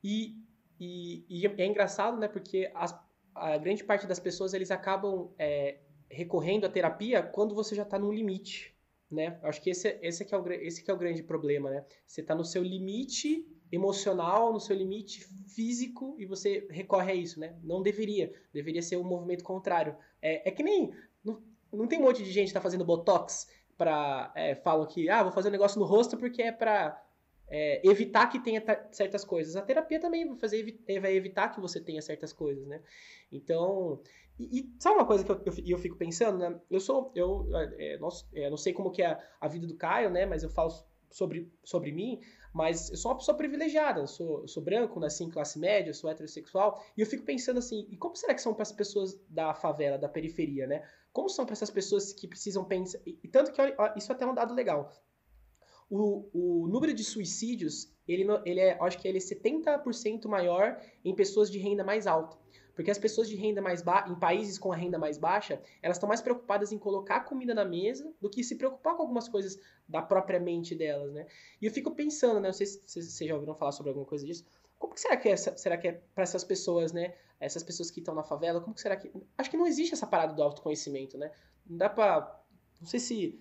E 0.04 0.36
e, 0.80 1.24
e 1.28 1.46
é 1.46 1.66
engraçado, 1.66 2.18
né? 2.18 2.28
Porque 2.28 2.70
as, 2.74 2.96
a 3.34 3.58
grande 3.58 3.82
parte 3.82 4.06
das 4.06 4.20
pessoas 4.20 4.54
eles 4.54 4.70
acabam 4.70 5.30
é, 5.38 5.80
recorrendo 6.08 6.66
à 6.66 6.68
terapia 6.68 7.22
quando 7.22 7.54
você 7.54 7.74
já 7.74 7.82
está 7.82 7.98
no 7.98 8.12
limite, 8.12 8.74
né? 9.10 9.38
Acho 9.42 9.60
que 9.60 9.70
esse, 9.70 9.98
esse, 10.02 10.24
que 10.24 10.34
é 10.34 10.38
o, 10.38 10.52
esse 10.52 10.84
que 10.84 10.90
é 10.90 10.94
o 10.94 10.98
grande 10.98 11.22
problema, 11.22 11.70
né? 11.70 11.84
Você 12.06 12.20
está 12.20 12.34
no 12.34 12.44
seu 12.44 12.62
limite 12.62 13.44
emocional, 13.72 14.52
no 14.52 14.60
seu 14.60 14.76
limite 14.76 15.24
físico 15.54 16.16
e 16.18 16.24
você 16.24 16.66
recorre 16.70 17.12
a 17.12 17.14
isso, 17.14 17.40
né? 17.40 17.58
Não 17.62 17.82
deveria. 17.82 18.32
Deveria 18.52 18.82
ser 18.82 18.96
um 18.96 19.04
movimento 19.04 19.42
contrário. 19.42 19.96
É, 20.20 20.48
é 20.48 20.52
que 20.52 20.62
nem... 20.62 20.92
Não, 21.24 21.42
não 21.72 21.86
tem 21.86 21.98
um 21.98 22.02
monte 22.02 22.22
de 22.22 22.30
gente 22.30 22.44
que 22.44 22.50
está 22.50 22.60
fazendo 22.60 22.84
botox 22.84 23.48
para 23.76 24.32
é, 24.34 24.56
falam 24.56 24.86
que 24.86 25.08
ah 25.08 25.22
vou 25.22 25.30
fazer 25.30 25.48
um 25.48 25.52
negócio 25.52 25.78
no 25.78 25.86
rosto 25.86 26.16
porque 26.16 26.42
é 26.42 26.50
para 26.50 27.00
é, 27.50 27.80
evitar 27.88 28.26
que 28.26 28.38
tenha 28.38 28.62
certas 28.92 29.24
coisas. 29.24 29.56
A 29.56 29.62
terapia 29.62 29.98
também 29.98 30.26
vai, 30.26 30.36
fazer, 30.36 30.78
vai 31.00 31.14
evitar 31.14 31.48
que 31.48 31.60
você 31.60 31.80
tenha 31.80 32.02
certas 32.02 32.32
coisas, 32.32 32.66
né? 32.66 32.82
Então, 33.32 34.02
e, 34.38 34.60
e 34.60 34.74
sabe 34.78 34.96
uma 34.96 35.06
coisa 35.06 35.24
que 35.24 35.30
eu, 35.30 35.42
eu, 35.46 35.52
eu 35.66 35.78
fico 35.78 35.96
pensando, 35.96 36.38
né? 36.38 36.60
Eu 36.70 36.80
sou, 36.80 37.10
eu 37.14 37.48
é, 37.54 37.94
é, 37.94 38.50
não 38.50 38.56
sei 38.56 38.72
como 38.72 38.90
que 38.90 39.02
é 39.02 39.18
a 39.40 39.48
vida 39.48 39.66
do 39.66 39.74
Caio, 39.76 40.10
né? 40.10 40.26
Mas 40.26 40.42
eu 40.42 40.50
falo 40.50 40.70
sobre, 41.10 41.50
sobre 41.64 41.90
mim, 41.90 42.20
mas 42.52 42.90
eu 42.90 42.96
sou 42.96 43.10
uma 43.10 43.18
pessoa 43.18 43.36
privilegiada, 43.36 44.00
eu 44.00 44.06
sou, 44.06 44.40
eu 44.40 44.48
sou 44.48 44.62
branco, 44.62 44.98
nasci 45.00 45.24
em 45.24 45.30
classe 45.30 45.58
média, 45.58 45.92
sou 45.92 46.10
heterossexual, 46.10 46.82
e 46.96 47.00
eu 47.00 47.06
fico 47.06 47.24
pensando 47.24 47.58
assim, 47.58 47.86
e 47.90 47.96
como 47.96 48.16
será 48.16 48.34
que 48.34 48.42
são 48.42 48.54
para 48.54 48.62
as 48.62 48.72
pessoas 48.72 49.18
da 49.28 49.54
favela, 49.54 49.98
da 49.98 50.08
periferia, 50.08 50.66
né? 50.66 50.82
Como 51.12 51.28
são 51.28 51.44
para 51.44 51.52
essas 51.52 51.70
pessoas 51.70 52.12
que 52.12 52.26
precisam 52.26 52.64
pensar, 52.64 52.98
e, 53.06 53.18
e 53.22 53.28
tanto 53.28 53.52
que 53.52 53.62
isso 53.96 54.12
até 54.12 54.24
é 54.24 54.28
um 54.28 54.34
dado 54.34 54.54
legal, 54.54 54.92
o, 55.90 56.28
o 56.32 56.68
número 56.68 56.92
de 56.92 57.02
suicídios, 57.02 57.92
ele, 58.06 58.26
ele 58.44 58.60
é, 58.60 58.78
acho 58.80 58.98
que 58.98 59.08
ele 59.08 59.18
é 59.18 59.20
70% 59.20 60.26
maior 60.26 60.80
em 61.04 61.14
pessoas 61.14 61.50
de 61.50 61.58
renda 61.58 61.82
mais 61.82 62.06
alta. 62.06 62.36
Porque 62.78 62.92
as 62.92 62.98
pessoas 62.98 63.28
de 63.28 63.34
renda 63.34 63.60
mais 63.60 63.82
baixa, 63.82 64.08
em 64.08 64.14
países 64.14 64.56
com 64.56 64.72
a 64.72 64.76
renda 64.76 65.00
mais 65.00 65.18
baixa, 65.18 65.60
elas 65.82 65.96
estão 65.96 66.08
mais 66.08 66.20
preocupadas 66.20 66.70
em 66.70 66.78
colocar 66.78 67.24
comida 67.24 67.52
na 67.52 67.64
mesa 67.64 68.14
do 68.20 68.30
que 68.30 68.44
se 68.44 68.54
preocupar 68.54 68.94
com 68.94 69.02
algumas 69.02 69.28
coisas 69.28 69.58
da 69.88 70.00
própria 70.00 70.38
mente 70.38 70.76
delas, 70.76 71.12
né? 71.12 71.26
E 71.60 71.66
eu 71.66 71.72
fico 71.72 71.90
pensando, 71.90 72.38
né? 72.38 72.46
Não 72.46 72.52
sei 72.52 72.66
se 72.66 72.80
vocês 72.86 73.18
já 73.18 73.34
ouviram 73.34 73.56
falar 73.56 73.72
sobre 73.72 73.90
alguma 73.90 74.06
coisa 74.06 74.24
disso. 74.24 74.46
Como 74.78 74.94
que 74.94 75.00
será 75.00 75.16
que 75.16 75.28
é, 75.28 75.36
será 75.36 75.76
que 75.76 75.88
é 75.88 75.92
para 76.14 76.22
essas 76.22 76.44
pessoas, 76.44 76.92
né? 76.92 77.16
Essas 77.40 77.64
pessoas 77.64 77.90
que 77.90 77.98
estão 77.98 78.14
na 78.14 78.22
favela, 78.22 78.60
como 78.60 78.76
que 78.76 78.80
será 78.80 78.96
que... 78.96 79.10
Acho 79.36 79.50
que 79.50 79.56
não 79.56 79.66
existe 79.66 79.94
essa 79.94 80.06
parada 80.06 80.32
do 80.32 80.40
autoconhecimento, 80.40 81.18
né? 81.18 81.32
Não 81.66 81.78
dá 81.78 81.88
pra... 81.88 82.40
Não 82.80 82.86
sei 82.86 83.00
se 83.00 83.40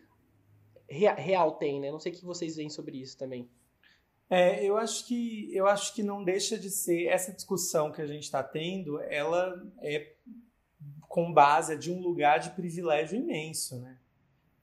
real 0.90 1.52
tem, 1.58 1.80
né? 1.80 1.92
Não 1.92 2.00
sei 2.00 2.12
o 2.12 2.16
que 2.16 2.26
vocês 2.26 2.56
veem 2.56 2.72
sobre 2.72 3.00
isso 3.00 3.16
também. 3.16 3.48
É, 4.30 4.64
eu 4.64 4.78
acho 4.78 5.08
que 5.08 5.50
eu 5.56 5.68
acho 5.68 5.94
que 5.94 6.04
não 6.04 6.24
deixa 6.24 6.58
de 6.58 6.70
ser 6.70 7.08
essa 7.08 7.32
discussão 7.32 7.92
que 7.92 8.02
a 8.02 8.06
gente 8.06 8.24
está 8.24 8.44
tendo, 8.44 9.00
ela 9.02 9.66
é 9.82 10.16
com 11.08 11.32
base 11.32 11.78
de 11.78 11.92
um 11.92 12.02
lugar 12.02 12.40
de 12.40 12.50
privilégio 12.52 13.18
imenso, 13.18 13.80
né? 13.80 13.98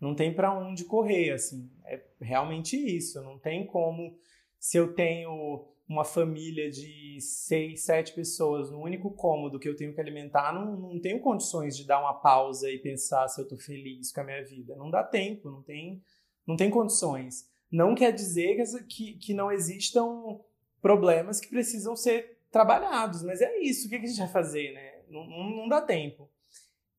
Não 0.01 0.15
tem 0.15 0.35
para 0.35 0.53
onde 0.53 0.85
correr, 0.85 1.31
assim. 1.31 1.71
É 1.87 2.03
realmente 2.21 2.77
isso. 2.77 3.23
Não 3.23 3.39
tem 3.39 3.67
como 3.67 4.19
se 4.59 4.77
eu 4.77 4.95
tenho 4.95 5.67
uma 5.89 6.05
família 6.05 6.71
de 6.71 7.19
seis, 7.21 7.85
sete 7.85 8.13
pessoas 8.13 8.71
no 8.71 8.81
único 8.81 9.11
cômodo 9.11 9.59
que 9.59 9.69
eu 9.69 9.77
tenho 9.77 9.95
que 9.95 10.01
alimentar, 10.01 10.53
não, 10.53 10.77
não 10.77 11.01
tenho 11.01 11.21
condições 11.21 11.77
de 11.77 11.87
dar 11.87 12.01
uma 12.01 12.15
pausa 12.15 12.71
e 12.71 12.79
pensar 12.79 13.29
se 13.29 13.41
eu 13.41 13.45
estou 13.45 13.59
feliz 13.59 14.13
com 14.13 14.21
a 14.21 14.25
minha 14.25 14.45
vida. 14.45 14.75
Não 14.77 14.91
dá 14.91 15.03
tempo, 15.03 15.51
não 15.51 15.63
tem 15.63 16.03
não 16.47 16.57
tem 16.57 16.71
condições. 16.71 17.49
Não 17.75 17.93
quer 17.93 18.13
dizer 18.13 18.57
que, 18.89 19.15
que 19.15 19.35
não 19.35 19.51
existam 19.51 20.39
problemas 20.81 21.41
que 21.41 21.49
precisam 21.49 21.97
ser 21.97 22.39
trabalhados, 22.49 23.25
mas 23.25 23.41
é 23.41 23.59
isso. 23.59 23.89
O 23.89 23.91
que 23.91 23.97
a 23.97 23.99
gente 23.99 24.17
vai 24.17 24.29
fazer, 24.29 24.73
né? 24.73 25.01
Não, 25.09 25.27
não, 25.27 25.69
dá 25.69 25.81
tempo. 25.81 26.31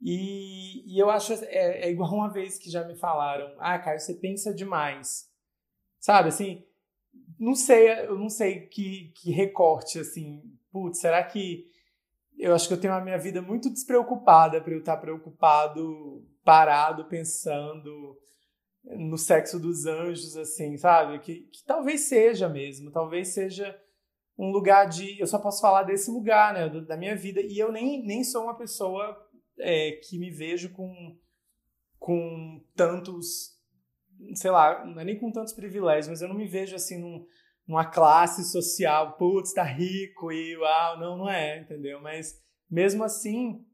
E, 0.01 0.83
e 0.85 0.99
eu 0.99 1.09
acho 1.09 1.31
é, 1.33 1.85
é, 1.85 1.89
igual 1.89 2.13
uma 2.13 2.29
vez 2.29 2.57
que 2.57 2.69
já 2.69 2.85
me 2.85 2.93
falaram: 2.93 3.55
ah, 3.57 3.79
Caio, 3.79 4.01
você 4.01 4.15
pensa 4.15 4.53
demais. 4.53 5.31
Sabe 5.97 6.27
assim? 6.27 6.65
Não 7.39 7.55
sei, 7.55 7.89
eu 8.05 8.19
não 8.19 8.29
sei 8.29 8.67
que, 8.67 9.13
que 9.15 9.31
recorte 9.31 9.97
assim. 9.97 10.43
Putz, 10.73 10.99
será 10.99 11.23
que 11.23 11.71
eu 12.37 12.53
acho 12.53 12.67
que 12.67 12.73
eu 12.73 12.81
tenho 12.81 12.93
a 12.93 12.99
minha 12.99 13.17
vida 13.17 13.41
muito 13.41 13.69
despreocupada 13.69 14.59
para 14.59 14.73
eu 14.73 14.79
estar 14.79 14.97
preocupado, 14.97 16.27
parado, 16.43 17.05
pensando 17.05 18.19
no 18.85 19.17
sexo 19.17 19.59
dos 19.59 19.85
anjos, 19.85 20.37
assim, 20.37 20.77
sabe? 20.77 21.19
Que, 21.19 21.41
que 21.41 21.63
talvez 21.65 22.01
seja 22.01 22.47
mesmo, 22.47 22.91
talvez 22.91 23.33
seja 23.33 23.75
um 24.37 24.51
lugar 24.51 24.85
de. 24.85 25.19
Eu 25.19 25.27
só 25.27 25.39
posso 25.39 25.61
falar 25.61 25.83
desse 25.83 26.11
lugar, 26.11 26.53
né? 26.53 26.69
Da 26.81 26.97
minha 26.97 27.15
vida. 27.15 27.41
E 27.41 27.57
eu 27.57 27.71
nem, 27.71 28.05
nem 28.05 28.23
sou 28.23 28.43
uma 28.43 28.57
pessoa 28.57 29.17
é, 29.59 29.91
que 30.03 30.19
me 30.19 30.29
vejo 30.29 30.71
com, 30.73 31.17
com 31.97 32.63
tantos. 32.75 33.55
Sei 34.35 34.51
lá, 34.51 34.85
não 34.85 35.01
é 35.01 35.05
nem 35.05 35.19
com 35.19 35.31
tantos 35.31 35.53
privilégios, 35.53 36.07
mas 36.07 36.21
eu 36.21 36.27
não 36.27 36.35
me 36.35 36.47
vejo 36.47 36.75
assim 36.75 36.99
num, 36.99 37.25
numa 37.67 37.85
classe 37.85 38.49
social, 38.49 39.17
putz, 39.17 39.53
tá 39.53 39.63
rico 39.63 40.31
e 40.31 40.55
uau, 40.57 40.99
não, 40.99 41.17
não 41.17 41.29
é, 41.29 41.59
entendeu? 41.59 42.01
Mas 42.01 42.41
mesmo 42.69 43.03
assim. 43.03 43.65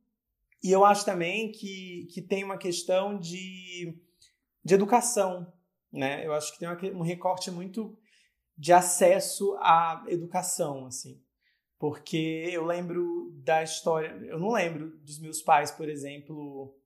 E 0.64 0.72
eu 0.72 0.86
acho 0.86 1.04
também 1.04 1.52
que, 1.52 2.08
que 2.14 2.22
tem 2.22 2.44
uma 2.44 2.58
questão 2.58 3.20
de 3.20 4.00
de 4.64 4.74
educação, 4.74 5.52
né? 5.92 6.26
Eu 6.26 6.34
acho 6.34 6.54
que 6.54 6.60
tem 6.60 6.96
um 6.96 7.02
recorte 7.02 7.50
muito 7.52 7.98
de 8.58 8.72
acesso 8.72 9.56
à 9.60 10.04
educação, 10.08 10.86
assim. 10.86 11.22
Porque 11.80 12.48
eu 12.52 12.64
lembro 12.64 13.32
da 13.44 13.64
história, 13.64 14.10
eu 14.26 14.40
não 14.40 14.52
lembro 14.52 14.98
dos 15.00 15.20
meus 15.20 15.42
pais, 15.42 15.72
por 15.72 15.90
exemplo, 15.90 16.78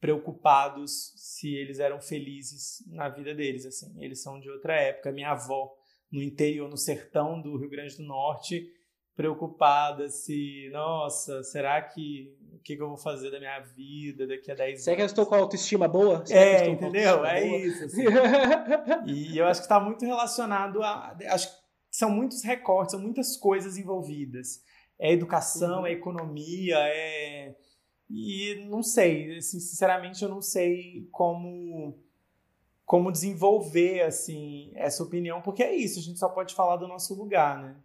preocupados 0.00 1.12
se 1.16 1.52
eles 1.52 1.80
eram 1.80 2.00
felizes 2.00 2.84
na 2.86 3.08
vida 3.08 3.34
deles, 3.34 3.66
assim. 3.66 3.92
Eles 4.00 4.22
são 4.22 4.38
de 4.38 4.48
outra 4.48 4.74
época. 4.74 5.10
Minha 5.10 5.32
avó, 5.32 5.74
no 6.12 6.22
interior, 6.22 6.68
no 6.68 6.76
sertão 6.76 7.42
do 7.42 7.56
Rio 7.56 7.68
Grande 7.68 7.96
do 7.96 8.04
Norte, 8.04 8.72
preocupada 9.16 10.08
se, 10.10 10.68
nossa, 10.72 11.42
será 11.42 11.82
que 11.82 12.36
que, 12.66 12.76
que, 12.76 12.82
eu 12.82 12.88
vou 12.88 12.96
fazer 12.96 13.30
da 13.30 13.38
minha 13.38 13.60
vida 13.60 14.26
daqui 14.26 14.50
a 14.50 14.54
10 14.56 14.70
anos? 14.70 14.82
Será 14.82 14.96
que 14.96 15.02
eu 15.02 15.06
estou 15.06 15.24
com 15.24 15.36
a 15.36 15.38
autoestima 15.38 15.86
boa? 15.86 16.26
Será 16.26 16.40
é, 16.40 16.68
entendeu? 16.68 17.24
É 17.24 17.46
boa? 17.46 17.58
isso. 17.58 17.84
Assim. 17.84 18.02
e 19.06 19.38
eu 19.38 19.46
acho 19.46 19.60
que 19.60 19.66
está 19.66 19.78
muito 19.78 20.04
relacionado 20.04 20.82
a. 20.82 21.16
Acho 21.28 21.48
que 21.48 21.62
são 21.92 22.10
muitos 22.10 22.42
recortes, 22.42 22.90
são 22.90 23.00
muitas 23.00 23.36
coisas 23.36 23.78
envolvidas. 23.78 24.64
É 24.98 25.12
educação, 25.12 25.80
uhum. 25.80 25.86
é 25.86 25.92
economia, 25.92 26.76
é. 26.78 27.54
E 28.10 28.66
não 28.68 28.82
sei, 28.82 29.38
assim, 29.38 29.60
sinceramente 29.60 30.22
eu 30.22 30.28
não 30.28 30.42
sei 30.42 31.08
como 31.12 31.96
como 32.84 33.10
desenvolver 33.10 34.02
assim 34.02 34.70
essa 34.76 35.02
opinião, 35.02 35.42
porque 35.42 35.62
é 35.62 35.74
isso, 35.74 35.98
a 35.98 36.02
gente 36.02 36.20
só 36.20 36.28
pode 36.28 36.54
falar 36.54 36.76
do 36.76 36.86
nosso 36.86 37.14
lugar, 37.14 37.60
né? 37.60 37.76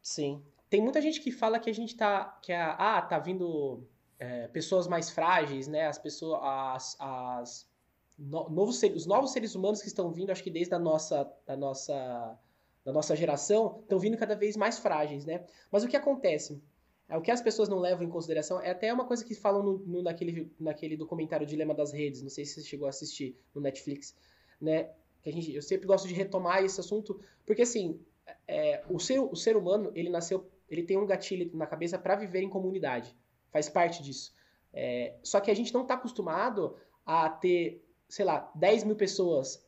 Sim. 0.00 0.40
Tem 0.74 0.82
muita 0.82 1.00
gente 1.00 1.20
que 1.20 1.30
fala 1.30 1.60
que 1.60 1.70
a 1.70 1.72
gente 1.72 1.94
tá. 1.94 2.36
que 2.42 2.52
a, 2.52 2.72
ah, 2.72 3.00
tá 3.00 3.16
vindo 3.16 3.86
é, 4.18 4.48
pessoas 4.48 4.88
mais 4.88 5.08
frágeis, 5.08 5.68
né? 5.68 5.86
As 5.86 5.98
pessoas. 5.98 6.40
As, 6.42 6.96
as 6.98 7.70
no, 8.18 8.48
novos, 8.50 8.82
os 8.82 9.06
novos 9.06 9.30
seres 9.30 9.54
humanos 9.54 9.80
que 9.80 9.86
estão 9.86 10.10
vindo, 10.10 10.32
acho 10.32 10.42
que 10.42 10.50
desde 10.50 10.74
a 10.74 10.78
nossa. 10.80 11.32
Da 11.46 11.56
nossa 11.56 12.36
da 12.84 12.92
nossa 12.92 13.14
geração, 13.14 13.78
estão 13.82 14.00
vindo 14.00 14.16
cada 14.16 14.34
vez 14.34 14.56
mais 14.56 14.80
frágeis, 14.80 15.24
né? 15.24 15.46
Mas 15.70 15.84
o 15.84 15.88
que 15.88 15.96
acontece? 15.96 16.60
É, 17.08 17.16
o 17.16 17.22
que 17.22 17.30
as 17.30 17.40
pessoas 17.40 17.68
não 17.68 17.78
levam 17.78 18.04
em 18.04 18.10
consideração 18.10 18.60
é 18.60 18.70
até 18.70 18.92
uma 18.92 19.06
coisa 19.06 19.24
que 19.24 19.34
falam 19.34 19.62
no, 19.62 19.78
no, 19.78 20.02
naquele, 20.02 20.52
naquele 20.58 20.96
documentário 20.96 21.46
Dilema 21.46 21.72
das 21.72 21.92
Redes, 21.92 22.20
não 22.20 22.28
sei 22.28 22.44
se 22.44 22.60
você 22.60 22.68
chegou 22.68 22.86
a 22.86 22.90
assistir 22.90 23.38
no 23.54 23.60
Netflix, 23.60 24.14
né? 24.60 24.90
Que 25.22 25.30
a 25.30 25.32
gente, 25.32 25.54
eu 25.54 25.62
sempre 25.62 25.86
gosto 25.86 26.08
de 26.08 26.14
retomar 26.14 26.62
esse 26.62 26.78
assunto, 26.78 27.18
porque 27.46 27.62
assim, 27.62 27.98
é, 28.46 28.82
o, 28.88 28.98
ser, 28.98 29.18
o 29.20 29.34
ser 29.34 29.56
humano, 29.56 29.90
ele 29.94 30.10
nasceu, 30.10 30.46
ele 30.68 30.82
tem 30.82 30.96
um 30.96 31.06
gatilho 31.06 31.50
na 31.54 31.66
cabeça 31.66 31.98
para 31.98 32.16
viver 32.16 32.42
em 32.42 32.48
comunidade. 32.48 33.14
Faz 33.50 33.68
parte 33.68 34.02
disso. 34.02 34.34
É, 34.72 35.14
só 35.22 35.40
que 35.40 35.50
a 35.50 35.54
gente 35.54 35.72
não 35.72 35.82
está 35.82 35.94
acostumado 35.94 36.76
a 37.06 37.28
ter, 37.28 37.84
sei 38.08 38.24
lá, 38.24 38.50
10 38.54 38.84
mil 38.84 38.96
pessoas 38.96 39.64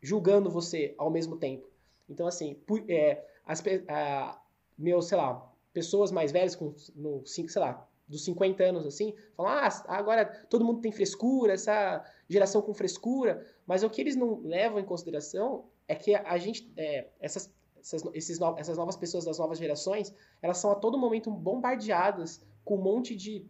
julgando 0.00 0.50
você 0.50 0.94
ao 0.98 1.10
mesmo 1.10 1.36
tempo. 1.36 1.68
Então, 2.08 2.26
assim, 2.26 2.60
é, 2.88 3.24
as, 3.46 3.62
a, 3.88 4.42
meu, 4.76 5.00
sei 5.00 5.16
lá, 5.16 5.50
pessoas 5.72 6.10
mais 6.10 6.32
velhas, 6.32 6.54
com, 6.54 6.74
no, 6.94 7.22
sei 7.24 7.46
lá, 7.56 7.88
dos 8.06 8.24
50 8.24 8.62
anos, 8.62 8.86
assim, 8.86 9.14
falam, 9.34 9.52
ah, 9.52 9.84
agora 9.88 10.26
todo 10.50 10.64
mundo 10.64 10.82
tem 10.82 10.92
frescura, 10.92 11.54
essa 11.54 12.04
geração 12.28 12.60
com 12.60 12.74
frescura, 12.74 13.46
mas 13.66 13.82
o 13.82 13.88
que 13.88 14.00
eles 14.00 14.16
não 14.16 14.40
levam 14.42 14.78
em 14.78 14.84
consideração 14.84 15.64
é 15.88 15.94
que 15.94 16.14
a 16.14 16.36
gente, 16.36 16.70
é, 16.76 17.08
essas, 17.20 17.50
essas, 17.82 18.02
esses 18.14 18.38
essas 18.56 18.78
novas 18.78 18.96
pessoas 18.96 19.24
das 19.24 19.38
novas 19.38 19.58
gerações, 19.58 20.14
elas 20.40 20.58
são 20.58 20.70
a 20.70 20.74
todo 20.74 20.96
momento 20.96 21.30
bombardeadas 21.30 22.40
com 22.64 22.76
um 22.76 22.82
monte 22.82 23.16
de 23.16 23.44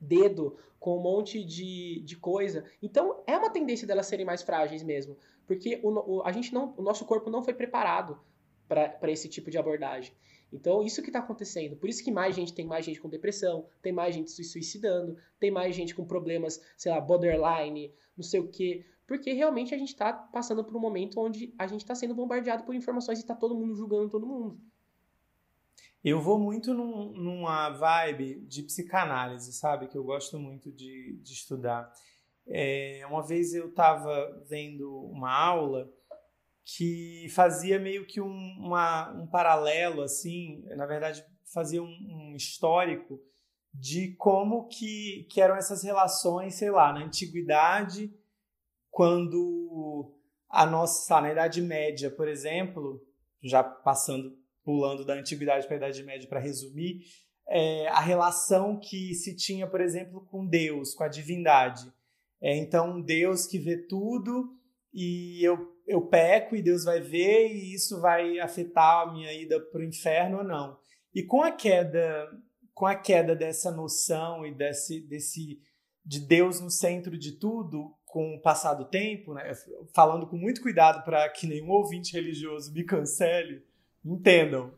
dedo, 0.00 0.56
com 0.78 0.96
um 0.96 1.02
monte 1.02 1.44
de, 1.44 2.00
de 2.00 2.16
coisa. 2.16 2.64
Então, 2.82 3.22
é 3.26 3.36
uma 3.36 3.50
tendência 3.50 3.86
delas 3.86 4.06
serem 4.06 4.24
mais 4.24 4.42
frágeis 4.42 4.82
mesmo, 4.82 5.16
porque 5.46 5.78
o, 5.82 5.90
o 5.90 6.22
a 6.22 6.32
gente 6.32 6.54
não, 6.54 6.74
o 6.76 6.82
nosso 6.82 7.04
corpo 7.04 7.28
não 7.28 7.42
foi 7.42 7.52
preparado 7.52 8.18
para 8.66 9.10
esse 9.10 9.28
tipo 9.28 9.50
de 9.50 9.58
abordagem. 9.58 10.14
Então, 10.52 10.82
isso 10.82 11.02
que 11.02 11.08
está 11.08 11.18
acontecendo. 11.18 11.76
Por 11.76 11.88
isso 11.88 12.02
que 12.02 12.10
mais 12.10 12.34
gente 12.34 12.54
tem 12.54 12.66
mais 12.66 12.84
gente 12.84 13.00
com 13.00 13.08
depressão, 13.08 13.66
tem 13.82 13.92
mais 13.92 14.14
gente 14.14 14.30
se 14.30 14.42
suicidando, 14.42 15.16
tem 15.38 15.50
mais 15.50 15.74
gente 15.74 15.94
com 15.94 16.04
problemas, 16.04 16.60
sei 16.76 16.90
lá, 16.90 17.00
borderline, 17.00 17.92
não 18.16 18.24
sei 18.24 18.40
o 18.40 18.48
quê. 18.48 18.84
Porque 19.10 19.32
realmente 19.32 19.74
a 19.74 19.76
gente 19.76 19.88
está 19.88 20.12
passando 20.12 20.62
por 20.62 20.76
um 20.76 20.78
momento 20.78 21.18
onde 21.18 21.52
a 21.58 21.66
gente 21.66 21.80
está 21.80 21.96
sendo 21.96 22.14
bombardeado 22.14 22.62
por 22.62 22.76
informações 22.76 23.18
e 23.18 23.22
está 23.22 23.34
todo 23.34 23.56
mundo 23.56 23.74
julgando 23.74 24.08
todo 24.08 24.24
mundo. 24.24 24.60
Eu 26.04 26.20
vou 26.20 26.38
muito 26.38 26.72
num, 26.72 27.10
numa 27.10 27.70
vibe 27.70 28.42
de 28.42 28.62
psicanálise, 28.62 29.52
sabe? 29.52 29.88
Que 29.88 29.98
eu 29.98 30.04
gosto 30.04 30.38
muito 30.38 30.70
de, 30.70 31.18
de 31.24 31.32
estudar. 31.32 31.92
É, 32.46 33.02
uma 33.10 33.20
vez 33.20 33.52
eu 33.52 33.70
estava 33.70 34.44
vendo 34.48 34.88
uma 35.06 35.36
aula 35.36 35.92
que 36.64 37.26
fazia 37.30 37.80
meio 37.80 38.06
que 38.06 38.20
um, 38.20 38.56
uma, 38.60 39.10
um 39.10 39.26
paralelo, 39.26 40.02
assim, 40.02 40.62
na 40.76 40.86
verdade 40.86 41.24
fazia 41.52 41.82
um, 41.82 41.88
um, 41.88 42.36
histórico 42.36 43.20
de 43.74 44.14
como 44.14 44.68
que, 44.68 45.26
que 45.28 45.40
eram 45.40 45.56
essas 45.56 45.82
relações, 45.82 46.54
sei 46.54 46.70
lá, 46.70 46.92
na 46.92 47.00
antiguidade, 47.00 48.14
quando 48.90 50.12
a 50.48 50.66
nossa, 50.66 51.20
na 51.20 51.32
Idade 51.32 51.62
Média, 51.62 52.10
por 52.10 52.28
exemplo, 52.28 53.00
já 53.42 53.62
passando, 53.62 54.36
pulando 54.64 55.04
da 55.04 55.14
antiguidade 55.14 55.66
para 55.66 55.76
a 55.76 55.78
Idade 55.78 56.02
Média 56.02 56.28
para 56.28 56.40
resumir, 56.40 57.02
é, 57.48 57.88
a 57.88 58.00
relação 58.00 58.78
que 58.78 59.14
se 59.14 59.34
tinha, 59.36 59.66
por 59.66 59.80
exemplo, 59.80 60.26
com 60.26 60.46
Deus, 60.46 60.94
com 60.94 61.04
a 61.04 61.08
divindade. 61.08 61.92
É, 62.40 62.56
então, 62.56 63.00
Deus 63.00 63.46
que 63.46 63.58
vê 63.58 63.76
tudo 63.76 64.56
e 64.92 65.44
eu 65.44 65.70
eu 65.90 66.06
peco 66.06 66.54
e 66.54 66.62
Deus 66.62 66.84
vai 66.84 67.00
ver 67.00 67.52
e 67.52 67.74
isso 67.74 68.00
vai 68.00 68.38
afetar 68.38 69.00
a 69.00 69.12
minha 69.12 69.32
ida 69.32 69.60
para 69.60 69.80
o 69.80 69.84
inferno 69.84 70.38
ou 70.38 70.44
não. 70.44 70.78
E 71.12 71.20
com 71.24 71.42
a 71.42 71.50
queda, 71.50 72.28
com 72.72 72.86
a 72.86 72.94
queda 72.94 73.34
dessa 73.34 73.72
noção 73.72 74.46
e 74.46 74.54
desse, 74.54 75.00
desse 75.00 75.60
de 76.04 76.20
Deus 76.20 76.60
no 76.60 76.70
centro 76.70 77.18
de 77.18 77.32
tudo, 77.32 77.92
com 78.10 78.34
o 78.34 78.40
passar 78.40 78.74
do 78.74 78.84
tempo, 78.84 79.34
né, 79.34 79.52
falando 79.94 80.26
com 80.26 80.36
muito 80.36 80.60
cuidado 80.60 81.04
para 81.04 81.28
que 81.28 81.46
nenhum 81.46 81.70
ouvinte 81.70 82.12
religioso 82.12 82.72
me 82.72 82.84
cancele, 82.84 83.64
entendam. 84.04 84.72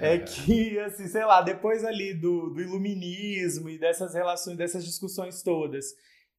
É 0.00 0.18
que, 0.20 0.78
assim, 0.80 1.08
sei 1.08 1.24
lá, 1.24 1.40
depois 1.40 1.84
ali 1.84 2.14
do, 2.14 2.50
do 2.50 2.60
iluminismo 2.60 3.68
e 3.68 3.78
dessas 3.78 4.14
relações, 4.14 4.56
dessas 4.56 4.84
discussões 4.84 5.42
todas, 5.42 5.94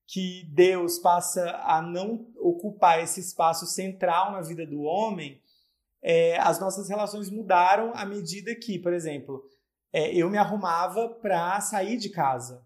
que 0.08 0.48
Deus 0.52 1.00
passa 1.00 1.52
a 1.64 1.82
não 1.82 2.28
ocupar 2.38 3.04
esse 3.04 3.20
espaço 3.20 3.66
central 3.66 4.32
na 4.32 4.42
vida 4.42 4.66
do 4.66 4.82
homem, 4.82 5.42
é, 6.02 6.38
as 6.40 6.60
nossas 6.60 6.90
relações 6.90 7.30
mudaram 7.30 7.92
à 7.96 8.06
medida 8.06 8.56
que, 8.56 8.80
por 8.80 8.94
exemplo, 8.94 9.44
é, 9.92 10.16
eu 10.16 10.30
me 10.30 10.38
arrumava 10.38 11.10
para 11.10 11.60
sair 11.62 11.98
de 11.98 12.10
casa, 12.10 12.66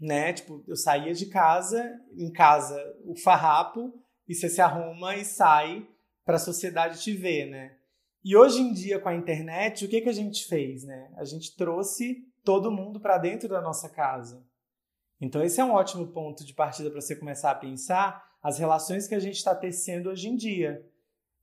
né? 0.00 0.32
Tipo, 0.32 0.62
eu 0.66 0.76
saía 0.76 1.12
de 1.12 1.26
casa, 1.26 2.00
em 2.16 2.30
casa 2.30 2.78
o 3.04 3.16
farrapo, 3.16 3.92
e 4.28 4.34
você 4.34 4.48
se 4.48 4.60
arruma 4.60 5.16
e 5.16 5.24
sai 5.24 5.86
para 6.24 6.36
a 6.36 6.40
sociedade 6.40 7.00
te 7.00 7.12
ver, 7.12 7.46
né? 7.46 7.76
E 8.24 8.36
hoje 8.36 8.60
em 8.60 8.72
dia 8.72 8.98
com 8.98 9.08
a 9.08 9.14
internet, 9.14 9.84
o 9.84 9.88
que 9.88 10.00
que 10.00 10.08
a 10.08 10.12
gente 10.12 10.46
fez, 10.46 10.84
né? 10.84 11.10
A 11.16 11.24
gente 11.24 11.56
trouxe 11.56 12.26
todo 12.44 12.70
mundo 12.70 13.00
para 13.00 13.18
dentro 13.18 13.48
da 13.48 13.60
nossa 13.60 13.88
casa. 13.88 14.44
Então, 15.20 15.42
esse 15.42 15.60
é 15.60 15.64
um 15.64 15.72
ótimo 15.72 16.06
ponto 16.08 16.44
de 16.44 16.54
partida 16.54 16.90
para 16.90 17.00
você 17.00 17.16
começar 17.16 17.50
a 17.50 17.54
pensar 17.54 18.24
as 18.42 18.58
relações 18.58 19.08
que 19.08 19.14
a 19.14 19.20
gente 19.20 19.36
está 19.36 19.54
tecendo 19.54 20.10
hoje 20.10 20.28
em 20.28 20.36
dia. 20.36 20.84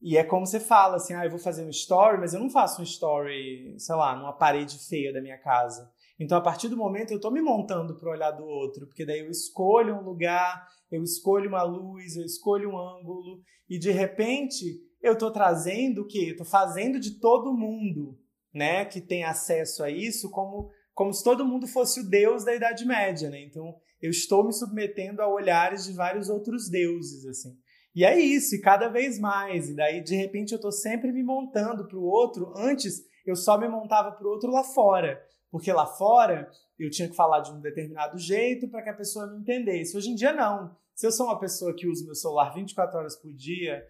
E 0.01 0.17
é 0.17 0.23
como 0.23 0.45
você 0.45 0.59
fala, 0.59 0.97
assim, 0.97 1.13
ah, 1.13 1.25
eu 1.25 1.29
vou 1.29 1.39
fazer 1.39 1.65
um 1.65 1.69
story, 1.69 2.19
mas 2.19 2.33
eu 2.33 2.39
não 2.39 2.49
faço 2.49 2.81
um 2.81 2.83
story, 2.83 3.75
sei 3.79 3.95
lá, 3.95 4.15
numa 4.15 4.33
parede 4.33 4.77
feia 4.87 5.11
da 5.11 5.21
minha 5.21 5.37
casa. 5.37 5.91
Então, 6.19 6.37
a 6.37 6.41
partir 6.41 6.69
do 6.69 6.77
momento, 6.77 7.11
eu 7.11 7.17
estou 7.17 7.31
me 7.31 7.41
montando 7.41 7.97
para 7.97 8.11
olhar 8.11 8.31
do 8.31 8.45
outro, 8.45 8.87
porque 8.87 9.05
daí 9.05 9.19
eu 9.19 9.29
escolho 9.29 9.95
um 9.95 10.03
lugar, 10.03 10.65
eu 10.91 11.03
escolho 11.03 11.49
uma 11.49 11.63
luz, 11.63 12.15
eu 12.15 12.23
escolho 12.23 12.69
um 12.69 12.77
ângulo, 12.77 13.41
e 13.69 13.77
de 13.77 13.91
repente 13.91 14.79
eu 15.01 15.13
estou 15.13 15.31
trazendo 15.31 16.01
o 16.01 16.07
quê? 16.07 16.29
Estou 16.31 16.45
fazendo 16.45 16.99
de 16.99 17.19
todo 17.19 17.53
mundo, 17.53 18.17
né, 18.53 18.85
que 18.85 19.01
tem 19.01 19.23
acesso 19.23 19.83
a 19.83 19.89
isso, 19.89 20.31
como 20.31 20.69
como 20.95 21.13
se 21.13 21.21
todo 21.21 21.45
mundo 21.45 21.67
fosse 21.67 21.99
o 21.99 22.09
deus 22.09 22.45
da 22.45 22.55
Idade 22.55 22.85
Média, 22.85 23.29
né? 23.29 23.43
Então, 23.43 23.75
eu 24.01 24.09
estou 24.09 24.45
me 24.45 24.53
submetendo 24.53 25.21
a 25.21 25.27
olhares 25.27 25.83
de 25.83 25.91
vários 25.91 26.29
outros 26.29 26.69
deuses, 26.69 27.25
assim. 27.25 27.53
E 27.93 28.05
é 28.05 28.17
isso, 28.17 28.55
e 28.55 28.61
cada 28.61 28.87
vez 28.87 29.19
mais. 29.19 29.69
E 29.69 29.75
daí, 29.75 30.01
de 30.01 30.15
repente, 30.15 30.53
eu 30.53 30.55
estou 30.55 30.71
sempre 30.71 31.11
me 31.11 31.21
montando 31.21 31.85
para 31.85 31.97
o 31.97 32.03
outro. 32.03 32.53
Antes, 32.55 33.01
eu 33.25 33.35
só 33.35 33.57
me 33.57 33.67
montava 33.67 34.13
para 34.13 34.25
o 34.25 34.31
outro 34.31 34.49
lá 34.51 34.63
fora. 34.63 35.21
Porque 35.55 35.71
lá 35.71 35.85
fora, 35.85 36.51
eu 36.77 36.89
tinha 36.89 37.07
que 37.07 37.15
falar 37.15 37.39
de 37.39 37.49
um 37.49 37.61
determinado 37.61 38.17
jeito 38.17 38.67
para 38.67 38.81
que 38.81 38.89
a 38.89 38.93
pessoa 38.93 39.25
me 39.25 39.39
entendesse. 39.39 39.95
Hoje 39.95 40.09
em 40.09 40.13
dia, 40.13 40.33
não. 40.33 40.75
Se 40.93 41.07
eu 41.07 41.13
sou 41.13 41.27
uma 41.27 41.39
pessoa 41.39 41.73
que 41.73 41.87
usa 41.87 42.03
meu 42.03 42.13
celular 42.13 42.53
24 42.53 42.99
horas 42.99 43.15
por 43.15 43.31
dia, 43.31 43.81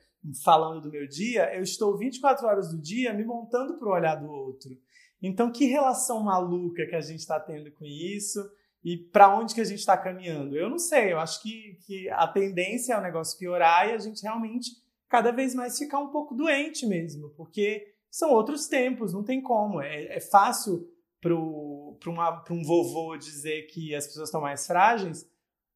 falando 0.44 0.80
do 0.80 0.92
meu 0.92 1.08
dia, 1.08 1.56
eu 1.56 1.64
estou 1.64 1.98
24 1.98 2.46
horas 2.46 2.70
do 2.70 2.78
dia 2.78 3.12
me 3.14 3.26
montando 3.26 3.80
para 3.80 3.88
o 3.88 3.94
olhar 3.94 4.14
do 4.14 4.30
outro. 4.30 4.78
Então, 5.20 5.52
que 5.52 5.66
relação 5.66 6.20
maluca 6.20 6.86
que 6.86 6.94
a 6.94 7.02
gente 7.02 7.22
está 7.22 7.40
tendo 7.40 7.72
com 7.72 7.84
isso 7.84 8.48
e 8.84 8.96
para 8.96 9.36
onde 9.36 9.56
que 9.56 9.62
a 9.62 9.66
gente 9.66 9.80
está 9.80 9.98
caminhando? 9.98 10.56
Eu 10.56 10.70
não 10.70 10.78
sei, 10.78 11.14
eu 11.14 11.20
acho 11.20 11.42
que, 11.42 11.80
que 11.88 12.08
a 12.12 12.28
tendência 12.28 12.94
é 12.94 13.00
o 13.00 13.02
negócio 13.02 13.40
piorar 13.40 13.90
e 13.90 13.94
a 13.94 13.98
gente 13.98 14.22
realmente 14.22 14.70
cada 15.10 15.32
vez 15.32 15.56
mais 15.56 15.80
ficar 15.80 15.98
um 15.98 16.10
pouco 16.10 16.36
doente 16.36 16.86
mesmo, 16.86 17.30
porque 17.30 17.92
são 18.12 18.30
outros 18.30 18.68
tempos, 18.68 19.14
não 19.14 19.24
tem 19.24 19.42
como. 19.42 19.82
É, 19.82 20.18
é 20.18 20.20
fácil 20.20 20.88
para 21.26 22.54
um 22.54 22.64
vovô 22.64 23.18
dizer 23.18 23.64
que 23.64 23.96
as 23.96 24.06
pessoas 24.06 24.30
estão 24.30 24.42
mais 24.42 24.68
frágeis, 24.68 25.28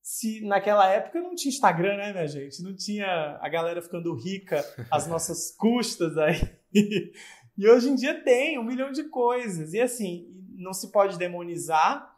se 0.01 0.41
naquela 0.41 0.87
época 0.87 1.21
não 1.21 1.35
tinha 1.35 1.51
Instagram, 1.51 1.97
né, 1.97 2.11
minha 2.11 2.27
gente? 2.27 2.61
Não 2.61 2.75
tinha 2.75 3.37
a 3.41 3.49
galera 3.49 3.81
ficando 3.81 4.13
rica 4.13 4.63
às 4.91 5.05
nossas 5.07 5.51
custas 5.51 6.17
aí. 6.17 6.39
E 7.57 7.67
hoje 7.67 7.89
em 7.89 7.95
dia 7.95 8.23
tem 8.23 8.57
um 8.57 8.63
milhão 8.63 8.91
de 8.91 9.03
coisas. 9.05 9.73
E 9.73 9.81
assim, 9.81 10.27
não 10.55 10.73
se 10.73 10.91
pode 10.91 11.17
demonizar, 11.17 12.15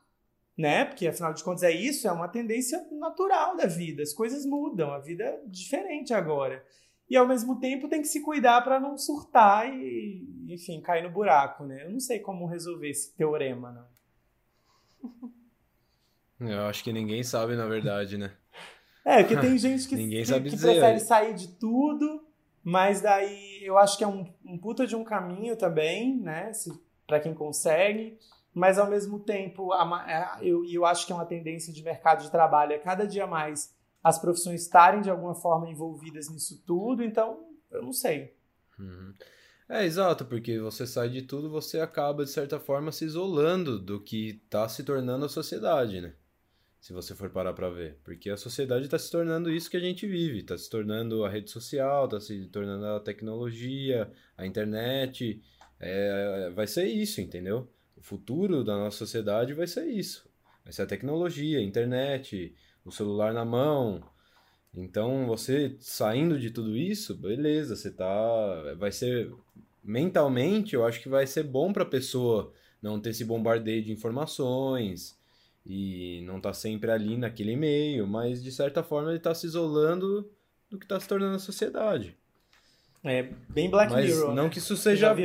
né? 0.58 0.86
Porque 0.86 1.08
afinal 1.08 1.34
de 1.34 1.44
contas 1.44 1.64
é 1.64 1.72
isso, 1.72 2.08
é 2.08 2.12
uma 2.12 2.28
tendência 2.28 2.86
natural 2.92 3.56
da 3.56 3.66
vida. 3.66 4.04
As 4.04 4.14
coisas 4.14 4.46
mudam, 4.46 4.92
a 4.92 5.00
vida 5.00 5.24
é 5.24 5.40
diferente 5.48 6.14
agora. 6.14 6.64
E 7.12 7.18
ao 7.18 7.28
mesmo 7.28 7.60
tempo 7.60 7.88
tem 7.88 8.02
que 8.02 8.08
se 8.08 8.22
cuidar 8.22 8.62
para 8.62 8.80
não 8.80 8.98
surtar 8.98 9.72
e, 9.72 10.26
enfim, 10.48 10.82
cair 10.82 11.04
no 11.04 11.12
buraco, 11.12 11.66
né? 11.66 11.84
Eu 11.84 11.92
não 11.92 12.00
sei 12.00 12.20
como 12.20 12.48
resolver 12.48 12.90
esse 12.90 13.14
teorema, 13.16 13.88
não. 15.04 15.32
Eu 16.50 16.66
acho 16.66 16.84
que 16.84 16.92
ninguém 16.92 17.22
sabe, 17.22 17.56
na 17.56 17.68
verdade, 17.68 18.18
né? 18.18 18.32
É, 19.06 19.22
porque 19.22 19.38
tem 19.38 19.56
gente 19.60 19.88
que, 19.88 19.96
que, 20.10 20.50
que 20.50 20.58
prefere 20.58 21.00
sair 21.00 21.36
de 21.36 21.50
tudo 21.50 22.26
mas 22.64 23.02
daí 23.02 23.60
eu 23.64 23.78
acho 23.78 23.98
que 23.98 24.04
é 24.04 24.08
um, 24.08 24.32
um 24.46 24.58
puta 24.58 24.86
de 24.86 24.96
um 24.96 25.04
caminho 25.04 25.56
também, 25.56 26.16
né? 26.18 26.52
Para 27.08 27.20
quem 27.20 27.34
consegue. 27.34 28.18
Mas 28.54 28.78
ao 28.78 28.90
mesmo 28.90 29.20
tempo, 29.20 29.72
a, 29.72 30.06
é, 30.08 30.48
eu, 30.48 30.64
eu 30.66 30.86
acho 30.86 31.06
que 31.06 31.12
é 31.12 31.16
uma 31.16 31.26
tendência 31.26 31.74
de 31.74 31.82
mercado 31.82 32.22
de 32.22 32.30
trabalho 32.30 32.74
é 32.74 32.78
cada 32.78 33.08
dia 33.08 33.26
mais 33.26 33.74
as 34.04 34.20
profissões 34.20 34.64
estarem 34.64 35.02
de 35.02 35.10
alguma 35.10 35.36
forma 35.36 35.70
envolvidas 35.70 36.30
nisso 36.30 36.62
tudo. 36.66 37.04
Então, 37.04 37.46
eu 37.70 37.82
não 37.82 37.94
sei. 37.94 38.36
Uhum. 38.80 39.14
É, 39.70 39.86
exato, 39.86 40.26
porque 40.26 40.60
você 40.60 40.86
sai 40.86 41.10
de 41.10 41.22
tudo, 41.22 41.50
você 41.50 41.80
acaba, 41.80 42.26
de 42.26 42.30
certa 42.30 42.60
forma, 42.60 42.92
se 42.92 43.06
isolando 43.06 43.80
do 43.80 44.02
que 44.02 44.42
está 44.44 44.68
se 44.68 44.84
tornando 44.84 45.26
a 45.26 45.30
sociedade, 45.30 46.02
né? 46.02 46.14
se 46.82 46.94
você 46.94 47.14
for 47.14 47.30
parar 47.30 47.54
para 47.54 47.70
ver. 47.70 48.00
Porque 48.04 48.30
a 48.30 48.36
sociedade 48.36 48.86
está 48.86 48.98
se 48.98 49.10
tornando 49.10 49.52
isso 49.52 49.70
que 49.70 49.78
a 49.78 49.82
gente 49.82 50.08
vive, 50.08 50.40
está 50.40 50.58
se 50.58 50.68
tornando 50.68 51.24
a 51.24 51.30
rede 51.30 51.52
social, 51.52 52.06
está 52.06 52.20
se 52.20 52.48
tornando 52.48 52.86
a 52.88 53.00
tecnologia, 53.00 54.12
a 54.36 54.46
internet. 54.48 55.40
É, 55.80 56.50
vai 56.56 56.66
ser 56.66 56.86
isso, 56.86 57.22
entendeu? 57.22 57.72
O 57.96 58.02
futuro 58.02 58.64
da 58.64 58.76
nossa 58.76 58.98
sociedade 58.98 59.54
vai 59.54 59.68
ser 59.68 59.86
isso. 59.86 60.28
Vai 60.64 60.74
ser 60.74 60.82
a 60.82 60.88
tecnologia, 60.88 61.60
a 61.60 61.62
internet, 61.62 62.56
o 62.86 62.92
celular 62.92 63.34
na 63.34 63.46
mão. 63.46 64.04
Então, 64.74 65.26
você 65.28 65.76
saindo 65.80 66.40
de 66.40 66.50
tudo 66.50 66.76
isso, 66.78 67.16
beleza, 67.16 67.76
você 67.76 67.92
tá. 67.92 68.74
Vai 68.78 68.92
ser. 68.92 69.32
Mentalmente, 69.84 70.76
eu 70.76 70.86
acho 70.86 71.02
que 71.02 71.10
vai 71.10 71.26
ser 71.26 71.44
bom 71.44 71.74
pra 71.74 71.84
pessoa 71.84 72.54
não 72.82 73.00
ter 73.00 73.10
esse 73.10 73.26
bombardeio 73.26 73.84
de 73.84 73.92
informações 73.92 75.20
e 75.66 76.22
não 76.26 76.40
tá 76.40 76.54
sempre 76.54 76.92
ali 76.92 77.18
naquele 77.18 77.56
meio, 77.56 78.08
mas 78.08 78.44
de 78.44 78.52
certa 78.52 78.84
forma 78.84 79.10
ele 79.10 79.20
tá 79.20 79.34
se 79.34 79.46
isolando 79.46 80.30
do 80.70 80.80
que 80.80 80.88
tá 80.88 81.00
se 81.00 81.08
tornando 81.08 81.36
a 81.36 81.40
sociedade. 81.40 82.16
É 83.04 83.24
bem 83.50 83.70
Black 83.70 83.92
mas 83.92 84.06
Mirror. 84.06 84.36
Não 84.36 84.44
né? 84.44 84.50
que 84.50 84.60
isso 84.60 84.78
seja, 84.78 85.16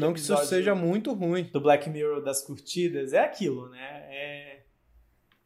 não 0.00 0.12
que 0.14 0.20
isso 0.20 0.36
seja 0.38 0.74
muito 0.74 1.12
ruim. 1.12 1.44
do 1.44 1.60
Black 1.60 1.88
Mirror 1.90 2.22
das 2.22 2.42
curtidas? 2.42 3.12
É 3.12 3.20
aquilo, 3.20 3.68
né? 3.68 4.06
É, 4.08 4.60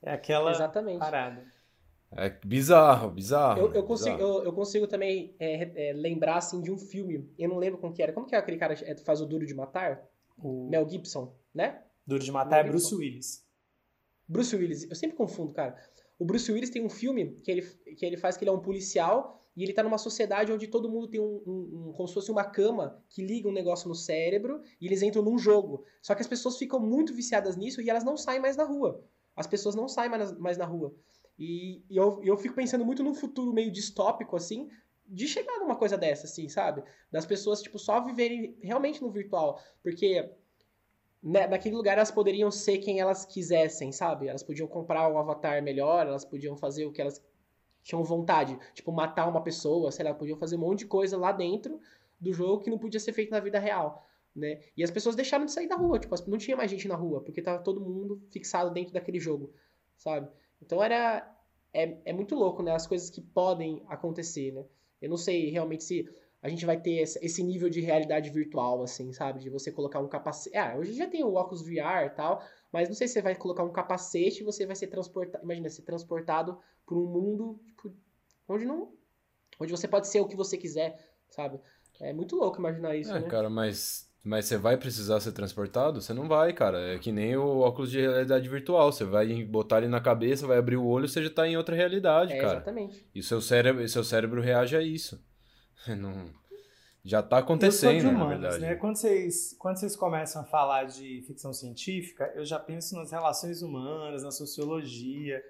é 0.03 0.13
aquela 0.13 0.53
Exatamente. 0.53 1.01
parada. 1.01 1.45
É 2.17 2.29
bizarro, 2.45 3.11
bizarro. 3.11 3.61
Eu, 3.61 3.73
eu 3.73 3.83
consigo, 3.85 4.17
bizarro. 4.17 4.39
eu, 4.39 4.45
eu 4.45 4.53
consigo 4.53 4.87
também 4.87 5.35
é, 5.39 5.91
é, 5.91 5.93
lembrar 5.93 6.37
assim, 6.39 6.61
de 6.61 6.71
um 6.71 6.77
filme. 6.79 7.31
Eu 7.39 7.49
não 7.49 7.57
lembro 7.59 7.79
como 7.79 7.93
que 7.95 8.03
era. 8.03 8.13
Como 8.13 8.27
que 8.27 8.35
é 8.35 8.39
aquele 8.39 8.57
cara 8.57 8.75
que 8.75 9.05
faz 9.05 9.21
o 9.21 9.27
Duro 9.27 9.47
de 9.47 9.55
Matar? 9.55 10.03
O 10.37 10.69
Mel 10.69 10.89
Gibson, 10.89 11.35
né? 11.55 11.83
Duro 12.07 12.23
de 12.23 12.33
Matar 12.33 12.65
é 12.67 12.69
Bruce 12.69 12.87
Gibson. 12.87 12.97
Willis. 13.01 13.47
Bruce 14.27 14.57
Willis. 14.57 14.89
Eu 14.91 14.97
sempre 14.97 15.17
confundo, 15.17 15.53
cara. 15.53 15.77
O 16.19 16.25
Bruce 16.25 16.51
Willis 16.51 16.71
tem 16.71 16.85
um 16.85 16.91
filme 16.91 17.33
que 17.45 17.51
ele, 17.51 17.63
que 17.97 18.05
ele 18.05 18.17
faz 18.17 18.37
que 18.37 18.45
ele 18.45 18.51
é 18.51 18.53
um 18.53 18.61
policial 18.61 19.41
e 19.57 19.63
ele 19.63 19.73
tá 19.73 19.83
numa 19.83 19.99
sociedade 19.99 20.53
onde 20.53 20.67
todo 20.67 20.89
mundo 20.89 21.09
tem 21.09 21.21
um, 21.21 21.43
um- 21.47 21.89
um- 21.89 21.93
como 21.93 22.07
se 22.09 22.15
fosse 22.15 22.31
uma 22.31 22.45
cama 22.45 23.03
que 23.09 23.25
liga 23.25 23.49
um 23.49 23.53
negócio 23.53 23.89
no 23.89 23.95
cérebro 23.95 24.61
e 24.81 24.87
eles 24.87 25.03
entram 25.03 25.23
num 25.23 25.39
jogo. 25.39 25.85
Só 26.03 26.15
que 26.15 26.23
as 26.23 26.29
pessoas 26.29 26.57
ficam 26.57 26.79
muito 26.81 27.15
viciadas 27.15 27.57
nisso 27.57 27.81
e 27.81 27.89
elas 27.89 28.05
não 28.05 28.17
saem 28.17 28.41
mais 28.41 28.57
na 28.57 28.65
rua. 28.65 29.03
As 29.37 29.47
pessoas 29.47 29.75
não 29.75 29.89
saem 29.89 30.11
mais, 30.11 30.37
mais 30.39 30.59
na 30.59 30.65
rua. 30.67 30.95
E, 31.41 31.83
e 31.89 31.97
eu, 31.97 32.21
eu 32.23 32.37
fico 32.37 32.55
pensando 32.55 32.85
muito 32.85 33.03
num 33.03 33.15
futuro 33.15 33.51
meio 33.51 33.73
distópico, 33.73 34.37
assim, 34.37 34.69
de 35.07 35.27
chegar 35.27 35.59
numa 35.59 35.75
coisa 35.75 35.97
dessa, 35.97 36.27
assim, 36.27 36.51
sabe? 36.51 36.85
Das 37.11 37.25
pessoas, 37.25 37.63
tipo, 37.63 37.79
só 37.79 38.05
viverem 38.05 38.55
realmente 38.61 39.01
no 39.01 39.11
virtual. 39.11 39.59
Porque 39.83 40.31
né, 41.23 41.47
naquele 41.47 41.75
lugar 41.75 41.97
elas 41.97 42.11
poderiam 42.11 42.51
ser 42.51 42.77
quem 42.79 43.01
elas 43.01 43.25
quisessem, 43.25 43.91
sabe? 43.91 44.29
Elas 44.29 44.43
podiam 44.43 44.69
comprar 44.69 45.11
um 45.11 45.19
avatar 45.19 45.63
melhor, 45.63 46.07
elas 46.07 46.27
podiam 46.27 46.59
fazer 46.59 46.85
o 46.85 46.93
que 46.93 47.01
elas 47.01 47.25
tinham 47.83 48.05
vontade. 48.05 48.59
Tipo, 48.75 48.93
matar 48.93 49.27
uma 49.27 49.43
pessoa, 49.43 49.91
sei 49.91 50.05
lá, 50.05 50.13
podiam 50.13 50.37
fazer 50.37 50.57
um 50.57 50.61
monte 50.61 50.81
de 50.81 50.87
coisa 50.87 51.17
lá 51.17 51.33
dentro 51.33 51.81
do 52.21 52.35
jogo 52.35 52.63
que 52.63 52.71
não 52.71 52.79
podia 52.79 53.01
ser 53.01 53.15
feito 53.15 53.31
na 53.31 53.41
vida 53.41 53.59
real. 53.59 54.07
Né? 54.37 54.61
E 54.77 54.85
as 54.85 54.91
pessoas 54.91 55.17
deixaram 55.17 55.47
de 55.47 55.53
sair 55.53 55.67
da 55.67 55.75
rua, 55.75 55.99
tipo, 55.99 56.15
não 56.31 56.37
tinha 56.37 56.57
mais 56.57 56.71
gente 56.71 56.87
na 56.87 56.95
rua, 56.97 57.23
porque 57.23 57.41
tava 57.41 57.63
todo 57.63 57.81
mundo 57.81 58.23
fixado 58.31 58.71
dentro 58.71 58.93
daquele 58.93 59.19
jogo, 59.19 59.53
sabe? 59.97 60.31
Então 60.63 60.83
era. 60.83 61.27
É, 61.73 61.99
é 62.07 62.13
muito 62.13 62.35
louco, 62.35 62.63
né? 62.63 62.73
As 62.73 62.87
coisas 62.87 63.11
que 63.11 63.21
podem 63.21 63.83
acontecer, 63.89 64.53
né? 64.53 64.65
Eu 65.01 65.09
não 65.09 65.17
sei 65.17 65.51
realmente 65.51 65.85
se 65.85 66.09
a 66.43 66.49
gente 66.49 66.67
vai 66.67 66.81
ter 66.81 66.99
esse 67.01 67.43
nível 67.43 67.69
de 67.69 67.81
realidade 67.81 68.29
virtual, 68.31 68.83
assim, 68.83 69.13
sabe? 69.13 69.41
De 69.41 69.49
você 69.51 69.71
colocar 69.71 70.01
um 70.01 70.09
capacete. 70.09 70.57
Ah, 70.57 70.75
hoje 70.77 70.95
já 70.95 71.07
tem 71.07 71.23
o 71.23 71.35
óculos 71.35 71.63
VR 71.63 72.07
e 72.07 72.11
tal, 72.11 72.43
mas 72.73 72.89
não 72.89 72.95
sei 72.97 73.07
se 73.07 73.15
você 73.15 73.23
vai 73.23 73.37
colocar 73.37 73.63
um 73.63 73.71
capacete 73.73 74.41
e 74.41 74.45
você 74.45 74.67
vai 74.67 74.75
ser 74.75 74.89
transportado. 74.89 75.45
Imagina, 75.45 75.69
ser 75.71 75.83
transportado 75.83 76.59
por 76.87 76.99
um 76.99 77.07
mundo 77.07 77.61
tipo, 77.67 77.95
onde 78.49 78.65
não. 78.65 78.93
Onde 79.61 79.71
você 79.71 79.87
pode 79.87 80.09
ser 80.09 80.21
o 80.21 80.27
que 80.27 80.35
você 80.35 80.57
quiser, 80.57 80.99
sabe? 81.29 81.61
É 82.01 82.13
muito 82.13 82.35
louco 82.35 82.59
imaginar 82.59 82.97
isso, 82.97 83.13
É, 83.13 83.21
né? 83.21 83.29
cara, 83.29 83.51
mas, 83.51 84.10
mas 84.23 84.45
você 84.45 84.57
vai 84.59 84.77
precisar 84.77 85.19
ser 85.21 85.33
transportado? 85.33 86.01
Você 86.01 86.13
não 86.13 86.29
vai, 86.29 86.53
cara. 86.53 86.95
É 86.95 86.99
que 86.99 87.11
nem 87.11 87.37
o 87.37 87.59
óculos 87.61 87.91
de 87.91 88.01
realidade 88.01 88.49
virtual. 88.49 88.93
Você 88.93 89.05
vai 89.05 89.43
botar 89.45 89.79
ele 89.79 89.89
na 89.89 90.01
cabeça, 90.01 90.47
vai 90.47 90.59
abrir 90.59 90.77
o 90.77 90.87
olho, 90.87 91.09
você 91.09 91.23
já 91.23 91.31
tá 91.31 91.49
em 91.49 91.57
outra 91.57 91.75
realidade, 91.75 92.33
É, 92.33 92.37
cara. 92.41 92.53
exatamente. 92.59 93.07
E 93.15 93.21
o 93.21 93.23
seu 93.23 93.41
cérebro, 93.41 93.83
e 93.83 93.89
seu 93.89 94.05
cérebro 94.05 94.41
reage 94.41 94.77
a 94.77 94.83
isso. 94.83 95.23
Não... 95.89 96.39
Já 97.03 97.23
tá 97.23 97.37
Eu 97.37 97.41
sou 97.41 97.45
acontecendo, 97.45 98.11
de 98.11 98.15
na 98.15 98.27
verdade. 98.27 98.59
né? 98.61 98.75
Quando 98.75 98.97
vocês, 98.97 99.57
quando 99.59 99.79
vocês 99.79 99.97
começam 99.97 100.43
a 100.43 100.45
falar 100.45 100.85
de 100.85 101.23
ficção 101.27 101.51
científica, 101.51 102.31
eu 102.35 102.45
já 102.45 102.59
penso 102.59 102.95
nas 102.95 103.11
relações 103.11 103.63
humanas, 103.63 104.23
na 104.23 104.31
sociologia, 104.31 105.43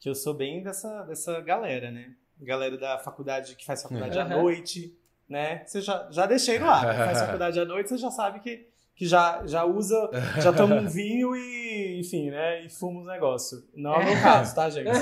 que 0.00 0.08
eu 0.08 0.16
sou 0.16 0.34
bem 0.34 0.64
dessa, 0.64 1.04
dessa 1.04 1.40
galera, 1.42 1.92
né? 1.92 2.12
Galera 2.40 2.76
da 2.76 2.98
faculdade 2.98 3.54
que 3.54 3.64
faz 3.64 3.82
faculdade 3.84 4.18
à 4.18 4.24
noite, 4.28 4.98
né? 5.28 5.62
Você 5.64 5.80
já, 5.80 6.08
já 6.10 6.26
deixei 6.26 6.58
no 6.58 6.68
ar. 6.68 6.86
né? 6.86 7.06
Faz 7.06 7.20
faculdade 7.20 7.58
à 7.58 7.64
noite, 7.64 7.88
você 7.88 7.98
já 7.98 8.10
sabe 8.10 8.40
que, 8.40 8.66
que 8.94 9.06
já, 9.06 9.42
já 9.46 9.64
usa, 9.64 10.10
já 10.40 10.52
toma 10.52 10.76
um 10.76 10.88
vinho 10.88 11.34
e, 11.34 12.00
enfim, 12.00 12.30
né? 12.30 12.64
E 12.64 12.68
fuma 12.68 13.00
os 13.00 13.06
negócios. 13.06 13.64
Não 13.74 13.94
é 13.94 13.98
o 13.98 14.04
meu 14.04 14.14
caso, 14.22 14.54
tá, 14.54 14.70
gente? 14.70 14.88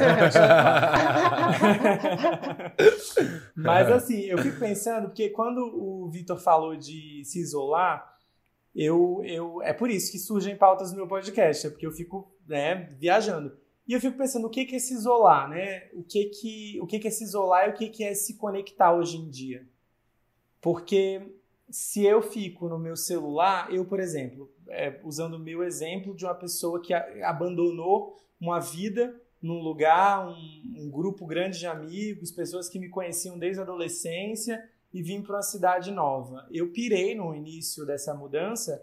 Mas 3.55 3.91
assim, 3.91 4.21
eu 4.23 4.39
fico 4.39 4.59
pensando, 4.59 5.09
porque 5.09 5.29
quando 5.31 5.59
o 5.59 6.09
Vitor 6.11 6.39
falou 6.39 6.77
de 6.77 7.23
se 7.25 7.41
isolar, 7.41 8.15
eu, 8.75 9.23
eu 9.25 9.63
é 9.63 9.73
por 9.73 9.89
isso 9.91 10.11
que 10.11 10.19
surgem 10.19 10.57
pautas 10.57 10.91
no 10.91 10.97
meu 10.97 11.07
podcast, 11.07 11.67
é 11.67 11.71
porque 11.71 11.87
eu 11.87 11.93
fico 11.93 12.35
né, 12.49 12.89
viajando. 12.99 13.57
E 13.87 13.93
eu 13.93 14.01
fico 14.01 14.17
pensando 14.17 14.47
o 14.47 14.51
que 14.51 14.65
que 14.65 14.77
é 14.77 14.79
se 14.79 14.95
isolar, 14.95 15.49
né? 15.49 15.89
O 15.93 16.03
que 16.03 16.25
que, 16.25 16.81
o 16.81 16.87
que 16.87 16.99
que 16.99 17.09
é 17.09 17.11
se 17.11 17.23
isolar 17.23 17.69
e 17.69 17.71
o 17.71 17.75
que 17.75 17.91
que 17.91 18.03
é 18.03 18.15
se 18.15 18.39
conectar 18.39 18.95
hoje 18.95 19.19
em 19.19 19.29
dia. 19.29 19.67
Porque 20.65 21.21
se 21.69 22.07
eu 22.07 22.23
fico 22.23 22.71
no 22.71 22.79
meu 22.79 22.97
celular, 22.97 23.71
eu, 23.71 23.85
por 23.85 24.01
exemplo, 24.01 24.51
é, 24.67 24.99
usando 25.05 25.35
o 25.35 25.39
meu 25.39 25.63
exemplo 25.63 26.15
de 26.15 26.25
uma 26.25 26.35
pessoa 26.35 26.81
que 26.81 26.95
a- 26.95 27.29
abandonou 27.29 28.19
uma 28.41 28.59
vida 28.59 29.15
num 29.43 29.61
lugar, 29.61 30.27
um, 30.27 30.75
um 30.79 30.91
grupo 30.91 31.27
grande 31.27 31.59
de 31.59 31.67
amigos, 31.67 32.33
pessoas 32.33 32.67
que 32.67 32.79
me 32.79 32.89
conheciam 32.89 33.39
desde 33.39 33.61
a 33.61 33.63
adolescência 33.63 34.67
e 34.91 35.03
vim 35.03 35.21
para 35.21 35.37
uma 35.37 35.43
cidade 35.43 35.91
nova. 35.91 36.47
Eu 36.51 36.73
pirei 36.73 37.15
no 37.15 37.35
início 37.35 37.85
dessa 37.85 38.15
mudança 38.15 38.83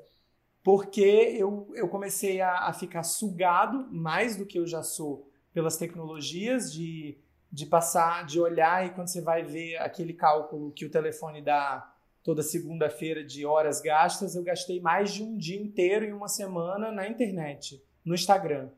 porque 0.64 1.02
eu, 1.02 1.68
eu 1.74 1.88
comecei 1.88 2.42
a, 2.42 2.68
a 2.68 2.74
ficar 2.74 3.02
sugado, 3.02 3.88
mais 3.92 4.36
do 4.36 4.46
que 4.46 4.60
eu 4.60 4.68
já 4.68 4.84
sou, 4.84 5.28
pelas 5.52 5.78
tecnologias, 5.78 6.72
de, 6.72 7.18
de 7.52 7.66
passar, 7.66 8.26
de 8.26 8.40
olhar 8.40 8.86
e 8.86 8.92
quando 8.92 9.08
você 9.08 9.22
vai 9.22 9.44
ver 9.44 9.78
aquele 9.78 10.14
cálculo 10.14 10.72
que 10.72 10.86
o 10.86 10.90
telefone 10.90 11.42
dá 11.42 11.94
toda 12.24 12.44
segunda-feira 12.44 13.24
de 13.24 13.46
horas 13.46 13.82
gastas, 13.82 14.36
eu 14.36 14.44
gastei 14.44 14.80
mais 14.80 15.12
de 15.12 15.24
um 15.24 15.36
dia 15.36 15.60
inteiro 15.60 16.06
em 16.06 16.14
uma 16.14 16.28
semana 16.28 16.92
na 16.92 17.08
internet, 17.08 17.84
no 18.06 18.14
Instagram. 18.14 18.70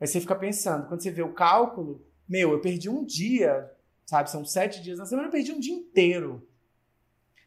Aí 0.00 0.06
você 0.06 0.20
fica 0.20 0.34
pensando, 0.34 0.86
quando 0.86 1.02
você 1.02 1.10
vê 1.10 1.22
o 1.22 1.32
cálculo, 1.32 2.04
meu, 2.28 2.52
eu 2.52 2.60
perdi 2.60 2.88
um 2.88 3.04
dia, 3.04 3.72
sabe? 4.04 4.30
São 4.30 4.44
sete 4.44 4.82
dias 4.82 4.98
na 4.98 5.06
semana, 5.06 5.28
eu 5.28 5.32
perdi 5.32 5.52
um 5.52 5.60
dia 5.60 5.74
inteiro. 5.74 6.46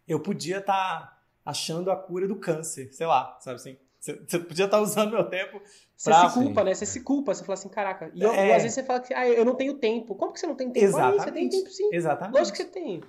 Eu 0.08 0.20
podia 0.20 0.58
estar 0.58 1.22
achando 1.46 1.92
a 1.92 1.96
cura 1.96 2.28
do 2.28 2.36
câncer, 2.36 2.92
sei 2.94 3.06
lá, 3.06 3.38
sabe 3.40 3.56
assim? 3.56 3.78
Você 4.02 4.16
você 4.28 4.40
podia 4.40 4.66
estar 4.66 4.82
usando 4.82 5.12
meu 5.12 5.30
tempo 5.30 5.62
Você 5.96 6.10
pra- 6.10 6.28
se 6.28 6.34
culpa, 6.40 6.64
né? 6.64 6.74
Você 6.74 6.86
se 6.88 7.02
culpa, 7.02 7.36
você 7.36 7.44
fala 7.44 7.54
assim, 7.54 7.70
caraca. 7.70 8.12
E, 8.16 8.22
eu- 8.24 8.34
É. 8.34 8.56
às 8.56 8.64
vezes 8.64 8.74
você 8.74 8.84
fala 8.84 9.00
que 9.00 9.14
ah, 9.14 9.28
eu 9.30 9.46
não 9.46 9.54
tenho 9.54 9.76
tempo. 9.76 10.16
Como 10.16 10.34
que 10.34 10.40
você 10.40 10.48
não 10.48 10.56
tem 10.56 10.72
tempo? 10.72 10.98
Ah, 10.98 11.12
você 11.12 11.32
tem 11.32 11.46
Exatamente. 11.46 11.58
tempo 11.58 11.70
sim. 11.70 11.90
Exatamente. 11.94 12.36
Lógico 12.38 12.58
que 12.58 12.64
você 12.64 12.70
tem. 12.70 13.04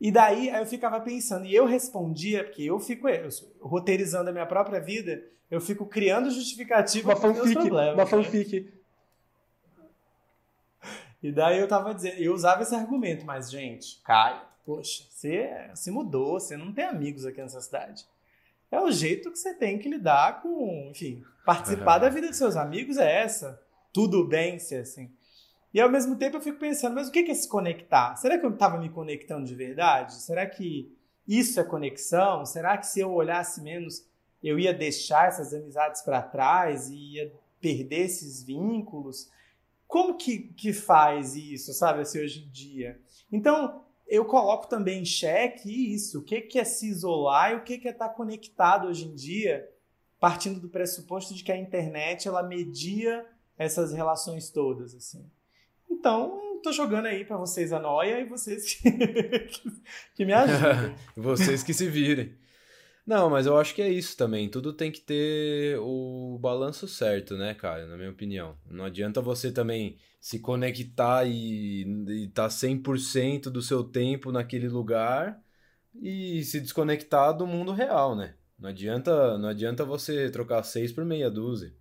E 0.00 0.10
daí 0.12 0.48
aí 0.48 0.60
eu 0.62 0.66
ficava 0.66 1.00
pensando, 1.00 1.44
e 1.44 1.54
eu 1.54 1.64
respondia, 1.66 2.44
porque 2.44 2.62
eu 2.62 2.78
fico 2.78 3.08
eu 3.08 3.28
roteirizando 3.60 4.30
a 4.30 4.32
minha 4.32 4.46
própria 4.46 4.80
vida, 4.80 5.22
eu 5.50 5.60
fico 5.60 5.86
criando 5.86 6.30
justificativa 6.30 7.14
para 7.16 7.32
meus 7.32 7.52
problemas. 7.52 7.94
Uma 7.94 8.04
né? 8.04 8.06
fanfic. 8.06 8.72
E 11.22 11.30
daí 11.32 11.58
eu 11.58 11.68
tava 11.68 11.94
dizendo, 11.94 12.16
eu 12.18 12.32
usava 12.34 12.62
esse 12.62 12.74
argumento, 12.74 13.24
mas 13.24 13.50
gente, 13.50 14.00
Caio, 14.04 14.40
poxa, 14.64 15.04
você 15.08 15.70
se 15.74 15.90
mudou, 15.90 16.38
você 16.40 16.56
não 16.56 16.72
tem 16.72 16.84
amigos 16.84 17.24
aqui 17.24 17.40
nessa 17.40 17.60
cidade. 17.60 18.04
É 18.72 18.80
o 18.80 18.90
jeito 18.90 19.30
que 19.30 19.38
você 19.38 19.52
tem 19.52 19.78
que 19.78 19.86
lidar 19.86 20.40
com, 20.40 20.88
enfim, 20.90 21.22
participar 21.44 21.98
da 21.98 22.08
vida 22.08 22.28
dos 22.28 22.38
seus 22.38 22.56
amigos 22.56 22.96
é 22.96 23.20
essa. 23.20 23.60
Tudo 23.92 24.26
bem 24.26 24.58
ser 24.58 24.76
assim. 24.76 25.12
E 25.74 25.80
ao 25.80 25.90
mesmo 25.90 26.16
tempo 26.16 26.38
eu 26.38 26.40
fico 26.40 26.58
pensando, 26.58 26.94
mas 26.94 27.08
o 27.08 27.12
que 27.12 27.30
é 27.30 27.34
se 27.34 27.46
conectar? 27.46 28.16
Será 28.16 28.38
que 28.38 28.46
eu 28.46 28.50
estava 28.54 28.78
me 28.78 28.88
conectando 28.88 29.44
de 29.44 29.54
verdade? 29.54 30.14
Será 30.14 30.46
que 30.46 30.90
isso 31.28 31.60
é 31.60 31.64
conexão? 31.64 32.46
Será 32.46 32.78
que 32.78 32.86
se 32.86 33.00
eu 33.00 33.12
olhasse 33.12 33.60
menos, 33.60 34.06
eu 34.42 34.58
ia 34.58 34.72
deixar 34.72 35.28
essas 35.28 35.52
amizades 35.52 36.00
para 36.00 36.22
trás 36.22 36.88
e 36.88 37.16
ia 37.16 37.32
perder 37.60 38.06
esses 38.06 38.42
vínculos? 38.42 39.30
Como 39.86 40.16
que, 40.16 40.38
que 40.56 40.72
faz 40.72 41.36
isso, 41.36 41.74
sabe, 41.74 42.00
assim, 42.00 42.20
hoje 42.20 42.44
em 42.44 42.50
dia? 42.50 42.98
Então, 43.30 43.84
eu 44.12 44.26
coloco 44.26 44.68
também 44.68 45.00
em 45.00 45.04
xeque 45.06 45.94
isso, 45.94 46.18
o 46.18 46.22
que, 46.22 46.58
é 46.58 46.64
se 46.64 46.86
isolar 46.86 47.52
e 47.52 47.54
o 47.54 47.62
que, 47.62 47.80
é 47.88 47.90
estar 47.90 48.10
conectado 48.10 48.86
hoje 48.86 49.06
em 49.06 49.14
dia, 49.14 49.66
partindo 50.20 50.60
do 50.60 50.68
pressuposto 50.68 51.32
de 51.32 51.42
que 51.42 51.50
a 51.50 51.56
internet, 51.56 52.28
ela 52.28 52.42
media 52.42 53.24
essas 53.56 53.90
relações 53.90 54.50
todas, 54.50 54.94
assim. 54.94 55.24
Então, 55.90 56.60
tô 56.62 56.70
jogando 56.72 57.06
aí 57.06 57.24
para 57.24 57.38
vocês 57.38 57.72
a 57.72 57.80
noia 57.80 58.20
e 58.20 58.26
vocês 58.26 58.74
que, 58.74 58.90
que 60.14 60.26
me 60.26 60.34
ajudem. 60.34 60.94
Vocês 61.16 61.62
que 61.62 61.72
se 61.72 61.88
virem. 61.88 62.36
Não, 63.06 63.30
mas 63.30 63.46
eu 63.46 63.56
acho 63.56 63.74
que 63.74 63.80
é 63.80 63.88
isso 63.88 64.14
também. 64.14 64.48
Tudo 64.48 64.74
tem 64.74 64.92
que 64.92 65.00
ter 65.00 65.78
o 65.78 66.38
balanço 66.38 66.86
certo, 66.86 67.34
né, 67.36 67.54
cara? 67.54 67.86
Na 67.86 67.96
minha 67.96 68.10
opinião. 68.10 68.56
Não 68.70 68.84
adianta 68.84 69.22
você 69.22 69.50
também 69.50 69.96
se 70.22 70.38
conectar 70.38 71.26
e, 71.26 71.82
e 71.82 72.28
tá 72.28 72.48
100% 72.48 73.50
do 73.50 73.60
seu 73.60 73.82
tempo 73.82 74.30
naquele 74.30 74.68
lugar 74.68 75.42
e 75.96 76.44
se 76.44 76.60
desconectar 76.60 77.36
do 77.36 77.44
mundo 77.44 77.72
real, 77.72 78.14
né? 78.14 78.36
Não 78.56 78.70
adianta, 78.70 79.36
não 79.36 79.48
adianta 79.48 79.84
você 79.84 80.30
trocar 80.30 80.62
seis 80.62 80.92
por 80.92 81.04
meia 81.04 81.28
dúzia. 81.28 81.74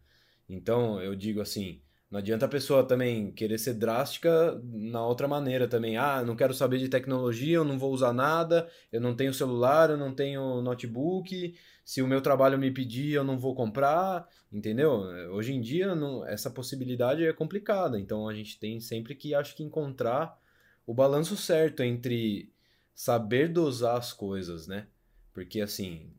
Então, 0.49 0.99
eu 1.01 1.15
digo 1.15 1.39
assim, 1.39 1.83
não 2.11 2.19
adianta 2.19 2.45
a 2.45 2.49
pessoa 2.49 2.83
também 2.83 3.31
querer 3.31 3.57
ser 3.57 3.75
drástica 3.75 4.61
na 4.65 5.05
outra 5.05 5.29
maneira 5.29 5.65
também. 5.65 5.95
Ah, 5.95 6.21
não 6.21 6.35
quero 6.35 6.53
saber 6.53 6.77
de 6.77 6.89
tecnologia, 6.89 7.55
eu 7.55 7.63
não 7.63 7.79
vou 7.79 7.93
usar 7.93 8.11
nada, 8.11 8.69
eu 8.91 8.99
não 8.99 9.15
tenho 9.15 9.33
celular, 9.33 9.89
eu 9.89 9.95
não 9.95 10.13
tenho 10.13 10.61
notebook. 10.61 11.55
Se 11.85 12.01
o 12.01 12.07
meu 12.07 12.19
trabalho 12.19 12.59
me 12.59 12.69
pedir, 12.69 13.13
eu 13.13 13.23
não 13.23 13.39
vou 13.39 13.55
comprar, 13.55 14.27
entendeu? 14.51 14.91
Hoje 15.31 15.53
em 15.53 15.61
dia, 15.61 15.95
não, 15.95 16.27
essa 16.27 16.51
possibilidade 16.51 17.23
é 17.23 17.31
complicada. 17.31 17.97
Então 17.97 18.27
a 18.27 18.33
gente 18.33 18.59
tem 18.59 18.81
sempre 18.81 19.15
que, 19.15 19.33
acho 19.33 19.55
que, 19.55 19.63
encontrar 19.63 20.37
o 20.85 20.93
balanço 20.93 21.37
certo 21.37 21.81
entre 21.81 22.51
saber 22.93 23.47
dosar 23.47 23.95
as 23.95 24.11
coisas, 24.11 24.67
né? 24.67 24.87
Porque 25.31 25.61
assim, 25.61 26.11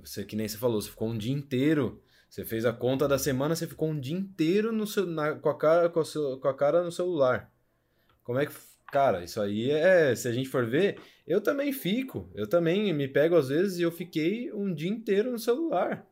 você 0.00 0.24
que 0.24 0.34
nem 0.34 0.48
você 0.48 0.58
falou, 0.58 0.82
você 0.82 0.90
ficou 0.90 1.08
um 1.08 1.16
dia 1.16 1.32
inteiro 1.32 2.02
você 2.28 2.44
fez 2.44 2.66
a 2.66 2.72
conta 2.72 3.08
da 3.08 3.18
semana, 3.18 3.56
você 3.56 3.66
ficou 3.66 3.88
um 3.88 3.98
dia 3.98 4.16
inteiro 4.16 4.70
no 4.70 4.86
seu, 4.86 5.06
na, 5.06 5.34
com, 5.34 5.48
a 5.48 5.56
cara, 5.56 5.88
com, 5.88 6.00
a 6.00 6.04
seu, 6.04 6.38
com 6.38 6.48
a 6.48 6.54
cara 6.54 6.84
no 6.84 6.92
celular. 6.92 7.50
Como 8.22 8.38
é 8.38 8.46
que. 8.46 8.52
Cara, 8.92 9.22
isso 9.22 9.40
aí 9.40 9.70
é. 9.70 10.14
Se 10.14 10.28
a 10.28 10.32
gente 10.32 10.48
for 10.48 10.66
ver, 10.66 10.98
eu 11.26 11.40
também 11.40 11.72
fico. 11.72 12.30
Eu 12.34 12.46
também 12.46 12.92
me 12.92 13.08
pego 13.08 13.36
às 13.36 13.48
vezes 13.48 13.78
e 13.78 13.82
eu 13.82 13.90
fiquei 13.90 14.52
um 14.52 14.72
dia 14.72 14.88
inteiro 14.88 15.30
no 15.30 15.38
celular. 15.38 16.06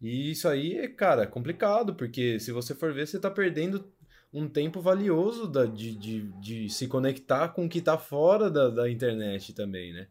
E 0.00 0.30
isso 0.30 0.48
aí 0.48 0.78
é, 0.78 0.88
cara, 0.88 1.26
complicado, 1.26 1.94
porque 1.94 2.40
se 2.40 2.52
você 2.52 2.74
for 2.74 2.92
ver, 2.92 3.06
você 3.06 3.16
está 3.16 3.30
perdendo 3.30 3.92
um 4.32 4.48
tempo 4.48 4.80
valioso 4.80 5.46
da, 5.48 5.66
de, 5.66 5.94
de, 5.96 6.22
de 6.40 6.68
se 6.70 6.86
conectar 6.86 7.48
com 7.48 7.66
o 7.66 7.68
que 7.68 7.78
está 7.78 7.98
fora 7.98 8.50
da, 8.50 8.70
da 8.70 8.90
internet 8.90 9.52
também, 9.52 9.92
né? 9.92 10.06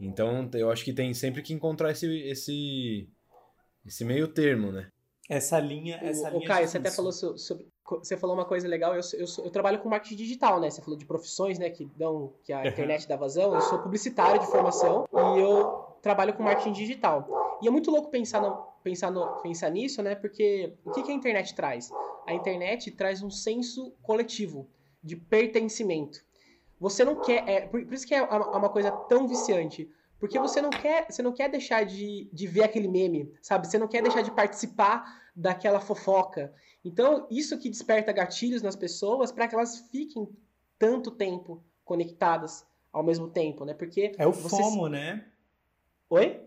Então, 0.00 0.50
eu 0.54 0.70
acho 0.70 0.84
que 0.84 0.92
tem 0.92 1.14
sempre 1.14 1.40
que 1.40 1.54
encontrar 1.54 1.92
esse, 1.92 2.06
esse, 2.22 3.08
esse 3.86 4.04
meio 4.04 4.28
termo, 4.28 4.72
né? 4.72 4.88
Essa 5.28 5.58
linha. 5.58 5.98
Essa 6.02 6.28
o, 6.28 6.32
linha 6.32 6.44
o 6.44 6.46
Caio, 6.46 6.68
você 6.68 6.78
até 6.78 6.90
falou 6.90 7.12
sobre. 7.12 7.66
Você 7.98 8.16
falou 8.16 8.34
uma 8.34 8.46
coisa 8.46 8.66
legal, 8.66 8.94
eu, 8.94 9.02
eu, 9.12 9.26
eu, 9.44 9.50
trabalho 9.50 9.78
com 9.78 9.90
marketing 9.90 10.16
digital, 10.16 10.58
né? 10.58 10.70
Você 10.70 10.80
falou 10.80 10.98
de 10.98 11.04
profissões, 11.04 11.58
né? 11.58 11.68
Que 11.68 11.84
dão, 11.96 12.32
que 12.42 12.50
a 12.50 12.66
internet 12.66 13.06
dá 13.06 13.14
vazão. 13.14 13.54
Eu 13.54 13.60
sou 13.60 13.78
publicitário 13.78 14.40
de 14.40 14.46
formação 14.46 15.06
e 15.12 15.40
eu 15.40 15.84
trabalho 16.00 16.32
com 16.32 16.42
marketing 16.42 16.72
digital. 16.72 17.58
E 17.60 17.68
é 17.68 17.70
muito 17.70 17.90
louco 17.90 18.10
pensar, 18.10 18.40
no, 18.40 18.56
pensar, 18.82 19.10
no, 19.10 19.26
pensar 19.42 19.70
nisso, 19.70 20.02
né? 20.02 20.14
Porque 20.14 20.72
o 20.84 20.92
que, 20.92 21.02
que 21.02 21.10
a 21.10 21.14
internet 21.14 21.54
traz? 21.54 21.90
A 22.26 22.32
internet 22.32 22.90
traz 22.90 23.22
um 23.22 23.30
senso 23.30 23.92
coletivo 24.02 24.66
de 25.02 25.14
pertencimento. 25.14 26.24
Você 26.80 27.04
não 27.04 27.20
quer. 27.20 27.46
É, 27.46 27.60
por, 27.62 27.84
por 27.84 27.92
isso 27.92 28.06
que 28.06 28.14
é 28.14 28.22
uma 28.22 28.70
coisa 28.70 28.90
tão 28.90 29.28
viciante. 29.28 29.90
Porque 30.24 30.38
você 30.38 30.62
não 30.62 30.70
quer, 30.70 31.06
você 31.10 31.20
não 31.20 31.34
quer 31.34 31.50
deixar 31.50 31.84
de, 31.84 32.30
de 32.32 32.46
ver 32.46 32.62
aquele 32.62 32.88
meme, 32.88 33.30
sabe? 33.42 33.66
Você 33.66 33.76
não 33.76 33.86
quer 33.86 34.02
deixar 34.02 34.22
de 34.22 34.30
participar 34.30 35.22
daquela 35.36 35.80
fofoca. 35.80 36.50
Então, 36.82 37.26
isso 37.30 37.58
que 37.58 37.68
desperta 37.68 38.10
gatilhos 38.10 38.62
nas 38.62 38.74
pessoas 38.74 39.30
para 39.30 39.46
que 39.46 39.54
elas 39.54 39.80
fiquem 39.90 40.26
tanto 40.78 41.10
tempo 41.10 41.62
conectadas 41.84 42.66
ao 42.90 43.02
mesmo 43.02 43.28
tempo, 43.28 43.66
né? 43.66 43.74
Porque 43.74 44.12
é 44.16 44.26
o 44.26 44.32
FOMO, 44.32 44.88
né? 44.88 45.26
Oi? 46.08 46.40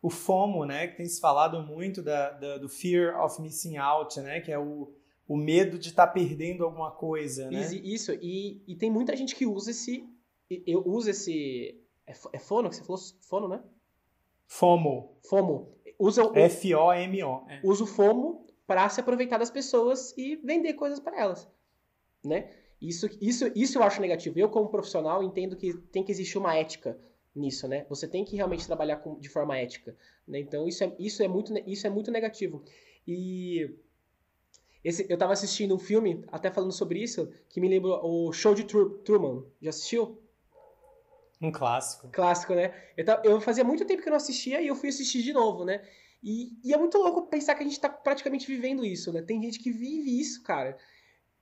O 0.00 0.08
FOMO, 0.08 0.64
né? 0.64 0.86
Que 0.86 0.98
tem 0.98 1.06
se 1.06 1.20
falado 1.20 1.64
muito 1.64 2.00
da, 2.00 2.30
da, 2.30 2.58
do 2.58 2.68
fear 2.68 3.20
of 3.20 3.42
missing 3.42 3.76
out, 3.76 4.20
né? 4.20 4.40
Que 4.40 4.52
é 4.52 4.58
o, 4.58 4.94
o 5.26 5.36
medo 5.36 5.80
de 5.80 5.88
estar 5.88 6.06
tá 6.06 6.12
perdendo 6.12 6.62
alguma 6.62 6.92
coisa, 6.92 7.50
né? 7.50 7.74
Isso, 7.74 8.12
e, 8.22 8.62
e 8.68 8.76
tem 8.76 8.88
muita 8.88 9.16
gente 9.16 9.34
que 9.34 9.44
usa 9.44 9.72
esse, 9.72 10.08
eu 10.64 10.86
uso 10.86 11.10
esse 11.10 11.83
é, 12.06 12.12
é 12.32 12.38
fono 12.38 12.68
que 12.68 12.76
você 12.76 12.84
falou? 12.84 13.00
Fono, 13.20 13.48
né? 13.48 13.62
FOMO. 14.46 15.16
FOMO. 15.28 15.74
Usa 15.98 16.24
o, 16.24 16.36
F-O-M-O. 16.36 17.46
É. 17.48 17.60
Usa 17.62 17.84
o 17.84 17.86
FOMO 17.86 18.46
para 18.66 18.88
se 18.88 19.00
aproveitar 19.00 19.38
das 19.38 19.50
pessoas 19.50 20.14
e 20.16 20.36
vender 20.36 20.74
coisas 20.74 20.98
para 20.98 21.20
elas, 21.20 21.48
né? 22.24 22.50
Isso, 22.80 23.08
isso, 23.20 23.50
isso 23.54 23.78
eu 23.78 23.82
acho 23.82 24.00
negativo. 24.00 24.38
Eu, 24.38 24.48
como 24.48 24.68
profissional, 24.68 25.22
entendo 25.22 25.56
que 25.56 25.74
tem 25.92 26.02
que 26.02 26.12
existir 26.12 26.38
uma 26.38 26.54
ética 26.54 26.98
nisso, 27.34 27.66
né? 27.66 27.86
Você 27.88 28.06
tem 28.06 28.24
que 28.24 28.36
realmente 28.36 28.66
trabalhar 28.66 28.96
com, 28.96 29.18
de 29.18 29.28
forma 29.28 29.56
ética, 29.56 29.96
né? 30.26 30.38
Então, 30.40 30.68
isso 30.68 30.84
é, 30.84 30.94
isso, 30.98 31.22
é 31.22 31.28
muito, 31.28 31.52
isso 31.66 31.86
é 31.86 31.90
muito 31.90 32.10
negativo. 32.10 32.62
E 33.06 33.74
esse, 34.82 35.06
eu 35.08 35.14
estava 35.14 35.32
assistindo 35.32 35.74
um 35.74 35.78
filme, 35.78 36.24
até 36.28 36.50
falando 36.50 36.72
sobre 36.72 37.02
isso, 37.02 37.30
que 37.48 37.60
me 37.60 37.68
lembrou 37.68 38.00
o 38.04 38.32
Show 38.32 38.54
de 38.54 38.64
Truman. 38.64 39.44
Já 39.62 39.70
assistiu? 39.70 40.18
Um 41.44 41.52
clássico. 41.52 42.08
Clássico, 42.10 42.54
né? 42.54 42.72
Eu, 42.96 43.04
eu 43.22 43.40
fazia 43.40 43.62
muito 43.62 43.84
tempo 43.84 44.02
que 44.02 44.08
eu 44.08 44.12
não 44.12 44.16
assistia 44.16 44.62
e 44.62 44.66
eu 44.66 44.74
fui 44.74 44.88
assistir 44.88 45.22
de 45.22 45.32
novo, 45.32 45.62
né? 45.62 45.82
E, 46.22 46.56
e, 46.64 46.72
é 46.72 46.78
muito 46.78 46.96
louco 46.96 47.26
pensar 47.26 47.54
que 47.54 47.62
a 47.62 47.66
gente 47.66 47.78
tá 47.78 47.86
praticamente 47.86 48.46
vivendo 48.46 48.82
isso, 48.82 49.12
né? 49.12 49.20
Tem 49.20 49.42
gente 49.42 49.58
que 49.58 49.70
vive 49.70 50.18
isso, 50.18 50.42
cara. 50.42 50.78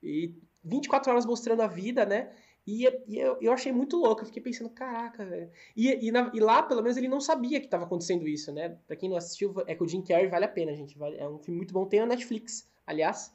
E 0.01 0.35
24 0.61 1.09
horas 1.09 1.25
mostrando 1.25 1.61
a 1.61 1.67
vida, 1.67 2.05
né? 2.05 2.33
E, 2.67 2.85
e 3.07 3.17
eu, 3.17 3.37
eu, 3.39 3.53
achei 3.53 3.71
muito 3.71 3.95
louco. 3.95 4.23
Eu 4.23 4.25
fiquei 4.25 4.41
pensando, 4.41 4.69
caraca, 4.69 5.25
velho. 5.25 5.49
E, 5.73 6.07
e, 6.07 6.11
na, 6.11 6.29
e, 6.33 6.39
lá, 6.41 6.61
pelo 6.61 6.81
menos, 6.81 6.97
ele 6.97 7.07
não 7.07 7.21
sabia 7.21 7.61
que 7.61 7.67
estava 7.67 7.85
acontecendo 7.85 8.27
isso, 8.27 8.51
né? 8.51 8.77
Pra 8.85 8.97
quem 8.97 9.09
não 9.09 9.15
assistiu, 9.15 9.53
é 9.67 9.73
que 9.73 9.83
o 9.83 9.87
Jim 9.87 10.01
Carrey 10.01 10.27
vale 10.27 10.43
a 10.43 10.49
pena, 10.49 10.75
gente. 10.75 10.97
Vale, 10.97 11.15
é 11.15 11.29
um 11.29 11.39
filme 11.39 11.59
muito 11.59 11.73
bom. 11.73 11.85
Tem 11.85 12.01
na 12.01 12.07
Netflix, 12.07 12.69
aliás. 12.85 13.33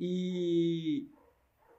E, 0.00 1.06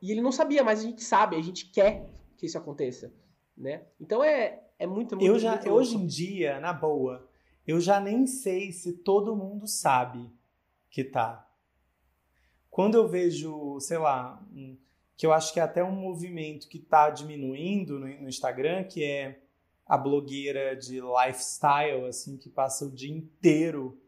e 0.02 0.12
ele 0.14 0.22
não 0.22 0.32
sabia, 0.32 0.64
mas 0.64 0.80
a 0.80 0.84
gente 0.84 1.04
sabe, 1.04 1.36
a 1.36 1.42
gente 1.42 1.70
quer 1.70 2.10
que 2.38 2.46
isso 2.46 2.58
aconteça 2.58 3.12
né? 3.58 3.86
Então 4.00 4.24
é, 4.24 4.62
é 4.80 4.88
muito, 4.88 5.16
muito 5.16 5.28
Eu 5.28 5.40
já 5.40 5.56
muito 5.56 5.72
hoje 5.72 5.96
em 5.96 6.06
dia, 6.06 6.60
na 6.60 6.74
boa, 6.74 7.28
eu 7.66 7.80
já 7.80 8.00
nem 8.00 8.28
sei 8.28 8.72
se 8.72 8.94
todo 8.94 9.36
mundo 9.36 9.68
sabe 9.68 10.30
que 10.90 11.04
tá. 11.04 11.48
Quando 12.70 12.96
eu 12.96 13.08
vejo, 13.08 13.80
sei 13.80 13.98
lá, 13.98 14.44
um, 14.52 14.78
que 15.16 15.26
eu 15.26 15.32
acho 15.32 15.54
que 15.54 15.60
é 15.60 15.64
até 15.64 15.84
um 15.84 15.92
movimento 15.92 16.68
que 16.68 16.80
tá 16.80 17.10
diminuindo 17.10 18.00
no, 18.00 18.08
no 18.08 18.28
Instagram, 18.28 18.84
que 18.84 19.04
é 19.04 19.40
a 19.86 19.98
blogueira 19.98 20.76
de 20.76 21.00
lifestyle, 21.02 22.06
assim, 22.06 22.38
que 22.38 22.50
passa 22.50 22.86
o 22.86 22.92
dia 22.92 23.12
inteiro 23.12 24.00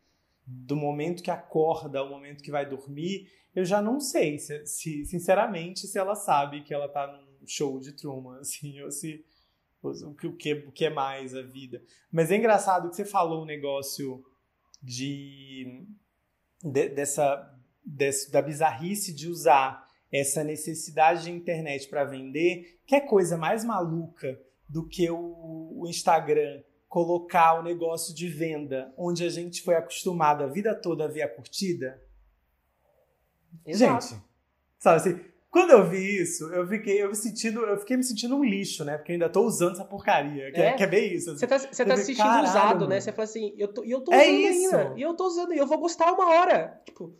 do 0.45 0.75
momento 0.75 1.23
que 1.23 1.31
acorda 1.31 1.99
ao 1.99 2.09
momento 2.09 2.43
que 2.43 2.51
vai 2.51 2.67
dormir, 2.67 3.29
eu 3.55 3.65
já 3.65 3.81
não 3.81 3.99
sei 3.99 4.37
se, 4.37 4.65
se 4.65 5.05
sinceramente 5.05 5.87
se 5.87 5.97
ela 5.97 6.13
sabe 6.13 6.61
que 6.61 6.73
ela 6.73 6.87
tá 6.87 7.07
num 7.07 7.47
show 7.47 7.79
de 7.79 7.93
Truman, 7.93 8.39
assim, 8.41 8.81
ou 8.81 8.91
se 8.91 9.23
o 9.89 10.13
que, 10.13 10.27
o, 10.27 10.36
que, 10.36 10.53
o 10.53 10.71
que 10.71 10.86
é 10.86 10.89
mais 10.89 11.36
a 11.36 11.41
vida. 11.41 11.81
Mas 12.11 12.31
é 12.31 12.38
engraçado 12.38 12.89
que 12.89 12.95
você 12.95 13.05
falou 13.05 13.43
um 13.43 13.45
negócio 13.45 14.23
de, 14.81 15.86
de 16.63 16.89
dessa, 16.89 17.53
dessa 17.83 18.31
da 18.31 18.41
bizarrice 18.41 19.13
de 19.13 19.27
usar 19.27 19.86
essa 20.11 20.43
necessidade 20.43 21.23
de 21.23 21.31
internet 21.31 21.88
para 21.88 22.05
vender, 22.05 22.79
que 22.86 22.95
é 22.95 23.01
coisa 23.01 23.38
mais 23.38 23.65
maluca 23.65 24.39
do 24.67 24.88
que 24.88 25.09
o, 25.09 25.81
o 25.81 25.88
Instagram 25.88 26.63
colocar 26.88 27.59
o 27.59 27.63
negócio 27.63 28.15
de 28.15 28.27
venda 28.29 28.93
onde 28.97 29.25
a 29.25 29.29
gente 29.29 29.61
foi 29.61 29.75
acostumado 29.75 30.43
a 30.43 30.47
vida 30.47 30.73
toda 30.73 31.05
a 31.05 31.07
ver 31.07 31.23
a 31.23 31.27
curtida. 31.27 32.01
Exato. 33.65 34.07
Gente, 34.07 34.23
sabe 34.79 34.97
assim, 34.97 35.34
quando 35.55 35.71
eu 35.71 35.89
vi 35.89 36.21
isso, 36.21 36.53
eu 36.53 36.67
fiquei, 36.67 37.01
eu 37.01 37.07
me 37.07 37.15
sentindo, 37.15 37.61
eu 37.61 37.77
fiquei 37.77 37.95
me 37.95 38.03
sentindo 38.03 38.35
um 38.35 38.43
lixo, 38.43 38.83
né? 38.83 38.97
Porque 38.97 39.13
eu 39.13 39.13
ainda 39.13 39.29
tô 39.29 39.45
usando 39.45 39.71
essa 39.71 39.85
porcaria. 39.85 40.51
Quer, 40.51 40.65
é. 40.65 40.73
quer 40.73 40.89
ver 40.89 41.13
isso? 41.13 41.31
Você 41.31 41.47
tá, 41.47 41.57
você 41.57 41.85
tá 41.85 41.93
assistindo 41.93 42.43
usado, 42.43 42.79
mano. 42.79 42.87
né? 42.87 42.99
Você 42.99 43.13
fala 43.13 43.23
assim, 43.23 43.55
eu 43.57 43.69
tô, 43.69 43.81
eu 43.85 44.01
tô 44.01 44.11
é 44.11 44.27
usando 44.27 44.37
isso. 44.37 44.75
ainda. 44.75 44.93
E 44.97 45.01
eu 45.01 45.13
tô 45.13 45.25
usando, 45.25 45.53
e 45.53 45.57
eu 45.57 45.65
vou 45.65 45.77
gostar 45.77 46.11
uma 46.11 46.27
hora. 46.27 46.81
Tipo, 46.83 47.17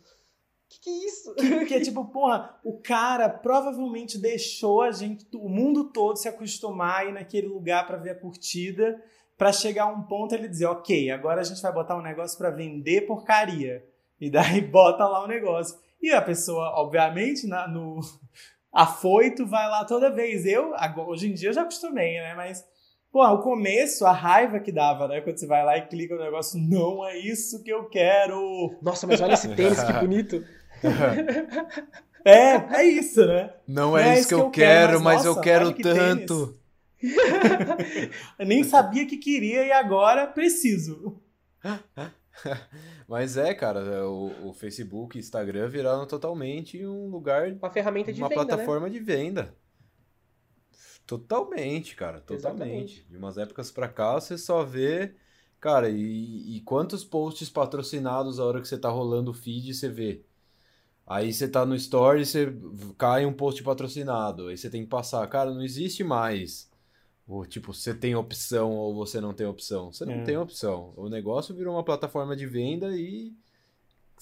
que 0.68 0.80
que 0.82 0.90
é 0.90 1.06
isso? 1.06 1.34
Que, 1.66 1.74
é 1.76 1.80
tipo, 1.80 2.04
porra, 2.04 2.60
o 2.62 2.78
cara 2.78 3.30
provavelmente 3.30 4.18
deixou 4.18 4.82
a 4.82 4.90
gente, 4.90 5.26
o 5.34 5.48
mundo 5.48 5.90
todo 5.90 6.18
se 6.18 6.28
acostumar 6.28 6.96
a 7.00 7.04
ir 7.06 7.12
naquele 7.14 7.46
lugar 7.46 7.86
para 7.86 7.96
ver 7.96 8.10
a 8.10 8.20
curtida, 8.20 9.02
para 9.38 9.50
chegar 9.50 9.84
a 9.84 9.92
um 9.92 10.02
ponto 10.02 10.34
ele 10.34 10.46
dizer, 10.46 10.66
ok, 10.66 11.10
agora 11.10 11.40
a 11.40 11.44
gente 11.44 11.62
vai 11.62 11.72
botar 11.72 11.96
um 11.96 12.02
negócio 12.02 12.36
para 12.36 12.50
vender 12.50 13.06
porcaria. 13.06 13.82
E 14.20 14.30
daí 14.30 14.60
bota 14.70 15.08
lá 15.08 15.24
o 15.24 15.26
negócio. 15.26 15.85
E 16.00 16.10
a 16.10 16.20
pessoa, 16.20 16.72
obviamente, 16.76 17.46
na, 17.46 17.66
no 17.66 18.00
afoito 18.72 19.46
vai 19.46 19.68
lá 19.68 19.84
toda 19.84 20.10
vez. 20.10 20.44
Eu, 20.44 20.72
hoje 21.08 21.28
em 21.28 21.34
dia, 21.34 21.50
eu 21.50 21.54
já 21.54 21.62
acostumei, 21.62 22.14
né? 22.14 22.34
Mas, 22.34 22.64
pô, 23.10 23.26
o 23.26 23.42
começo, 23.42 24.04
a 24.04 24.12
raiva 24.12 24.60
que 24.60 24.70
dava, 24.70 25.08
né? 25.08 25.20
Quando 25.20 25.38
você 25.38 25.46
vai 25.46 25.64
lá 25.64 25.76
e 25.78 25.86
clica 25.86 26.14
no 26.14 26.22
negócio, 26.22 26.60
não 26.60 27.06
é 27.06 27.16
isso 27.18 27.62
que 27.62 27.70
eu 27.70 27.88
quero. 27.88 28.76
Nossa, 28.82 29.06
mas 29.06 29.20
olha 29.20 29.34
esse 29.34 29.54
tênis, 29.54 29.82
que 29.82 29.92
bonito. 30.00 30.44
é, 32.24 32.80
é 32.80 32.84
isso, 32.84 33.26
né? 33.26 33.54
Não, 33.66 33.90
não 33.90 33.98
é, 33.98 34.18
isso 34.18 34.28
que, 34.28 34.34
eu, 34.34 34.38
que 34.38 34.44
eu 34.44 34.50
quero, 34.50 34.88
quero, 34.88 35.00
mas, 35.00 35.16
mas 35.16 35.24
nossa, 35.24 35.38
eu 35.38 35.42
quero 35.42 35.72
tanto. 35.72 36.58
nem 38.38 38.64
sabia 38.64 39.06
que 39.06 39.16
queria 39.16 39.64
e 39.64 39.72
agora 39.72 40.26
preciso. 40.26 41.20
Mas 43.08 43.36
é, 43.36 43.54
cara, 43.54 43.80
é, 43.80 44.02
o, 44.02 44.48
o 44.48 44.52
Facebook 44.52 45.16
e 45.16 45.20
Instagram 45.20 45.68
viraram 45.68 46.06
totalmente 46.06 46.84
um 46.84 47.08
lugar. 47.08 47.52
Uma 47.52 47.70
ferramenta 47.70 48.12
de 48.12 48.20
uma 48.20 48.28
venda. 48.28 48.40
Uma 48.40 48.46
plataforma 48.46 48.86
né? 48.86 48.92
de 48.92 49.00
venda. 49.00 49.54
Totalmente, 51.06 51.94
cara, 51.94 52.20
totalmente. 52.20 52.60
Exatamente. 52.60 53.06
De 53.08 53.16
umas 53.16 53.38
épocas 53.38 53.70
pra 53.70 53.88
cá, 53.88 54.14
você 54.14 54.36
só 54.36 54.64
vê. 54.64 55.14
Cara, 55.60 55.88
e, 55.88 56.56
e, 56.56 56.60
quantos 56.62 57.04
posts 57.04 57.48
patrocinados 57.48 58.38
a 58.38 58.44
hora 58.44 58.60
que 58.60 58.68
você 58.68 58.76
tá 58.76 58.88
rolando 58.88 59.30
o 59.30 59.34
feed 59.34 59.72
você 59.72 59.88
vê? 59.88 60.24
Aí 61.06 61.32
você 61.32 61.48
tá 61.48 61.64
no 61.64 61.74
story 61.76 62.22
e 62.22 62.26
você 62.26 62.52
cai 62.98 63.24
um 63.24 63.32
post 63.32 63.62
patrocinado. 63.62 64.48
Aí 64.48 64.58
você 64.58 64.68
tem 64.68 64.82
que 64.82 64.88
passar. 64.88 65.26
Cara, 65.28 65.52
não 65.52 65.62
existe 65.62 66.02
mais. 66.02 66.68
Ou, 67.26 67.44
tipo, 67.44 67.72
você 67.72 67.92
tem 67.92 68.14
opção 68.14 68.70
ou 68.70 68.94
você 68.94 69.20
não 69.20 69.34
tem 69.34 69.46
opção. 69.46 69.92
Você 69.92 70.04
não 70.04 70.14
é. 70.14 70.22
tem 70.22 70.36
opção. 70.36 70.92
O 70.96 71.08
negócio 71.08 71.54
virou 71.54 71.74
uma 71.74 71.84
plataforma 71.84 72.36
de 72.36 72.46
venda 72.46 72.96
e 72.96 73.32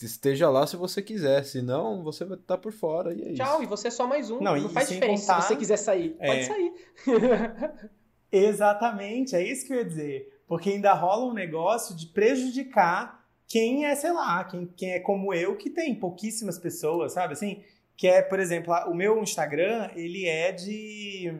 esteja 0.00 0.48
lá 0.48 0.66
se 0.66 0.76
você 0.76 1.02
quiser. 1.02 1.44
Se 1.44 1.61
não, 1.61 2.02
você 2.02 2.24
vai 2.24 2.38
estar 2.38 2.59
por 2.59 2.72
fora. 2.72 3.12
E 3.12 3.22
é 3.22 3.34
Tchau, 3.34 3.57
isso. 3.57 3.62
e 3.62 3.66
você 3.66 3.88
é 3.88 3.90
só 3.90 4.07
mais 4.07 4.30
um. 4.30 4.40
Não, 4.40 4.57
não 4.57 4.70
faz 4.70 4.88
diferença 4.88 5.26
contar... 5.26 5.42
se 5.42 5.48
você 5.48 5.57
quiser 5.57 5.76
sair. 5.76 6.16
É. 6.18 6.26
Pode 6.28 6.44
sair. 6.46 6.72
Exatamente, 8.32 9.36
é 9.36 9.46
isso 9.46 9.66
que 9.66 9.72
eu 9.72 9.76
ia 9.76 9.84
dizer. 9.84 10.40
Porque 10.48 10.70
ainda 10.70 10.92
rola 10.92 11.30
um 11.30 11.32
negócio 11.34 11.94
de 11.94 12.07
prejudicar 12.07 13.24
quem 13.46 13.86
é, 13.86 13.94
sei 13.94 14.12
lá, 14.12 14.42
quem, 14.44 14.66
quem 14.66 14.92
é 14.92 14.98
como 14.98 15.32
eu, 15.32 15.57
que 15.57 15.70
tem 15.70 15.94
pouquíssimas 15.94 16.59
pessoas, 16.59 17.12
sabe? 17.12 17.34
Assim, 17.34 17.62
que 17.96 18.09
é, 18.09 18.20
por 18.22 18.40
exemplo, 18.40 18.74
o 18.88 18.94
meu 18.94 19.22
Instagram, 19.22 19.90
ele 19.94 20.26
é 20.26 20.50
de. 20.50 21.32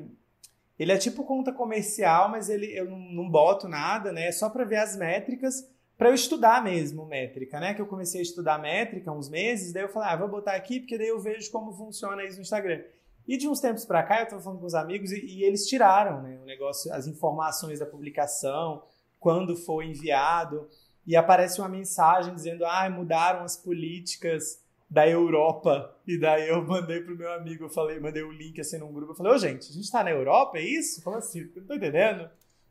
Ele 0.79 0.93
é 0.93 0.99
tipo 0.99 1.25
conta 1.25 1.53
comercial, 1.53 2.29
mas 2.29 2.49
ele, 2.49 2.67
eu 2.77 2.91
não, 2.91 3.31
boto 3.31 3.69
nada, 3.69 4.13
né? 4.13 4.29
É 4.29 4.33
só 4.33 4.51
para 4.51 4.65
ver 4.65 4.77
as 4.77 4.97
métricas, 4.97 5.69
para 5.97 6.09
eu 6.09 6.15
estudar 6.15 6.63
mesmo 6.65 7.07
métrica, 7.07 7.61
né? 7.61 7.75
Que 7.75 7.81
eu 7.81 7.87
comecei 7.87 8.21
a 8.21 8.23
estudar 8.23 8.59
métrica 8.59 9.13
uns 9.13 9.29
meses, 9.29 9.73
daí 9.73 9.85
eu 9.85 9.89
falei, 9.89 10.09
ah, 10.09 10.17
vou 10.17 10.29
botar 10.29 10.53
aqui, 10.53 10.81
porque 10.81 10.99
daí 10.99 11.09
eu 11.09 11.21
vejo 11.21 11.51
como 11.53 11.73
funciona 11.73 12.25
isso 12.25 12.37
no 12.37 12.43
Instagram. 12.43 12.83
E 13.27 13.37
de 13.37 13.49
uns 13.49 13.61
tempos 13.61 13.85
para 13.85 14.03
cá, 14.03 14.19
eu 14.19 14.25
estava 14.25 14.43
falando 14.43 14.61
com 14.61 14.67
os 14.67 14.75
amigos 14.75 15.11
e, 15.13 15.25
e, 15.25 15.45
eles 15.45 15.67
tiraram 15.67 16.23
né, 16.23 16.39
o 16.43 16.45
negócio, 16.45 16.93
as 16.93 17.07
informações 17.07 17.79
da 17.79 17.87
publicação, 17.87 18.83
quando 19.19 19.57
foi 19.57 19.87
enviado 19.87 20.69
e 21.07 21.17
aparece 21.17 21.61
uma 21.61 21.69
mensagem 21.69 22.35
dizendo: 22.35 22.65
ah, 22.67 22.89
mudaram 22.91 23.43
as 23.43 23.57
políticas 23.57 24.63
da 24.95 25.09
Europa. 25.09 25.93
E 26.07 26.17
daí 26.17 26.49
eu 26.49 26.65
mandei 26.65 27.01
pro 27.01 27.19
meu 27.19 27.31
amigo, 27.33 27.65
eu 27.65 27.69
falei, 27.69 27.99
mandei 27.99 28.23
o 28.23 28.29
um 28.29 28.33
link 28.33 28.61
assim 28.61 28.79
num 28.79 28.93
grupo, 28.93 29.13
eu 29.13 29.17
falei, 29.17 29.33
ô 29.33 29.39
gente, 29.39 29.69
a 29.69 29.75
gente 29.75 29.91
tá 29.91 30.05
na 30.05 30.11
Europa, 30.13 30.57
é 30.57 30.63
isso? 30.63 31.03
Como 31.03 31.17
assim? 31.17 31.51
Não 31.57 31.65
tô 31.65 31.75
entendendo. 31.75 32.31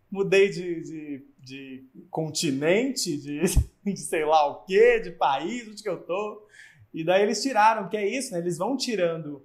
Mudei 0.09 0.49
de, 0.49 0.82
de, 0.82 1.26
de 1.39 1.84
continente, 2.09 3.17
de, 3.17 3.41
de 3.84 3.97
sei 3.97 4.24
lá 4.24 4.47
o 4.47 4.63
quê, 4.63 5.01
de 5.01 5.11
país, 5.11 5.67
onde 5.67 5.84
que 5.84 5.89
eu 5.89 5.97
tô. 5.97 6.47
E 6.93 7.03
daí 7.03 7.24
eles 7.24 7.41
tiraram, 7.41 7.89
que 7.89 7.97
é 7.97 8.07
isso, 8.07 8.32
né? 8.32 8.39
Eles 8.39 8.57
vão 8.57 8.78
tirando 8.78 9.41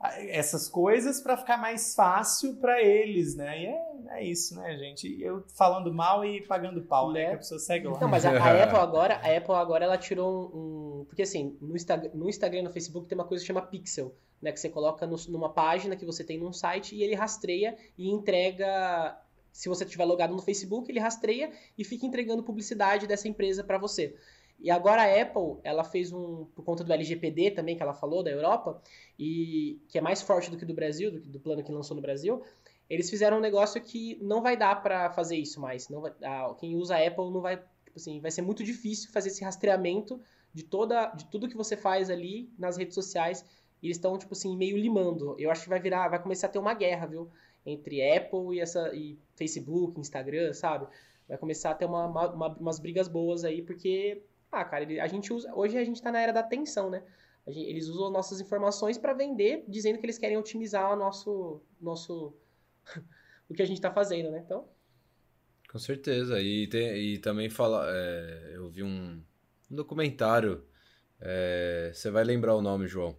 essas 0.00 0.68
coisas 0.68 1.20
para 1.20 1.36
ficar 1.36 1.56
mais 1.56 1.94
fácil 1.94 2.56
para 2.56 2.82
eles, 2.82 3.36
né? 3.36 3.62
E 3.62 3.66
é, 3.66 3.87
é, 4.10 4.24
isso, 4.24 4.56
né, 4.56 4.76
gente? 4.76 5.20
Eu 5.20 5.44
falando 5.54 5.92
mal 5.92 6.24
e 6.24 6.40
pagando 6.46 6.82
pau, 6.82 7.12
né? 7.12 7.20
né? 7.20 7.26
Que 7.28 7.34
a 7.34 7.38
pessoa 7.38 7.60
segue 7.60 7.86
lá. 7.86 8.00
Não, 8.00 8.08
mas 8.08 8.24
a, 8.24 8.30
a, 8.30 8.62
Apple 8.64 8.78
agora, 8.78 9.14
a 9.16 9.36
Apple 9.36 9.54
agora 9.54 9.84
ela 9.84 9.98
tirou 9.98 10.50
um, 10.54 11.00
um 11.00 11.04
porque 11.04 11.22
assim, 11.22 11.56
no, 11.60 11.76
Insta, 11.76 11.96
no 12.14 12.28
Instagram 12.28 12.60
e 12.60 12.62
no 12.62 12.70
Facebook 12.70 13.06
tem 13.06 13.16
uma 13.16 13.26
coisa 13.26 13.42
que 13.42 13.46
chama 13.46 13.62
Pixel, 13.62 14.14
né? 14.40 14.50
Que 14.50 14.58
você 14.58 14.68
coloca 14.68 15.06
no, 15.06 15.16
numa 15.28 15.52
página 15.52 15.94
que 15.94 16.06
você 16.06 16.24
tem 16.24 16.38
num 16.38 16.52
site 16.52 16.94
e 16.94 17.02
ele 17.02 17.14
rastreia 17.14 17.76
e 17.96 18.10
entrega. 18.10 19.20
Se 19.52 19.68
você 19.68 19.84
estiver 19.84 20.04
logado 20.04 20.34
no 20.34 20.40
Facebook, 20.40 20.90
ele 20.90 21.00
rastreia 21.00 21.50
e 21.76 21.84
fica 21.84 22.06
entregando 22.06 22.42
publicidade 22.42 23.06
dessa 23.06 23.28
empresa 23.28 23.62
para 23.64 23.76
você. 23.76 24.14
E 24.60 24.70
agora 24.70 25.02
a 25.02 25.22
Apple, 25.22 25.60
ela 25.62 25.84
fez 25.84 26.12
um, 26.12 26.44
por 26.46 26.64
conta 26.64 26.82
do 26.82 26.92
LGPD 26.92 27.52
também, 27.52 27.76
que 27.76 27.82
ela 27.82 27.94
falou, 27.94 28.24
da 28.24 28.30
Europa, 28.30 28.82
e 29.16 29.80
que 29.88 29.98
é 29.98 30.00
mais 30.00 30.20
forte 30.20 30.50
do 30.50 30.56
que 30.56 30.64
do 30.64 30.74
Brasil, 30.74 31.12
do, 31.12 31.20
do 31.20 31.40
plano 31.40 31.62
que 31.62 31.70
lançou 31.70 31.94
no 31.94 32.02
Brasil, 32.02 32.42
eles 32.88 33.10
fizeram 33.10 33.38
um 33.38 33.40
negócio 33.40 33.80
que 33.80 34.18
não 34.22 34.42
vai 34.42 34.56
dar 34.56 34.82
para 34.82 35.10
fazer 35.10 35.36
isso 35.36 35.60
mais. 35.60 35.88
Não 35.88 36.00
vai, 36.00 36.12
a, 36.22 36.54
quem 36.58 36.76
usa 36.76 36.96
Apple 36.96 37.30
não 37.30 37.40
vai, 37.40 37.56
tipo 37.56 37.96
assim, 37.96 38.20
vai 38.20 38.30
ser 38.30 38.42
muito 38.42 38.64
difícil 38.64 39.10
fazer 39.12 39.28
esse 39.28 39.44
rastreamento 39.44 40.20
de 40.52 40.62
toda, 40.64 41.06
de 41.08 41.26
tudo 41.26 41.48
que 41.48 41.56
você 41.56 41.76
faz 41.76 42.10
ali 42.10 42.50
nas 42.58 42.76
redes 42.76 42.94
sociais. 42.94 43.44
E 43.82 43.86
eles 43.86 43.96
estão 43.96 44.18
tipo 44.18 44.32
assim 44.32 44.56
meio 44.56 44.76
limando. 44.76 45.36
Eu 45.38 45.50
acho 45.50 45.62
que 45.62 45.68
vai 45.68 45.80
virar, 45.80 46.08
vai 46.08 46.20
começar 46.20 46.48
a 46.48 46.50
ter 46.50 46.58
uma 46.58 46.74
guerra, 46.74 47.06
viu, 47.06 47.30
entre 47.64 48.02
Apple 48.10 48.56
e 48.56 48.60
essa 48.60 48.94
e 48.94 49.18
Facebook, 49.36 50.00
Instagram, 50.00 50.52
sabe? 50.52 50.86
Vai 51.28 51.38
começar 51.38 51.70
a 51.70 51.74
ter 51.74 51.84
uma, 51.84 52.06
uma, 52.06 52.48
umas 52.56 52.78
brigas 52.78 53.06
boas 53.06 53.44
aí, 53.44 53.62
porque 53.62 54.22
ah, 54.50 54.64
cara, 54.64 54.84
a 55.02 55.06
gente 55.06 55.32
usa. 55.32 55.54
Hoje 55.54 55.76
a 55.76 55.84
gente 55.84 56.02
tá 56.02 56.10
na 56.10 56.20
era 56.20 56.32
da 56.32 56.40
atenção, 56.40 56.88
né? 56.90 57.02
Gente, 57.46 57.68
eles 57.68 57.88
usam 57.88 58.10
nossas 58.10 58.40
informações 58.40 58.98
para 58.98 59.12
vender, 59.12 59.64
dizendo 59.68 59.98
que 59.98 60.06
eles 60.06 60.18
querem 60.18 60.36
otimizar 60.36 60.92
o 60.92 60.96
nosso. 60.96 61.60
nosso 61.80 62.34
o 63.48 63.54
que 63.54 63.62
a 63.62 63.66
gente 63.66 63.80
tá 63.80 63.90
fazendo, 63.92 64.30
né? 64.30 64.42
Então. 64.44 64.68
Com 65.70 65.78
certeza. 65.78 66.40
E, 66.40 66.66
tem, 66.66 66.96
e 66.96 67.18
também 67.18 67.50
fala. 67.50 67.86
É, 67.88 68.52
eu 68.54 68.68
vi 68.70 68.82
um, 68.82 69.22
um 69.70 69.74
documentário. 69.74 70.64
É, 71.20 71.90
você 71.92 72.10
vai 72.10 72.24
lembrar 72.24 72.54
o 72.54 72.62
nome, 72.62 72.86
João 72.86 73.16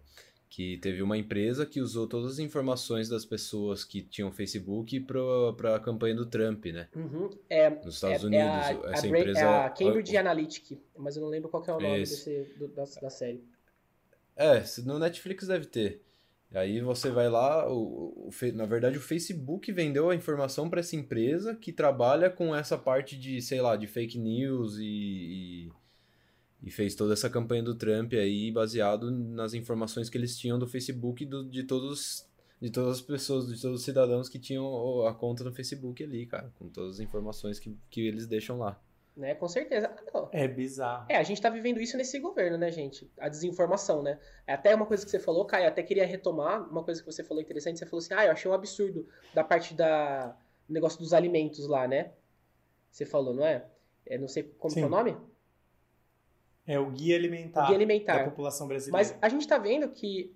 que 0.50 0.78
teve 0.78 1.00
uma 1.00 1.16
empresa 1.16 1.64
que 1.64 1.80
usou 1.80 2.08
todas 2.08 2.32
as 2.32 2.38
informações 2.40 3.08
das 3.08 3.24
pessoas 3.24 3.84
que 3.84 4.02
tinham 4.02 4.32
Facebook 4.32 4.98
para 4.98 5.76
a 5.76 5.80
campanha 5.80 6.16
do 6.16 6.26
Trump, 6.26 6.66
né? 6.66 6.88
Uhum. 6.94 7.30
É, 7.48 7.70
Nos 7.70 7.94
Estados 7.94 8.24
é, 8.24 8.26
Unidos. 8.26 8.44
É 8.44 8.88
a, 8.88 8.92
essa 8.92 9.06
a, 9.06 9.08
empresa. 9.08 9.38
É 9.38 9.44
a 9.44 9.70
Cambridge 9.70 10.16
Analytica, 10.16 10.76
mas 10.98 11.16
eu 11.16 11.22
não 11.22 11.28
lembro 11.28 11.48
qual 11.48 11.64
é 11.64 11.72
o 11.72 11.80
nome 11.80 12.00
desse, 12.00 12.52
do, 12.58 12.66
da, 12.66 12.82
da, 12.82 13.08
série. 13.08 13.44
É, 14.34 14.64
no 14.84 14.98
Netflix 14.98 15.46
deve 15.46 15.66
ter. 15.66 16.02
Aí 16.52 16.80
você 16.80 17.10
vai 17.10 17.28
lá, 17.28 17.70
o, 17.70 18.28
o, 18.28 18.30
na 18.54 18.66
verdade 18.66 18.98
o 18.98 19.00
Facebook 19.00 19.70
vendeu 19.70 20.10
a 20.10 20.16
informação 20.16 20.68
para 20.68 20.80
essa 20.80 20.96
empresa 20.96 21.54
que 21.54 21.72
trabalha 21.72 22.28
com 22.28 22.54
essa 22.54 22.76
parte 22.76 23.16
de, 23.16 23.40
sei 23.40 23.60
lá, 23.60 23.76
de 23.76 23.86
fake 23.86 24.18
news 24.18 24.76
e, 24.78 25.68
e 25.68 25.72
e 26.62 26.70
fez 26.70 26.94
toda 26.94 27.14
essa 27.14 27.30
campanha 27.30 27.62
do 27.62 27.74
Trump 27.74 28.12
aí 28.12 28.50
baseado 28.52 29.10
nas 29.10 29.54
informações 29.54 30.10
que 30.10 30.18
eles 30.18 30.36
tinham 30.36 30.58
do 30.58 30.66
Facebook 30.66 31.24
do, 31.24 31.48
de 31.48 31.62
todos 31.64 32.26
de 32.60 32.68
todas 32.68 32.98
as 32.98 33.00
pessoas, 33.00 33.46
de 33.46 33.58
todos 33.60 33.80
os 33.80 33.84
cidadãos 33.84 34.28
que 34.28 34.38
tinham 34.38 35.06
a 35.06 35.14
conta 35.14 35.42
no 35.42 35.50
Facebook 35.50 36.04
ali, 36.04 36.26
cara, 36.26 36.52
com 36.58 36.68
todas 36.68 36.96
as 36.96 37.00
informações 37.00 37.58
que, 37.58 37.74
que 37.88 38.02
eles 38.02 38.26
deixam 38.26 38.58
lá. 38.58 38.78
Né, 39.16 39.34
com 39.34 39.48
certeza. 39.48 39.94
Não. 40.14 40.28
É 40.32 40.48
bizarro. 40.48 41.06
É, 41.08 41.16
a 41.16 41.22
gente 41.22 41.42
tá 41.42 41.50
vivendo 41.50 41.80
isso 41.80 41.96
nesse 41.96 42.18
governo, 42.18 42.56
né, 42.56 42.70
gente? 42.70 43.10
A 43.18 43.28
desinformação, 43.28 44.02
né? 44.02 44.18
É 44.46 44.54
até 44.54 44.74
uma 44.74 44.86
coisa 44.86 45.04
que 45.04 45.10
você 45.10 45.18
falou, 45.18 45.44
Caio, 45.44 45.68
até 45.68 45.82
queria 45.82 46.06
retomar 46.06 46.68
uma 46.70 46.82
coisa 46.82 47.00
que 47.02 47.06
você 47.06 47.22
falou 47.22 47.42
interessante. 47.42 47.78
Você 47.78 47.86
falou 47.86 47.98
assim, 47.98 48.14
ah, 48.14 48.26
eu 48.26 48.32
achei 48.32 48.50
um 48.50 48.54
absurdo 48.54 49.06
da 49.34 49.44
parte 49.44 49.74
da 49.74 50.36
negócio 50.68 50.98
dos 50.98 51.12
alimentos 51.12 51.66
lá, 51.66 51.86
né? 51.86 52.12
Você 52.90 53.04
falou, 53.04 53.34
não 53.34 53.44
é? 53.44 53.66
é 54.06 54.16
não 54.16 54.28
sei 54.28 54.44
como 54.44 54.78
é 54.78 54.84
o 54.84 54.88
nome? 54.88 55.16
É 56.66 56.78
o 56.78 56.90
guia 56.90 57.16
alimentar, 57.16 57.64
o 57.64 57.66
guia 57.66 57.76
alimentar 57.76 58.18
da 58.18 58.30
população 58.30 58.68
brasileira. 58.68 58.96
Mas 58.96 59.18
a 59.20 59.28
gente 59.28 59.42
está 59.42 59.58
vendo 59.58 59.88
que 59.90 60.34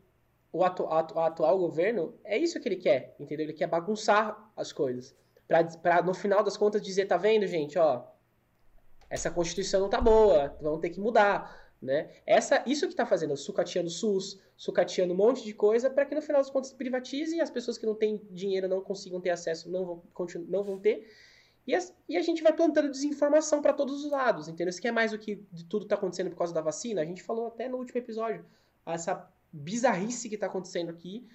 o, 0.53 0.65
atu, 0.65 0.87
atu, 0.87 1.19
atual 1.19 1.59
governo 1.59 2.15
é 2.25 2.37
isso 2.37 2.61
que 2.61 2.69
ele 2.69 2.77
quer, 2.77 3.15
entendeu? 3.19 3.47
Ele 3.47 3.53
quer 3.53 3.67
bagunçar 3.67 4.51
as 4.57 4.73
coisas. 4.73 5.15
Para 5.47 6.03
no 6.03 6.15
final 6.15 6.43
das 6.43 6.57
contas 6.57 6.83
dizer, 6.83 7.07
tá 7.07 7.17
vendo, 7.17 7.47
gente, 7.47 7.79
ó, 7.79 8.05
essa 9.09 9.31
Constituição 9.31 9.81
não 9.81 9.89
tá 9.89 10.01
boa, 10.01 10.57
vamos 10.61 10.81
ter 10.81 10.91
que 10.91 11.01
mudar. 11.01 11.65
Né? 11.81 12.11
Essa, 12.25 12.63
isso 12.67 12.87
que 12.87 12.95
está 12.95 13.05
fazendo, 13.05 13.37
sucateando 13.37 13.89
o 13.89 13.93
SUS, 13.93 14.41
sucateando 14.57 15.13
um 15.13 15.17
monte 15.17 15.45
de 15.45 15.53
coisa, 15.53 15.91
para 15.91 16.07
que 16.07 16.15
no 16.15 16.23
final 16.23 16.41
das 16.41 16.51
contas 16.51 16.73
privatize 16.73 17.37
e 17.37 17.41
as 17.41 17.51
pessoas 17.51 17.77
que 17.77 17.85
não 17.85 17.95
têm 17.95 18.23
dinheiro 18.31 18.67
não 18.67 18.81
consigam 18.81 19.21
ter 19.21 19.31
acesso, 19.31 19.71
não 19.71 19.85
vão, 19.85 20.03
não 20.49 20.65
vão 20.65 20.79
ter. 20.79 21.07
E 21.67 21.75
a, 21.75 21.79
e 22.09 22.17
a 22.17 22.23
gente 22.23 22.43
vai 22.43 22.53
plantando 22.53 22.91
desinformação 22.91 23.61
para 23.61 23.73
todos 23.73 24.05
os 24.05 24.11
lados, 24.11 24.49
entendeu? 24.49 24.71
Isso 24.71 24.81
que 24.81 24.89
é 24.89 24.93
mais 24.93 25.13
o 25.13 25.19
que 25.19 25.37
de 25.53 25.65
tudo 25.65 25.85
está 25.85 25.95
acontecendo 25.95 26.31
por 26.31 26.37
causa 26.37 26.55
da 26.55 26.61
vacina. 26.61 27.01
A 27.01 27.05
gente 27.05 27.23
falou 27.23 27.49
até 27.49 27.69
no 27.69 27.79
último 27.79 27.99
episódio. 27.99 28.45
Essa 28.87 29.31
bizarrice 29.53 30.29
que 30.29 30.35
está 30.35 30.47
acontecendo 30.47 30.91
aqui, 30.91 31.27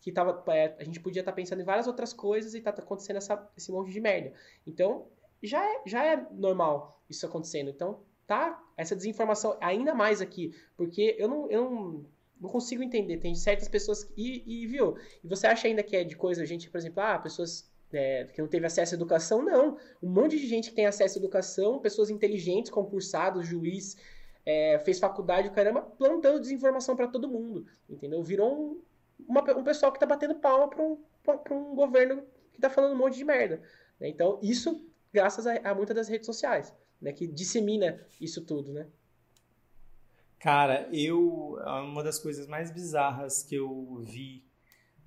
que 0.00 0.12
tava, 0.12 0.42
é, 0.52 0.76
a 0.78 0.84
gente 0.84 1.00
podia 1.00 1.20
estar 1.20 1.32
tá 1.32 1.36
pensando 1.36 1.62
em 1.62 1.64
várias 1.64 1.86
outras 1.86 2.12
coisas 2.12 2.54
e 2.54 2.58
está 2.58 2.70
acontecendo 2.70 3.16
essa, 3.16 3.50
esse 3.56 3.72
monte 3.72 3.90
de 3.90 4.00
merda. 4.00 4.32
Então, 4.66 5.06
já 5.42 5.64
é, 5.64 5.82
já 5.86 6.04
é 6.04 6.26
normal 6.30 7.02
isso 7.08 7.26
acontecendo. 7.26 7.70
Então, 7.70 8.00
tá 8.26 8.62
essa 8.76 8.96
desinformação 8.96 9.56
ainda 9.60 9.94
mais 9.94 10.20
aqui, 10.20 10.54
porque 10.76 11.16
eu 11.18 11.28
não, 11.28 11.50
eu 11.50 11.70
não, 11.70 12.06
não 12.40 12.48
consigo 12.48 12.82
entender. 12.82 13.18
Tem 13.18 13.34
certas 13.34 13.68
pessoas. 13.68 14.10
E, 14.16 14.62
e, 14.62 14.66
viu? 14.66 14.96
E 15.22 15.28
você 15.28 15.46
acha 15.46 15.68
ainda 15.68 15.82
que 15.82 15.96
é 15.96 16.04
de 16.04 16.16
coisa, 16.16 16.46
gente, 16.46 16.70
por 16.70 16.78
exemplo, 16.78 17.02
ah, 17.02 17.18
pessoas 17.18 17.70
é, 17.92 18.24
que 18.24 18.40
não 18.40 18.48
teve 18.48 18.66
acesso 18.66 18.94
à 18.94 18.96
educação, 18.96 19.42
não. 19.42 19.76
Um 20.02 20.08
monte 20.08 20.38
de 20.38 20.46
gente 20.46 20.70
que 20.70 20.76
tem 20.76 20.86
acesso 20.86 21.18
à 21.18 21.20
educação, 21.20 21.78
pessoas 21.80 22.10
inteligentes, 22.10 22.70
concursados, 22.70 23.46
juiz, 23.46 23.96
é, 24.44 24.78
fez 24.78 24.98
faculdade, 24.98 25.50
caramba, 25.50 25.82
plantando 25.82 26.40
desinformação 26.40 26.96
para 26.96 27.06
todo 27.06 27.28
mundo, 27.28 27.66
entendeu? 27.88 28.22
Virou 28.22 28.52
um, 28.52 28.82
uma, 29.28 29.42
um 29.56 29.62
pessoal 29.62 29.92
que 29.92 29.98
está 29.98 30.06
batendo 30.06 30.34
palma 30.34 30.68
para 30.68 30.82
um, 30.82 30.98
um 31.50 31.74
governo 31.74 32.24
que 32.52 32.60
tá 32.60 32.68
falando 32.68 32.94
um 32.94 32.98
monte 32.98 33.16
de 33.16 33.24
merda. 33.24 33.62
Né? 34.00 34.08
Então, 34.08 34.38
isso 34.42 34.84
graças 35.12 35.46
a, 35.46 35.56
a 35.58 35.74
muitas 35.74 35.94
das 35.94 36.08
redes 36.08 36.26
sociais, 36.26 36.72
né? 37.00 37.12
Que 37.12 37.26
dissemina 37.26 38.00
isso 38.20 38.44
tudo, 38.44 38.72
né? 38.72 38.86
Cara, 40.38 40.88
eu. 40.92 41.56
Uma 41.84 42.02
das 42.02 42.18
coisas 42.18 42.46
mais 42.46 42.70
bizarras 42.70 43.42
que 43.42 43.54
eu 43.54 44.02
vi 44.04 44.44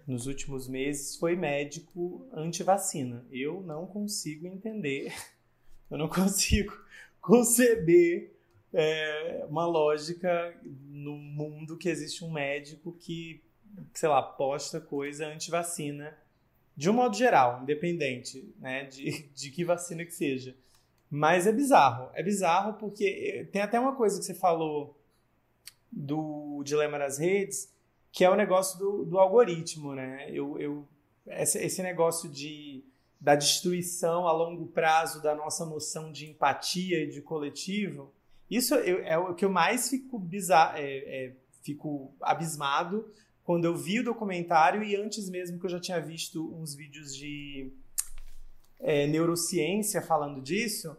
nos 0.07 0.27
últimos 0.27 0.67
meses 0.67 1.15
foi 1.15 1.35
médico 1.35 2.27
anti-vacina. 2.31 3.25
Eu 3.31 3.61
não 3.61 3.85
consigo 3.85 4.47
entender, 4.47 5.13
eu 5.89 5.97
não 5.97 6.07
consigo 6.07 6.73
conceber 7.19 8.35
é, 8.71 9.45
uma 9.49 9.65
lógica 9.65 10.55
no 10.63 11.17
mundo 11.17 11.77
que 11.77 11.89
existe 11.89 12.23
um 12.23 12.31
médico 12.31 12.93
que, 12.93 13.43
sei 13.93 14.09
lá, 14.09 14.21
posta 14.21 14.79
coisa 14.79 15.27
anti-vacina, 15.27 16.15
de 16.75 16.89
um 16.89 16.93
modo 16.93 17.15
geral, 17.15 17.61
independente 17.61 18.53
né, 18.59 18.85
de, 18.85 19.29
de 19.33 19.51
que 19.51 19.63
vacina 19.63 20.05
que 20.05 20.13
seja. 20.13 20.55
Mas 21.09 21.47
é 21.47 21.51
bizarro, 21.51 22.09
é 22.13 22.21
bizarro 22.21 22.73
porque 22.73 23.47
tem 23.51 23.61
até 23.61 23.79
uma 23.79 23.95
coisa 23.95 24.19
que 24.19 24.25
você 24.25 24.33
falou 24.33 24.97
do 25.91 26.61
dilema 26.63 26.99
das 26.99 27.17
redes, 27.17 27.71
que 28.11 28.25
é 28.25 28.29
o 28.29 28.35
negócio 28.35 28.77
do, 28.79 29.05
do 29.05 29.19
algoritmo, 29.19 29.93
né? 29.93 30.29
Eu, 30.29 30.59
eu, 30.59 30.87
esse, 31.27 31.59
esse 31.59 31.81
negócio 31.81 32.29
de, 32.29 32.83
da 33.19 33.35
destruição 33.35 34.27
a 34.27 34.31
longo 34.31 34.67
prazo 34.67 35.21
da 35.21 35.35
nossa 35.35 35.65
noção 35.65 36.11
de 36.11 36.29
empatia 36.29 37.03
e 37.03 37.09
de 37.09 37.21
coletivo, 37.21 38.11
isso 38.49 38.75
eu, 38.75 38.99
é 39.03 39.17
o 39.17 39.33
que 39.33 39.45
eu 39.45 39.49
mais 39.49 39.89
fico, 39.89 40.19
bizarro, 40.19 40.77
é, 40.77 40.83
é, 40.83 41.33
fico 41.61 42.13
abismado 42.21 43.11
quando 43.45 43.65
eu 43.65 43.75
vi 43.75 43.99
o 43.99 44.03
documentário 44.03 44.83
e 44.83 44.95
antes 44.95 45.29
mesmo 45.29 45.59
que 45.59 45.65
eu 45.67 45.69
já 45.69 45.79
tinha 45.79 46.01
visto 46.01 46.51
uns 46.59 46.73
vídeos 46.73 47.15
de 47.15 47.71
é, 48.79 49.05
neurociência 49.05 50.01
falando 50.01 50.41
disso, 50.41 50.97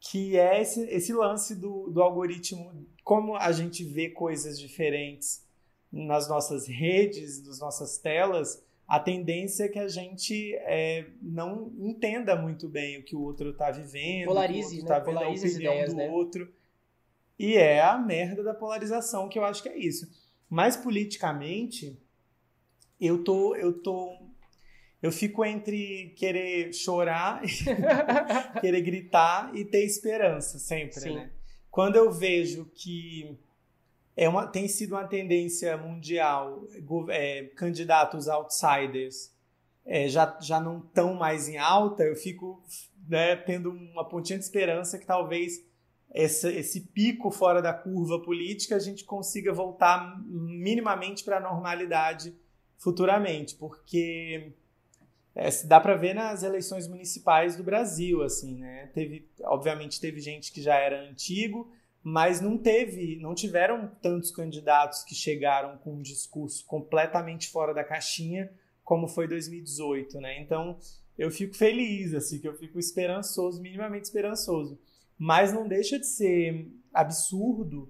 que 0.00 0.36
é 0.38 0.60
esse, 0.60 0.80
esse 0.88 1.12
lance 1.12 1.54
do, 1.54 1.90
do 1.90 2.02
algoritmo, 2.02 2.72
como 3.04 3.36
a 3.36 3.52
gente 3.52 3.84
vê 3.84 4.08
coisas 4.08 4.58
diferentes 4.58 5.44
nas 5.92 6.26
nossas 6.28 6.66
redes, 6.66 7.46
nas 7.46 7.60
nossas 7.60 7.98
telas, 7.98 8.64
a 8.88 8.98
tendência 8.98 9.64
é 9.64 9.68
que 9.68 9.78
a 9.78 9.86
gente 9.86 10.54
é, 10.54 11.06
não 11.20 11.72
entenda 11.78 12.34
muito 12.34 12.68
bem 12.68 12.98
o 12.98 13.02
que 13.02 13.14
o 13.14 13.20
outro 13.20 13.50
está 13.50 13.70
vivendo, 13.70 14.28
polarize, 14.28 14.76
o 14.76 14.78
outro 14.78 14.82
né? 14.82 14.88
tá 14.88 14.98
vendo 14.98 15.14
polarize 15.14 15.44
a 15.44 15.50
opinião 15.50 15.72
ideias, 15.74 15.90
do 15.90 15.96
né? 15.96 16.10
outro. 16.10 16.52
E 17.38 17.54
é 17.54 17.82
a 17.82 17.98
merda 17.98 18.42
da 18.42 18.54
polarização 18.54 19.28
que 19.28 19.38
eu 19.38 19.44
acho 19.44 19.62
que 19.62 19.68
é 19.68 19.76
isso. 19.76 20.10
Mas 20.52 20.76
politicamente, 20.76 21.98
eu 23.00 23.24
tô, 23.24 23.56
eu 23.56 23.72
tô, 23.72 24.14
eu 25.00 25.10
fico 25.10 25.42
entre 25.46 26.12
querer 26.14 26.74
chorar, 26.74 27.40
querer 28.60 28.82
gritar 28.82 29.50
e 29.56 29.64
ter 29.64 29.82
esperança 29.82 30.58
sempre, 30.58 31.00
Sim. 31.00 31.14
né? 31.14 31.30
Quando 31.70 31.96
eu 31.96 32.12
vejo 32.12 32.70
que 32.74 33.34
é 34.14 34.28
uma, 34.28 34.46
tem 34.46 34.68
sido 34.68 34.92
uma 34.92 35.08
tendência 35.08 35.74
mundial, 35.78 36.68
é, 37.08 37.44
candidatos 37.56 38.28
outsiders 38.28 39.34
é, 39.86 40.06
já, 40.06 40.38
já 40.38 40.60
não 40.60 40.80
estão 40.80 41.14
mais 41.14 41.48
em 41.48 41.56
alta, 41.56 42.02
eu 42.02 42.14
fico 42.14 42.62
né, 43.08 43.36
tendo 43.36 43.70
uma 43.70 44.06
pontinha 44.06 44.38
de 44.38 44.44
esperança 44.44 44.98
que 44.98 45.06
talvez 45.06 45.64
essa, 46.12 46.52
esse 46.52 46.82
pico 46.82 47.30
fora 47.30 47.62
da 47.62 47.72
curva 47.72 48.20
política 48.20 48.76
a 48.76 48.78
gente 48.78 49.04
consiga 49.04 49.52
voltar 49.52 50.20
minimamente 50.26 51.24
para 51.24 51.38
a 51.38 51.40
normalidade 51.40 52.34
futuramente, 52.76 53.54
porque 53.54 54.52
é, 55.34 55.48
dá 55.64 55.80
para 55.80 55.96
ver 55.96 56.14
nas 56.14 56.42
eleições 56.42 56.86
municipais 56.86 57.56
do 57.56 57.64
Brasil, 57.64 58.22
assim, 58.22 58.56
né? 58.56 58.90
Teve, 58.92 59.26
obviamente, 59.44 60.00
teve 60.00 60.20
gente 60.20 60.52
que 60.52 60.60
já 60.60 60.74
era 60.74 61.00
antigo, 61.08 61.72
mas 62.02 62.40
não 62.40 62.58
teve, 62.58 63.16
não 63.20 63.34
tiveram 63.34 63.90
tantos 64.02 64.30
candidatos 64.30 65.04
que 65.04 65.14
chegaram 65.14 65.78
com 65.78 65.94
um 65.94 66.02
discurso 66.02 66.66
completamente 66.66 67.48
fora 67.48 67.72
da 67.72 67.84
caixinha, 67.84 68.52
como 68.84 69.08
foi 69.08 69.26
2018, 69.26 70.20
né? 70.20 70.40
Então, 70.42 70.76
eu 71.16 71.30
fico 71.30 71.54
feliz, 71.54 72.12
assim, 72.12 72.38
que 72.38 72.48
eu 72.48 72.54
fico 72.54 72.78
esperançoso, 72.78 73.62
minimamente 73.62 74.04
esperançoso. 74.04 74.78
Mas 75.24 75.52
não 75.52 75.68
deixa 75.68 76.00
de 76.00 76.06
ser 76.06 76.68
absurdo 76.92 77.88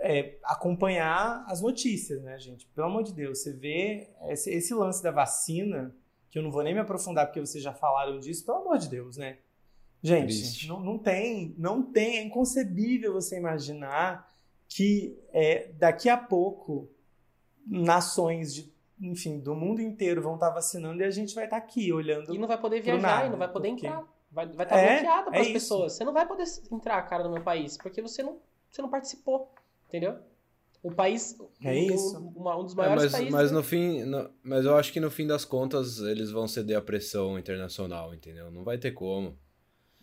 é, 0.00 0.36
acompanhar 0.44 1.42
as 1.48 1.62
notícias, 1.62 2.22
né, 2.22 2.38
gente? 2.38 2.66
Pelo 2.74 2.88
amor 2.88 3.02
de 3.02 3.14
Deus, 3.14 3.38
você 3.38 3.54
vê 3.54 4.10
esse, 4.28 4.50
esse 4.50 4.74
lance 4.74 5.02
da 5.02 5.10
vacina, 5.10 5.96
que 6.30 6.38
eu 6.38 6.42
não 6.42 6.50
vou 6.50 6.62
nem 6.62 6.74
me 6.74 6.80
aprofundar 6.80 7.24
porque 7.24 7.40
vocês 7.40 7.64
já 7.64 7.72
falaram 7.72 8.18
disso, 8.18 8.44
pelo 8.44 8.58
amor 8.58 8.76
de 8.76 8.90
Deus, 8.90 9.16
né? 9.16 9.38
Gente, 10.02 10.68
não, 10.68 10.80
não 10.80 10.98
tem, 10.98 11.54
não 11.56 11.82
tem, 11.82 12.18
é 12.18 12.22
inconcebível 12.22 13.14
você 13.14 13.38
imaginar 13.38 14.28
que 14.68 15.18
é, 15.32 15.68
daqui 15.78 16.10
a 16.10 16.18
pouco 16.18 16.90
nações 17.66 18.54
de, 18.54 18.70
enfim, 19.00 19.38
do 19.40 19.54
mundo 19.54 19.80
inteiro 19.80 20.20
vão 20.20 20.34
estar 20.34 20.50
vacinando 20.50 21.00
e 21.00 21.04
a 21.06 21.10
gente 21.10 21.34
vai 21.34 21.44
estar 21.44 21.56
aqui 21.56 21.90
olhando 21.90 22.34
E 22.34 22.38
não 22.38 22.46
vai 22.46 22.60
poder 22.60 22.82
viajar, 22.82 23.00
nada, 23.00 23.26
e 23.26 23.30
não 23.30 23.38
vai 23.38 23.50
poder 23.50 23.70
porque- 23.70 23.86
entrar. 23.86 24.13
Vai 24.34 24.46
estar 24.46 24.56
vai 24.56 24.66
tá 24.66 24.76
É, 24.78 24.92
bloqueado 25.00 25.30
para 25.30 25.38
é 25.38 25.40
as 25.40 25.46
isso. 25.46 25.52
pessoas. 25.54 25.92
Você 25.92 26.04
não 26.04 26.12
vai 26.12 26.26
poder 26.26 26.44
entrar, 26.72 27.00
cara, 27.02 27.24
no 27.24 27.30
meu 27.30 27.42
país, 27.42 27.76
porque 27.76 28.02
você 28.02 28.22
não, 28.22 28.38
você 28.70 28.82
não 28.82 28.90
participou, 28.90 29.50
entendeu? 29.88 30.18
O 30.82 30.92
país, 30.92 31.38
É 31.64 31.70
um, 31.70 31.74
isso. 31.94 32.18
uma- 32.36 32.58
um 32.58 32.64
dos 32.64 32.74
É, 32.74 32.76
maiores 32.76 33.02
mas, 33.04 33.12
países. 33.12 33.32
mas 33.32 33.50
no 33.52 33.62
fim, 33.62 34.02
no- 34.04 34.30
mas 34.42 34.66
eu 34.66 34.76
acho 34.76 34.92
que 34.92 35.00
no 35.00 35.10
fim 35.10 35.26
das 35.26 35.44
contas 35.44 35.98
eles 36.00 36.30
vão 36.30 36.46
ceder 36.46 36.76
à 36.76 36.82
pressão 36.82 37.38
internacional, 37.38 38.12
entendeu? 38.14 38.50
Não 38.50 38.62
vai 38.64 38.76
ter 38.76 38.90
como. 38.90 39.38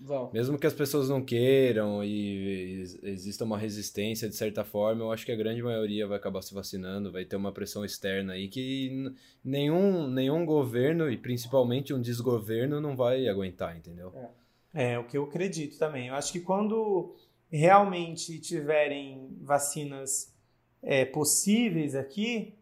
Vão. 0.04 0.32
Mesmo 0.34 0.58
que 0.58 0.66
as 0.66 0.74
pessoas 0.74 1.08
não 1.08 1.22
queiram 1.22 2.04
e 2.04 2.80
ex- 2.80 3.04
exista 3.04 3.43
uma 3.43 3.58
resistência 3.58 4.28
de 4.28 4.36
certa 4.36 4.64
forma, 4.64 5.04
eu 5.04 5.12
acho 5.12 5.24
que 5.24 5.32
a 5.32 5.36
grande 5.36 5.62
maioria 5.62 6.08
vai 6.08 6.18
acabar 6.18 6.41
se 6.41 6.54
vacinando, 6.56 7.12
vai 7.12 7.24
ter 7.24 7.36
uma 7.36 7.52
pressão 7.52 7.86
externa 7.86 8.34
aí 8.34 8.47
que 8.47 9.14
nenhum, 9.43 10.08
nenhum 10.08 10.43
governo 10.43 11.08
e 11.08 11.18
principalmente 11.18 11.93
um 11.93 12.02
desgoverno 12.02 12.82
não 12.82 12.95
vai 12.95 13.28
aguentar, 13.28 13.78
entendeu? 13.78 14.12
É, 14.74 14.97
o 14.97 15.04
que 15.04 15.16
eu 15.16 15.24
acredito 15.26 15.78
também. 15.78 16.08
Eu 16.08 16.16
acho 16.16 16.32
que 16.32 16.39
quando 16.39 17.14
realmente 17.52 18.39
tiverem 18.39 19.38
vacinas 19.41 20.34
é, 20.82 21.06
possíveis 21.06 21.93
aqui, 21.93 22.56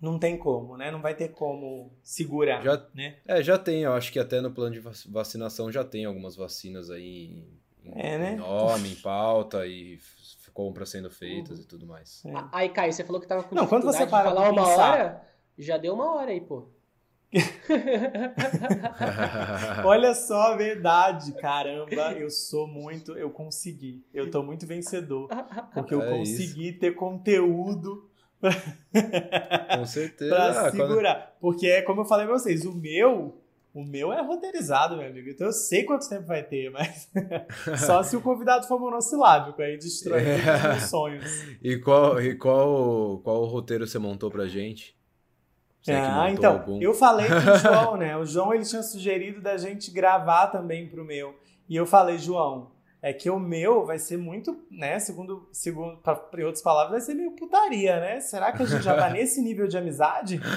não 0.00 0.18
tem 0.18 0.36
como, 0.38 0.76
né? 0.76 0.90
Não 0.90 1.00
vai 1.02 1.14
ter 1.14 1.28
como 1.28 1.92
segurar, 2.02 2.62
Já- 2.62 2.86
né? 2.94 3.16
É, 3.26 3.42
já 3.42 3.58
tem, 3.58 3.82
eu 3.82 3.92
acho 3.92 4.12
que 4.12 4.18
até 4.18 4.40
no 4.40 4.50
plano 4.50 4.72
de 4.72 4.80
vac- 4.80 5.06
vacinação 5.08 5.70
já 5.70 5.84
tem 5.84 6.04
algumas 6.04 6.36
vacinas 6.36 6.90
aí 6.90 7.44
em, 7.84 7.92
É, 7.94 8.18
né? 8.18 8.32
em 8.34 8.36
nome, 8.36 8.92
em 8.92 8.96
pauta 8.96 9.66
e 9.66 9.98
compras 10.52 10.90
sendo 10.90 11.10
feitas 11.10 11.60
e 11.60 11.66
tudo 11.66 11.86
mais. 11.86 12.22
É. 12.26 12.32
Aí, 12.52 12.68
Caio, 12.68 12.92
você 12.92 13.04
falou 13.04 13.20
que 13.20 13.26
tava 13.26 13.44
com 13.44 13.54
Não, 13.54 13.66
quando 13.66 13.84
você 13.84 13.98
dificuldade 14.04 14.26
de 14.26 14.30
para 14.34 14.42
falar 14.42 14.50
uma 14.50 14.68
pensar- 14.68 14.92
hora, 14.92 15.22
já 15.58 15.78
deu 15.78 15.94
uma 15.94 16.14
hora 16.16 16.30
aí, 16.32 16.40
pô. 16.40 16.68
Olha 19.84 20.12
só 20.14 20.52
a 20.52 20.56
verdade, 20.56 21.32
caramba, 21.34 22.12
eu 22.12 22.28
sou 22.28 22.66
muito, 22.66 23.16
eu 23.16 23.30
consegui. 23.30 24.04
Eu 24.12 24.28
tô 24.30 24.42
muito 24.42 24.66
vencedor, 24.66 25.28
porque 25.72 25.94
eu 25.94 26.02
É 26.02 26.18
consegui 26.18 26.72
ter 26.72 26.94
conteúdo 26.96 28.09
Com 29.76 29.84
certeza. 29.86 30.34
pra 30.34 30.50
Ah, 30.50 30.70
quando- 30.70 30.88
segurar. 30.88 31.36
Porque 31.40 31.66
é 31.66 31.82
como 31.82 32.00
eu 32.02 32.04
falei 32.04 32.26
pra 32.26 32.38
vocês, 32.38 32.64
o 32.64 32.72
meu, 32.74 33.40
o 33.74 33.84
meu 33.84 34.12
é 34.12 34.20
roteirizado, 34.22 34.96
meu 34.96 35.06
amigo. 35.06 35.28
Então 35.28 35.46
eu 35.46 35.52
sei 35.52 35.84
quanto 35.84 36.08
tempo 36.08 36.26
vai 36.26 36.42
ter, 36.42 36.70
mas 36.70 37.08
só 37.86 38.02
se 38.02 38.16
o 38.16 38.20
convidado 38.20 38.66
for 38.66 38.78
monossilábico, 38.80 39.60
aí 39.62 39.76
destrói 39.76 40.22
É. 40.24 40.76
os 40.76 40.84
sonhos. 40.84 41.24
E 41.62 41.76
qual, 41.78 42.20
e 42.20 42.34
qual, 42.36 43.18
qual 43.18 43.44
roteiro 43.44 43.86
você 43.86 43.98
montou 43.98 44.30
pra 44.30 44.46
gente? 44.46 44.98
Você 45.82 45.92
Ah, 45.92 46.10
montou 46.24 46.28
então, 46.34 46.52
algum? 46.52 46.82
eu 46.82 46.92
falei 46.92 47.26
com 47.26 47.34
o 47.34 47.56
João, 47.56 47.96
né? 47.96 48.16
O 48.16 48.24
João 48.26 48.52
ele 48.52 48.64
tinha 48.64 48.82
sugerido 48.82 49.40
da 49.40 49.56
gente 49.56 49.90
gravar 49.90 50.48
também 50.48 50.86
pro 50.86 51.04
meu. 51.04 51.34
E 51.68 51.74
eu 51.76 51.86
falei, 51.86 52.18
João, 52.18 52.70
é 53.02 53.12
que 53.12 53.30
o 53.30 53.38
meu 53.38 53.86
vai 53.86 53.98
ser 53.98 54.16
muito, 54.18 54.62
né? 54.70 54.98
Segundo, 54.98 55.48
segundo 55.52 55.96
pra, 55.98 56.20
em 56.38 56.42
outras 56.44 56.62
palavras, 56.62 56.90
vai 56.92 57.00
ser 57.00 57.14
meio 57.14 57.30
putaria, 57.32 57.98
né? 57.98 58.20
Será 58.20 58.52
que 58.52 58.62
a 58.62 58.66
gente 58.66 58.82
já 58.82 58.94
tá 58.96 59.08
nesse 59.12 59.40
nível 59.40 59.66
de 59.66 59.78
amizade? 59.78 60.40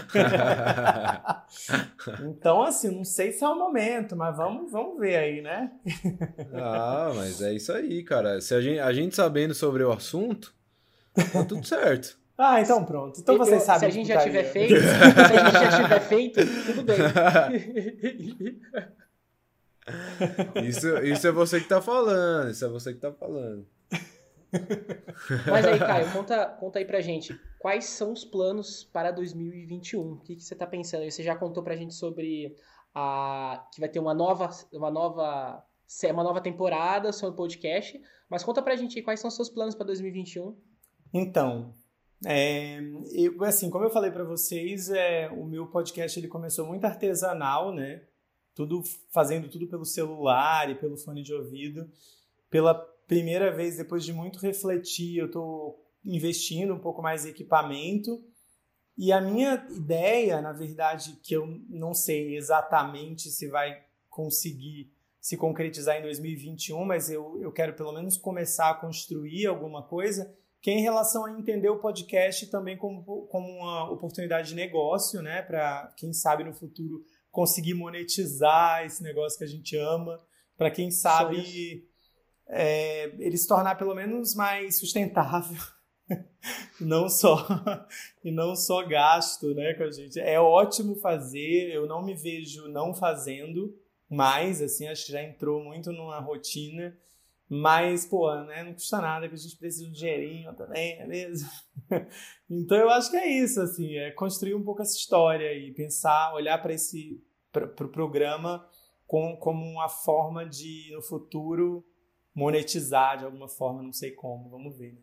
Então, 2.21 2.63
assim, 2.63 2.89
não 2.95 3.03
sei 3.05 3.31
se 3.31 3.43
é 3.43 3.47
o 3.47 3.55
momento, 3.57 4.15
mas 4.15 4.35
vamos, 4.35 4.71
vamos 4.71 4.99
ver 4.99 5.15
aí, 5.15 5.41
né? 5.41 5.71
ah, 6.53 7.11
mas 7.15 7.41
é 7.41 7.53
isso 7.53 7.71
aí, 7.71 8.03
cara. 8.03 8.41
Se 8.41 8.53
a 8.55 8.61
gente, 8.61 8.79
a 8.79 8.91
gente 8.91 9.15
sabendo 9.15 9.53
sobre 9.53 9.83
o 9.83 9.91
assunto, 9.91 10.53
tá 11.31 11.43
tudo 11.45 11.65
certo. 11.65 12.17
Ah, 12.35 12.59
então 12.59 12.83
pronto. 12.83 13.19
Então 13.21 13.35
Eu- 13.35 13.39
vocês 13.39 13.61
se 13.61 13.67
sabem. 13.67 13.85
a 13.87 13.91
de 13.91 13.95
gente 13.95 14.07
já 14.07 14.19
tiver 14.23 14.43
feito, 14.43 14.73
se 14.73 14.87
a 14.87 15.43
gente 15.43 15.53
já 15.53 15.83
tiver 15.83 15.99
feito, 15.99 16.39
tudo 16.65 16.81
bem. 16.83 18.59
Isso, 20.63 20.97
isso 20.99 21.27
é 21.27 21.31
você 21.31 21.59
que 21.59 21.67
tá 21.67 21.81
falando, 21.81 22.51
isso 22.51 22.63
é 22.65 22.69
você 22.69 22.93
que 22.93 22.99
tá 22.99 23.11
falando. 23.11 23.67
Mas 25.49 25.65
aí, 25.65 25.79
Caio, 25.79 26.11
conta, 26.11 26.45
conta 26.45 26.79
aí 26.79 26.85
pra 26.85 27.01
gente, 27.01 27.37
quais 27.59 27.85
são 27.85 28.13
os 28.13 28.23
planos 28.23 28.83
para 28.83 29.11
2021? 29.11 30.13
O 30.13 30.17
que, 30.19 30.35
que 30.35 30.43
você 30.43 30.55
tá 30.55 30.65
pensando? 30.67 31.03
aí? 31.03 31.11
Você 31.11 31.23
já 31.23 31.35
contou 31.35 31.63
pra 31.63 31.75
gente 31.75 31.93
sobre 31.93 32.55
a, 32.93 33.67
que 33.73 33.79
vai 33.79 33.89
ter 33.89 33.99
uma 33.99 34.13
nova, 34.13 34.49
uma 34.71 34.91
nova, 34.91 35.63
uma 36.11 36.23
nova 36.23 36.41
temporada 36.41 37.11
sobre 37.11 37.35
podcast. 37.35 37.99
Mas 38.29 38.43
conta 38.43 38.61
pra 38.61 38.75
gente 38.75 39.01
quais 39.01 39.19
são 39.19 39.27
os 39.27 39.35
seus 39.35 39.49
planos 39.49 39.75
para 39.75 39.87
2021. 39.87 40.55
Então, 41.13 41.73
é, 42.25 42.79
eu, 43.11 43.43
assim, 43.43 43.69
como 43.69 43.85
eu 43.85 43.89
falei 43.89 44.11
para 44.11 44.23
vocês, 44.23 44.89
é, 44.89 45.29
o 45.29 45.45
meu 45.45 45.67
podcast 45.67 46.19
ele 46.19 46.27
começou 46.27 46.65
muito 46.65 46.85
artesanal, 46.85 47.73
né? 47.73 48.01
Tudo 48.55 48.83
fazendo 49.11 49.49
tudo 49.49 49.67
pelo 49.67 49.85
celular 49.85 50.69
e 50.69 50.75
pelo 50.75 50.97
fone 50.97 51.23
de 51.23 51.33
ouvido. 51.33 51.89
Pela 52.49 52.75
primeira 53.07 53.51
vez, 53.51 53.77
depois 53.77 54.03
de 54.03 54.13
muito 54.13 54.39
refletir, 54.39 55.17
eu 55.17 55.27
estou 55.27 55.83
investindo 56.05 56.73
um 56.73 56.79
pouco 56.79 57.01
mais 57.01 57.25
em 57.25 57.29
equipamento. 57.29 58.23
E 58.97 59.11
a 59.11 59.19
minha 59.19 59.65
ideia, 59.71 60.41
na 60.41 60.51
verdade, 60.51 61.17
que 61.23 61.35
eu 61.35 61.47
não 61.69 61.93
sei 61.93 62.37
exatamente 62.37 63.29
se 63.29 63.47
vai 63.47 63.81
conseguir 64.09 64.91
se 65.19 65.37
concretizar 65.37 65.97
em 65.97 66.01
2021, 66.03 66.83
mas 66.83 67.09
eu, 67.09 67.39
eu 67.41 67.51
quero 67.51 67.73
pelo 67.73 67.93
menos 67.93 68.17
começar 68.17 68.69
a 68.69 68.73
construir 68.73 69.47
alguma 69.47 69.81
coisa, 69.81 70.31
que 70.61 70.69
é 70.69 70.73
em 70.73 70.81
relação 70.81 71.25
a 71.25 71.31
entender 71.31 71.69
o 71.69 71.79
podcast 71.79 72.47
também 72.47 72.77
como, 72.77 73.03
como 73.27 73.47
uma 73.47 73.89
oportunidade 73.89 74.49
de 74.49 74.55
negócio, 74.55 75.21
né? 75.21 75.41
Para 75.41 75.93
quem 75.95 76.11
sabe 76.11 76.43
no 76.43 76.53
futuro 76.53 77.03
conseguir 77.33 77.73
monetizar 77.73 78.85
esse 78.85 79.01
negócio 79.01 79.39
que 79.39 79.43
a 79.43 79.47
gente 79.47 79.75
ama, 79.75 80.21
para 80.55 80.69
quem 80.69 80.91
sabe 80.91 81.83
é, 82.47 83.05
ele 83.17 83.35
se 83.35 83.47
tornar 83.47 83.75
pelo 83.75 83.95
menos 83.95 84.35
mais 84.35 84.77
sustentável. 84.77 85.57
não 86.79 87.09
só 87.09 87.35
e 88.23 88.29
não 88.31 88.55
só 88.55 88.85
gasto, 88.85 89.51
né, 89.55 89.73
com 89.73 89.83
a 89.83 89.91
gente. 89.91 90.19
É 90.19 90.39
ótimo 90.39 90.95
fazer, 90.97 91.73
eu 91.73 91.87
não 91.87 92.05
me 92.05 92.13
vejo 92.13 92.67
não 92.67 92.93
fazendo 92.93 93.75
mais, 94.07 94.61
assim, 94.61 94.87
acho 94.87 95.07
que 95.07 95.11
já 95.11 95.23
entrou 95.23 95.63
muito 95.63 95.91
numa 95.91 96.19
rotina 96.19 96.95
mas, 97.53 98.05
pô, 98.05 98.33
né, 98.45 98.63
não 98.63 98.73
custa 98.73 98.99
nada 98.99 99.27
que 99.27 99.35
a 99.35 99.37
gente 99.37 99.55
precisa 99.57 99.83
de 99.83 99.89
um 99.89 99.93
dinheirinho 99.93 100.53
também, 100.55 100.99
é 100.99 101.05
mesmo? 101.05 101.47
então 102.49 102.77
eu 102.77 102.89
acho 102.89 103.11
que 103.11 103.17
é 103.17 103.27
isso, 103.27 103.61
assim, 103.61 103.95
é 103.95 104.11
construir 104.11 104.55
um 104.55 104.63
pouco 104.63 104.81
essa 104.81 104.95
história 104.95 105.53
e 105.53 105.71
pensar, 105.71 106.33
olhar 106.33 106.57
para 106.61 106.73
esse 106.73 107.23
para 107.51 107.65
o 107.65 107.69
pro 107.69 107.89
programa 107.89 108.67
com, 109.05 109.37
como 109.37 109.63
uma 109.63 109.87
forma 109.87 110.43
de, 110.43 110.89
no 110.91 111.01
futuro, 111.03 111.85
monetizar 112.33 113.19
de 113.19 113.25
alguma 113.25 113.47
forma, 113.47 113.83
não 113.83 113.93
sei 113.93 114.11
como, 114.11 114.49
vamos 114.49 114.75
ver. 114.75 114.99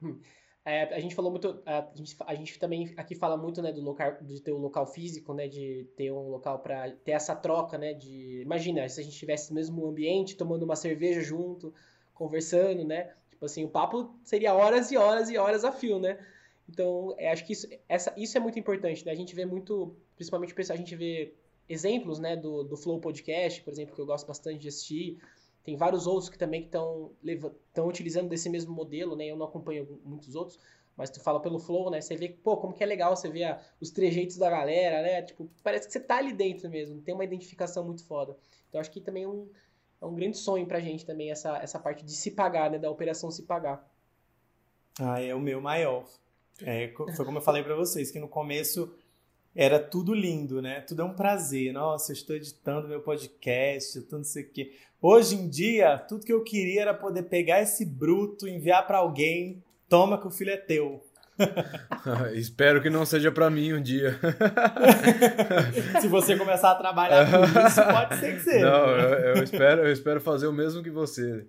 Né? 0.00 0.14
É, 0.64 0.94
a 0.94 1.00
gente 1.00 1.14
falou 1.14 1.30
muito, 1.30 1.60
a 1.66 1.90
gente, 1.96 2.16
a 2.20 2.34
gente 2.36 2.58
também 2.58 2.94
aqui 2.96 3.16
fala 3.16 3.36
muito, 3.36 3.60
né, 3.60 3.72
do 3.72 3.80
local, 3.80 4.16
de 4.22 4.40
ter 4.40 4.52
um 4.52 4.58
local 4.58 4.86
físico, 4.86 5.34
né, 5.34 5.48
de 5.48 5.88
ter 5.96 6.12
um 6.12 6.28
local 6.28 6.60
para 6.60 6.92
ter 6.92 7.12
essa 7.12 7.34
troca, 7.34 7.76
né, 7.76 7.92
de, 7.92 8.42
imagina, 8.42 8.88
se 8.88 9.00
a 9.00 9.02
gente 9.04 9.16
tivesse 9.16 9.50
no 9.50 9.56
mesmo 9.56 9.84
ambiente, 9.84 10.36
tomando 10.36 10.62
uma 10.62 10.76
cerveja 10.76 11.20
junto, 11.20 11.74
conversando, 12.14 12.84
né, 12.84 13.12
tipo 13.28 13.44
assim, 13.44 13.64
o 13.64 13.68
papo 13.68 14.14
seria 14.22 14.54
horas 14.54 14.92
e 14.92 14.96
horas 14.96 15.28
e 15.30 15.36
horas 15.36 15.64
a 15.64 15.72
fio, 15.72 15.98
né, 15.98 16.16
então, 16.68 17.12
é, 17.18 17.32
acho 17.32 17.44
que 17.44 17.54
isso, 17.54 17.66
essa, 17.88 18.14
isso 18.16 18.38
é 18.38 18.40
muito 18.40 18.56
importante, 18.56 19.04
né, 19.04 19.10
a 19.10 19.16
gente 19.16 19.34
vê 19.34 19.44
muito, 19.44 19.96
principalmente 20.14 20.54
a 20.70 20.76
gente 20.76 20.94
vê 20.94 21.34
exemplos, 21.68 22.20
né, 22.20 22.36
do, 22.36 22.62
do 22.62 22.76
Flow 22.76 23.00
Podcast, 23.00 23.60
por 23.62 23.72
exemplo, 23.72 23.96
que 23.96 24.00
eu 24.00 24.06
gosto 24.06 24.28
bastante 24.28 24.60
de 24.60 24.68
assistir, 24.68 25.18
tem 25.64 25.76
vários 25.76 26.06
outros 26.06 26.28
que 26.28 26.38
também 26.38 26.64
estão 26.64 27.12
utilizando 27.86 28.28
desse 28.28 28.50
mesmo 28.50 28.74
modelo, 28.74 29.14
né? 29.14 29.26
Eu 29.26 29.36
não 29.36 29.46
acompanho 29.46 30.00
muitos 30.04 30.34
outros, 30.34 30.58
mas 30.96 31.08
tu 31.08 31.20
fala 31.20 31.40
pelo 31.40 31.58
flow, 31.58 31.90
né? 31.90 32.00
Você 32.00 32.16
vê, 32.16 32.28
pô, 32.28 32.56
como 32.56 32.72
que 32.72 32.82
é 32.82 32.86
legal 32.86 33.14
você 33.14 33.28
ver 33.28 33.58
os 33.80 33.90
trejeitos 33.90 34.36
da 34.36 34.50
galera, 34.50 35.02
né? 35.02 35.22
Tipo, 35.22 35.48
parece 35.62 35.86
que 35.86 35.92
você 35.92 36.00
tá 36.00 36.16
ali 36.16 36.32
dentro 36.32 36.68
mesmo, 36.68 37.00
tem 37.00 37.14
uma 37.14 37.24
identificação 37.24 37.84
muito 37.84 38.04
foda. 38.04 38.36
Então 38.68 38.80
acho 38.80 38.90
que 38.90 39.00
também 39.00 39.22
é 39.22 39.28
um, 39.28 39.48
é 40.00 40.06
um 40.06 40.14
grande 40.14 40.36
sonho 40.36 40.66
pra 40.66 40.80
gente 40.80 41.06
também 41.06 41.30
essa, 41.30 41.58
essa 41.58 41.78
parte 41.78 42.04
de 42.04 42.12
se 42.12 42.32
pagar, 42.32 42.70
né? 42.70 42.78
Da 42.78 42.90
operação 42.90 43.30
se 43.30 43.44
pagar. 43.44 43.88
Ah, 45.00 45.20
é 45.20 45.34
o 45.34 45.40
meu 45.40 45.60
maior. 45.60 46.04
É, 46.60 46.92
foi 47.16 47.24
como 47.24 47.38
eu 47.38 47.42
falei 47.42 47.62
para 47.62 47.74
vocês, 47.74 48.10
que 48.10 48.18
no 48.18 48.28
começo 48.28 48.94
era 49.54 49.78
tudo 49.78 50.14
lindo, 50.14 50.62
né? 50.62 50.80
Tudo 50.80 51.02
é 51.02 51.04
um 51.04 51.14
prazer. 51.14 51.72
Nossa, 51.72 52.12
eu 52.12 52.14
estou 52.14 52.34
editando 52.34 52.88
meu 52.88 53.00
podcast, 53.00 54.00
tudo 54.02 54.18
não 54.18 54.24
sei 54.24 54.44
o 54.44 54.48
quê. 54.48 54.72
Hoje 55.00 55.34
em 55.34 55.48
dia, 55.48 55.98
tudo 55.98 56.24
que 56.24 56.32
eu 56.32 56.42
queria 56.42 56.82
era 56.82 56.94
poder 56.94 57.24
pegar 57.24 57.60
esse 57.60 57.84
bruto, 57.84 58.48
enviar 58.48 58.86
para 58.86 58.98
alguém, 58.98 59.62
toma 59.88 60.18
que 60.18 60.26
o 60.26 60.30
filho 60.30 60.50
é 60.50 60.56
teu. 60.56 61.04
Espero 62.34 62.80
que 62.80 62.88
não 62.88 63.04
seja 63.04 63.32
para 63.32 63.50
mim 63.50 63.72
um 63.72 63.82
dia. 63.82 64.18
Se 66.00 66.08
você 66.08 66.36
começar 66.36 66.70
a 66.70 66.74
trabalhar 66.76 67.26
com 67.30 67.44
isso, 67.66 67.82
pode 67.82 68.16
ser 68.20 68.34
que 68.36 68.40
seja. 68.40 68.70
Não, 68.70 68.86
eu, 68.90 69.36
eu, 69.36 69.42
espero, 69.42 69.82
eu 69.82 69.92
espero 69.92 70.20
fazer 70.20 70.46
o 70.46 70.52
mesmo 70.52 70.82
que 70.82 70.90
você. 70.90 71.46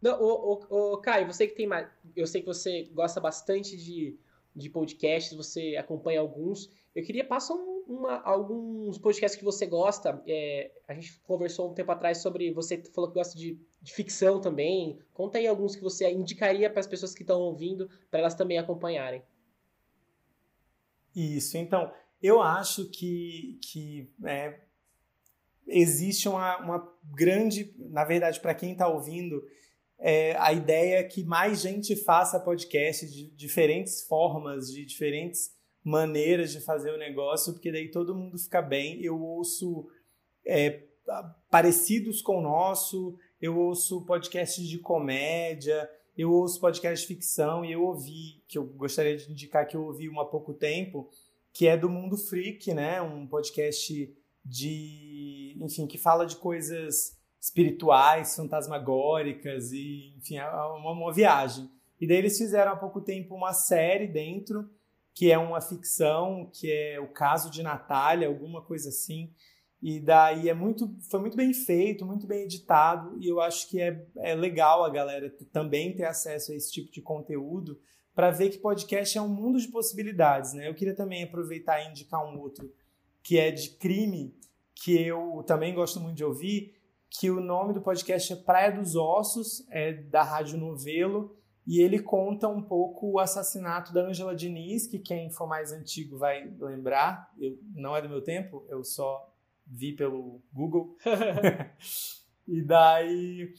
Não, 0.00 0.20
o, 0.20 0.60
o, 0.70 0.92
o 0.92 0.98
Caio, 0.98 1.26
você 1.26 1.46
que 1.46 1.56
tem 1.56 1.66
mais. 1.66 1.88
Eu 2.14 2.26
sei 2.26 2.40
que 2.40 2.46
você 2.46 2.88
gosta 2.94 3.20
bastante 3.20 3.76
de 3.76 4.16
de 4.56 4.70
podcasts, 4.70 5.36
você 5.36 5.76
acompanha 5.76 6.20
alguns. 6.20 6.70
Eu 6.94 7.04
queria 7.04 7.24
passar 7.24 7.54
uma, 7.86 8.20
alguns 8.22 8.96
podcasts 8.96 9.38
que 9.38 9.44
você 9.44 9.66
gosta. 9.66 10.22
É, 10.26 10.72
a 10.88 10.94
gente 10.94 11.20
conversou 11.20 11.70
um 11.70 11.74
tempo 11.74 11.92
atrás 11.92 12.18
sobre. 12.18 12.50
Você 12.52 12.82
falou 12.94 13.10
que 13.10 13.18
gosta 13.18 13.38
de, 13.38 13.60
de 13.82 13.92
ficção 13.92 14.40
também. 14.40 14.98
Conta 15.12 15.36
aí 15.36 15.46
alguns 15.46 15.76
que 15.76 15.82
você 15.82 16.10
indicaria 16.10 16.70
para 16.70 16.80
as 16.80 16.86
pessoas 16.86 17.14
que 17.14 17.22
estão 17.22 17.38
ouvindo, 17.38 17.90
para 18.10 18.20
elas 18.20 18.34
também 18.34 18.56
acompanharem. 18.56 19.22
Isso, 21.14 21.56
então, 21.56 21.92
eu 22.22 22.42
acho 22.42 22.90
que, 22.90 23.58
que 23.62 24.10
é, 24.24 24.60
existe 25.66 26.28
uma, 26.28 26.56
uma 26.58 26.94
grande. 27.14 27.74
Na 27.78 28.04
verdade, 28.04 28.40
para 28.40 28.54
quem 28.54 28.72
está 28.72 28.88
ouvindo 28.88 29.46
é, 29.98 30.36
a 30.38 30.52
ideia 30.52 30.98
é 30.98 31.04
que 31.04 31.24
mais 31.24 31.60
gente 31.60 31.96
faça 31.96 32.38
podcast 32.38 33.06
de 33.06 33.30
diferentes 33.30 34.02
formas, 34.02 34.70
de 34.70 34.84
diferentes 34.84 35.54
maneiras 35.82 36.52
de 36.52 36.60
fazer 36.60 36.90
o 36.92 36.98
negócio, 36.98 37.52
porque 37.52 37.72
daí 37.72 37.90
todo 37.90 38.14
mundo 38.14 38.38
fica 38.38 38.60
bem. 38.60 39.00
Eu 39.02 39.20
ouço 39.20 39.88
é, 40.44 40.82
parecidos 41.50 42.20
com 42.20 42.38
o 42.38 42.42
nosso, 42.42 43.16
eu 43.40 43.56
ouço 43.58 44.04
podcasts 44.04 44.66
de 44.68 44.78
comédia, 44.78 45.88
eu 46.16 46.32
ouço 46.32 46.60
podcasts 46.60 47.02
de 47.02 47.14
ficção 47.14 47.64
e 47.64 47.72
eu 47.72 47.82
ouvi, 47.82 48.42
que 48.48 48.58
eu 48.58 48.64
gostaria 48.64 49.16
de 49.16 49.30
indicar 49.30 49.66
que 49.66 49.76
eu 49.76 49.84
ouvi 49.84 50.08
um 50.08 50.20
há 50.20 50.24
pouco 50.24 50.52
tempo, 50.52 51.08
que 51.52 51.66
é 51.66 51.76
do 51.76 51.88
Mundo 51.88 52.16
Freak, 52.16 52.74
né? 52.74 53.00
Um 53.00 53.26
podcast 53.26 54.14
de, 54.44 55.56
enfim, 55.60 55.86
que 55.86 55.98
fala 55.98 56.26
de 56.26 56.36
coisas 56.36 57.15
espirituais, 57.40 58.34
fantasmagóricas 58.34 59.72
e, 59.72 60.14
enfim, 60.16 60.38
é 60.38 60.48
uma, 60.48 60.92
uma 60.92 61.12
viagem. 61.12 61.70
E 62.00 62.06
daí 62.06 62.18
eles 62.18 62.36
fizeram 62.36 62.72
há 62.72 62.76
pouco 62.76 63.00
tempo 63.00 63.34
uma 63.34 63.52
série 63.52 64.06
dentro, 64.06 64.68
que 65.14 65.30
é 65.30 65.38
uma 65.38 65.60
ficção, 65.60 66.50
que 66.52 66.70
é 66.70 67.00
o 67.00 67.08
caso 67.08 67.50
de 67.50 67.62
Natália, 67.62 68.28
alguma 68.28 68.60
coisa 68.60 68.90
assim. 68.90 69.32
E 69.80 70.00
daí 70.00 70.48
é 70.48 70.54
muito, 70.54 70.94
foi 71.10 71.20
muito 71.20 71.36
bem 71.36 71.52
feito, 71.54 72.04
muito 72.04 72.26
bem 72.26 72.42
editado, 72.42 73.16
e 73.20 73.28
eu 73.28 73.40
acho 73.40 73.68
que 73.68 73.80
é, 73.80 74.06
é 74.16 74.34
legal 74.34 74.84
a 74.84 74.90
galera 74.90 75.30
também 75.52 75.94
ter 75.94 76.04
acesso 76.04 76.52
a 76.52 76.54
esse 76.54 76.72
tipo 76.72 76.90
de 76.92 77.00
conteúdo 77.00 77.80
para 78.14 78.30
ver 78.30 78.48
que 78.48 78.58
podcast 78.58 79.16
é 79.16 79.20
um 79.20 79.28
mundo 79.28 79.60
de 79.60 79.68
possibilidades, 79.68 80.54
né? 80.54 80.68
Eu 80.68 80.74
queria 80.74 80.94
também 80.94 81.22
aproveitar 81.22 81.82
e 81.82 81.90
indicar 81.90 82.24
um 82.24 82.38
outro 82.40 82.72
que 83.22 83.38
é 83.38 83.50
de 83.50 83.70
crime, 83.70 84.34
que 84.74 85.02
eu 85.02 85.42
também 85.46 85.74
gosto 85.74 86.00
muito 86.00 86.16
de 86.16 86.24
ouvir, 86.24 86.75
que 87.10 87.30
o 87.30 87.40
nome 87.40 87.72
do 87.72 87.80
podcast 87.80 88.32
é 88.32 88.36
Praia 88.36 88.72
dos 88.72 88.94
Ossos, 88.96 89.66
é 89.70 89.92
da 89.92 90.22
Rádio 90.22 90.58
Novelo, 90.58 91.36
e 91.66 91.80
ele 91.80 91.98
conta 91.98 92.48
um 92.48 92.62
pouco 92.62 93.12
o 93.12 93.18
assassinato 93.18 93.92
da 93.92 94.02
Angela 94.02 94.34
Diniz, 94.34 94.86
que 94.86 94.98
quem 94.98 95.30
for 95.30 95.48
mais 95.48 95.72
antigo 95.72 96.16
vai 96.16 96.48
lembrar, 96.60 97.32
eu, 97.38 97.58
não 97.74 97.96
é 97.96 98.02
do 98.02 98.08
meu 98.08 98.22
tempo, 98.22 98.64
eu 98.68 98.84
só 98.84 99.32
vi 99.66 99.92
pelo 99.92 100.40
Google. 100.52 100.96
e 102.46 102.62
daí 102.62 103.52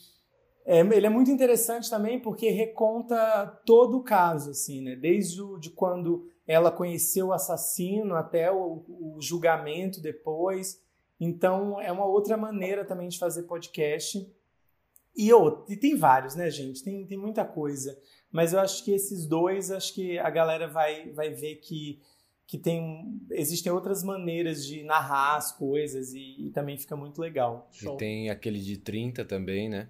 é, 0.66 0.82
ele 0.82 1.08
é 1.08 1.10
muito 1.10 1.32
interessante 1.32 1.90
também 1.90 2.20
porque 2.20 2.50
reconta 2.50 3.46
todo 3.66 3.98
o 3.98 4.04
caso, 4.04 4.52
assim, 4.52 4.82
né? 4.82 4.98
Desde 4.98 5.42
o, 5.42 5.58
de 5.58 5.70
quando 5.70 6.30
ela 6.46 6.70
conheceu 6.70 7.28
o 7.28 7.34
assassino 7.34 8.16
até 8.16 8.52
o, 8.52 8.84
o 8.88 9.18
julgamento 9.22 10.02
depois. 10.02 10.82
Então, 11.20 11.82
é 11.82 11.92
uma 11.92 12.06
outra 12.06 12.38
maneira 12.38 12.86
também 12.86 13.08
de 13.08 13.18
fazer 13.18 13.44
podcast. 13.44 14.28
E, 15.16 15.30
e 15.68 15.76
tem 15.76 15.96
vários, 15.96 16.36
né, 16.36 16.50
gente? 16.52 16.84
Tem, 16.84 17.06
tem 17.06 17.18
muita 17.18 17.44
coisa. 17.44 18.00
Mas 18.32 18.54
eu 18.54 18.60
acho 18.60 18.84
que 18.84 18.92
esses 18.92 19.26
dois, 19.26 19.72
acho 19.72 19.94
que 19.94 20.20
a 20.20 20.30
galera 20.30 20.68
vai, 20.68 21.10
vai 21.12 21.32
ver 21.32 21.56
que, 21.56 22.00
que 22.46 22.58
tem, 22.58 23.20
existem 23.32 23.72
outras 23.72 24.04
maneiras 24.04 24.66
de 24.66 24.84
narrar 24.84 25.38
as 25.38 25.52
coisas 25.52 26.14
e, 26.14 26.48
e 26.48 26.52
também 26.52 26.78
fica 26.78 26.96
muito 26.96 27.20
legal. 27.20 27.68
E 27.96 27.98
tem 27.98 28.30
aquele 28.30 28.60
de 28.60 28.78
30 28.78 29.26
também, 29.26 29.70
né? 29.70 29.90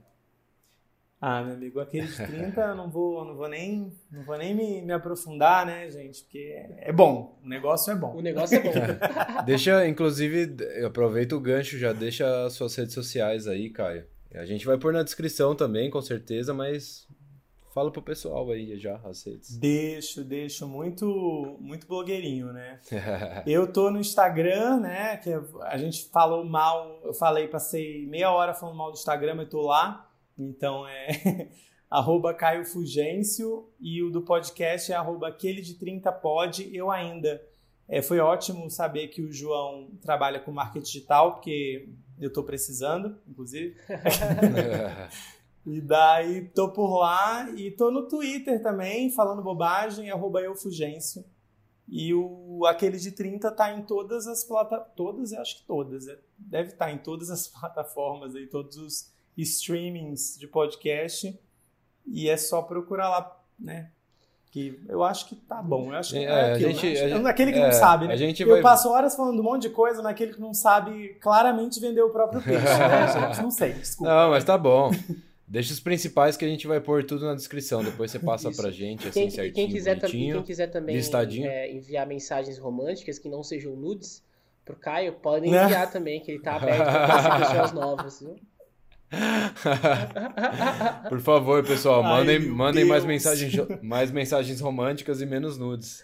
Ah, 1.20 1.41
meu 1.43 1.55
amigo, 1.55 1.80
aquele 1.80 2.05
de 2.05 2.15
30 2.15 2.61
eu 2.61 2.76
não 2.76 2.89
vou, 2.91 3.26
não 3.26 3.36
vou 3.36 3.49
nem, 3.49 3.91
não 4.11 4.24
vou 4.24 4.38
nem 4.38 4.53
me, 4.53 4.82
me 4.84 4.93
aprofundar, 4.93 5.65
né, 5.65 5.89
gente? 5.89 6.24
Porque 6.24 6.63
é 6.78 6.91
bom, 6.91 7.39
o 7.43 7.49
negócio 7.49 7.91
é 7.91 7.95
bom. 7.95 8.15
O 8.15 8.22
negócio 8.22 8.55
é 8.55 8.59
bom. 8.61 8.72
deixa, 9.45 9.88
inclusive, 9.88 10.55
aproveita 10.86 11.36
o 11.36 11.39
gancho, 11.39 11.78
já 11.80 11.91
deixa 11.91 12.45
as 12.45 12.53
suas 12.53 12.76
redes 12.76 12.93
sociais 12.93 13.47
aí, 13.47 13.70
Caio. 13.72 14.05
A 14.36 14.45
gente 14.45 14.65
vai 14.65 14.78
pôr 14.78 14.93
na 14.93 15.01
descrição 15.01 15.55
também, 15.55 15.89
com 15.89 16.01
certeza, 16.01 16.53
mas 16.53 17.07
fala 17.74 17.91
pro 17.91 18.01
pessoal 18.01 18.49
aí 18.51 18.78
já 18.78 18.99
as 19.03 19.24
redes. 19.24 19.55
Deixo, 19.57 20.24
deixo 20.24 20.68
muito, 20.68 21.57
muito 21.59 21.88
blogueirinho, 21.88 22.51
né? 22.51 22.80
eu 23.45 23.72
tô 23.72 23.91
no 23.91 23.99
Instagram, 23.99 24.80
né? 24.80 25.18
Que 25.18 25.32
a 25.61 25.78
gente 25.78 26.09
falou 26.09 26.43
mal, 26.43 26.99
eu 27.03 27.13
falei, 27.13 27.47
passei 27.47 28.07
meia 28.07 28.32
hora 28.32 28.53
falando 28.53 28.76
mal 28.76 28.91
do 28.91 28.97
Instagram, 28.97 29.36
eu 29.41 29.49
tô 29.49 29.61
lá. 29.61 30.06
Então 30.38 30.88
é 30.88 31.49
arroba 31.89 32.33
Caio 32.33 32.65
Fugêncio 32.65 33.69
e 33.79 34.03
o 34.03 34.11
do 34.11 34.21
podcast 34.21 34.91
é 34.91 34.95
arroba 34.95 35.27
aquele 35.27 35.61
de 35.61 35.75
30 35.75 36.11
pod. 36.11 36.69
Eu 36.73 36.91
ainda. 36.91 37.41
É, 37.88 38.01
foi 38.01 38.19
ótimo 38.19 38.69
saber 38.69 39.07
que 39.07 39.21
o 39.21 39.31
João 39.31 39.89
trabalha 40.01 40.41
com 40.41 40.51
marketing 40.51 40.85
digital, 40.85 41.33
porque 41.33 41.89
eu 42.19 42.27
estou 42.27 42.43
precisando, 42.43 43.17
inclusive. 43.25 43.77
e 45.65 45.79
daí 45.79 46.49
tô 46.49 46.69
por 46.69 46.97
lá 46.99 47.49
e 47.51 47.71
tô 47.71 47.89
no 47.89 48.07
Twitter 48.07 48.61
também, 48.61 49.09
falando 49.09 49.41
bobagem, 49.41 50.11
arroba 50.11 50.41
eufugêncio. 50.41 51.23
E 51.88 52.13
o 52.13 52.65
aquele 52.65 52.97
de 52.97 53.11
30 53.13 53.49
tá 53.51 53.71
em 53.71 53.83
todas 53.83 54.27
as 54.27 54.43
plataformas, 54.43 54.93
todas, 54.93 55.31
eu 55.31 55.39
acho 55.39 55.57
que 55.57 55.63
todas, 55.65 56.07
é, 56.09 56.19
deve 56.38 56.71
estar 56.71 56.88
tá 56.88 56.91
em 56.91 56.97
todas 56.97 57.29
as 57.29 57.47
plataformas 57.47 58.35
aí, 58.35 58.45
todos 58.47 58.75
os 58.75 59.16
streamings 59.41 60.38
de 60.38 60.47
podcast 60.47 61.39
e 62.05 62.29
é 62.29 62.38
só 62.38 62.61
procurar 62.61 63.09
lá, 63.09 63.39
né? 63.59 63.91
Que 64.49 64.81
eu 64.88 65.03
acho 65.03 65.27
que 65.27 65.35
tá 65.35 65.61
bom. 65.61 65.91
Eu 65.91 65.97
acho 65.97 66.13
que 66.13 66.19
é, 66.19 66.23
é 66.23 66.53
aquilo, 66.53 66.71
gente, 66.71 66.85
né? 66.88 67.09
gente, 67.09 67.27
aquele 67.27 67.51
que 67.51 67.59
é, 67.59 67.65
não 67.65 67.71
sabe, 67.71 68.07
né? 68.07 68.13
A 68.13 68.17
gente 68.17 68.41
eu 68.41 68.49
vai... 68.49 68.61
passo 68.61 68.89
horas 68.89 69.15
falando 69.15 69.39
um 69.39 69.43
monte 69.43 69.63
de 69.63 69.69
coisa, 69.69 70.01
mas 70.01 70.13
aquele 70.13 70.33
que 70.33 70.41
não 70.41 70.53
sabe 70.53 71.15
claramente 71.21 71.79
vender 71.79 72.01
o 72.01 72.09
próprio 72.09 72.41
peixe, 72.41 72.63
né, 72.63 73.07
gente? 73.27 73.41
Não 73.41 73.51
sei, 73.51 73.73
desculpa. 73.73 74.11
Não, 74.11 74.29
mas 74.31 74.43
tá 74.43 74.57
bom. 74.57 74.89
Deixa 75.47 75.71
os 75.71 75.79
principais 75.79 76.35
que 76.35 76.43
a 76.43 76.47
gente 76.47 76.65
vai 76.65 76.81
pôr 76.81 77.05
tudo 77.05 77.25
na 77.25 77.33
descrição. 77.33 77.83
Depois 77.83 78.11
você 78.11 78.19
passa 78.19 78.49
Isso. 78.49 78.61
pra 78.61 78.71
gente, 78.71 79.07
assim, 79.07 79.21
quem, 79.21 79.29
certinho, 79.29 79.53
quem 79.53 79.67
quiser, 79.69 79.99
quem 79.99 80.43
quiser 80.43 80.67
também 80.67 80.97
é, 81.45 81.71
enviar 81.71 82.05
mensagens 82.05 82.57
românticas 82.57 83.17
que 83.17 83.29
não 83.29 83.43
sejam 83.43 83.75
nudes 83.75 84.21
pro 84.65 84.75
Caio, 84.75 85.13
podem 85.13 85.51
né? 85.51 85.63
enviar 85.63 85.89
também, 85.89 86.19
que 86.19 86.31
ele 86.31 86.41
tá 86.41 86.55
aberto 86.55 86.83
para 86.83 87.39
pessoas 87.39 87.71
novas, 87.71 88.19
viu? 88.19 88.35
Por 91.09 91.19
favor, 91.21 91.63
pessoal, 91.63 92.03
mandem, 92.03 92.37
Ai, 92.37 92.45
mandem 92.45 92.85
mais 92.85 93.05
mensagens, 93.05 93.53
mais 93.81 94.11
mensagens 94.11 94.59
românticas 94.59 95.21
e 95.21 95.25
menos 95.25 95.57
nudes. 95.57 96.03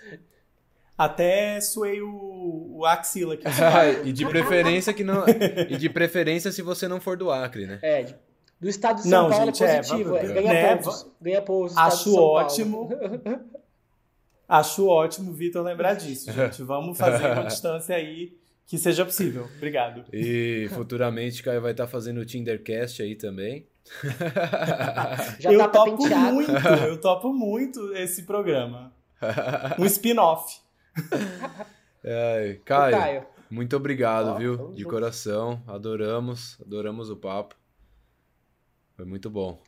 Até 0.97 1.59
suei 1.59 2.01
o, 2.01 2.77
o 2.77 2.85
axila 2.85 3.33
aqui. 3.33 3.43
e 4.05 4.13
de 4.13 4.25
preferência 4.25 4.93
que 4.93 5.03
não. 5.03 5.25
E 5.27 5.75
de 5.75 5.89
preferência 5.89 6.51
se 6.51 6.61
você 6.61 6.87
não 6.87 7.01
for 7.01 7.17
do 7.17 7.29
Acre, 7.31 7.65
né? 7.65 7.79
É, 7.81 8.15
do 8.59 8.69
estado 8.69 8.97
de 8.97 9.09
São 9.09 9.23
não, 9.23 9.29
Paulo 9.29 9.45
gente, 9.47 9.63
é 9.63 9.77
positivo. 9.77 10.15
É, 10.15 10.27
ganha 10.27 10.53
né, 10.53 10.75
pontos. 10.75 11.05
Ganha 11.21 11.41
pontos. 11.41 11.75
Acho 11.77 12.15
ótimo. 12.15 12.89
Acho 14.47 14.87
ótimo, 14.87 15.33
Vitor, 15.33 15.63
lembrar 15.63 15.95
disso, 15.95 16.31
gente. 16.31 16.63
Vamos 16.63 16.97
fazer 16.97 17.25
uma 17.25 17.43
distância 17.43 17.95
aí 17.95 18.37
que 18.65 18.77
seja 18.77 19.05
possível. 19.05 19.47
Obrigado. 19.57 20.05
E 20.11 20.67
futuramente 20.73 21.43
Caio 21.43 21.61
vai 21.61 21.71
estar 21.71 21.87
fazendo 21.87 22.19
o 22.19 22.25
Tindercast 22.25 23.01
aí 23.01 23.15
também. 23.15 23.67
Já 25.39 25.51
eu 25.51 25.59
tá 25.59 25.67
topo 25.67 26.07
muito, 26.07 26.51
eu 26.87 27.01
topo 27.01 27.33
muito 27.33 27.93
esse 27.95 28.23
programa. 28.23 28.93
Um 29.79 29.85
spin-off. 29.85 30.59
Caio, 32.65 32.91
Caio, 32.91 33.25
muito 33.49 33.75
obrigado, 33.75 34.33
oh, 34.33 34.37
viu? 34.37 34.71
De 34.73 34.83
coração. 34.83 35.61
Adoramos, 35.67 36.59
adoramos 36.59 37.09
o 37.09 37.15
papo. 37.15 37.55
Foi 38.95 39.05
muito 39.05 39.29
bom. 39.29 39.61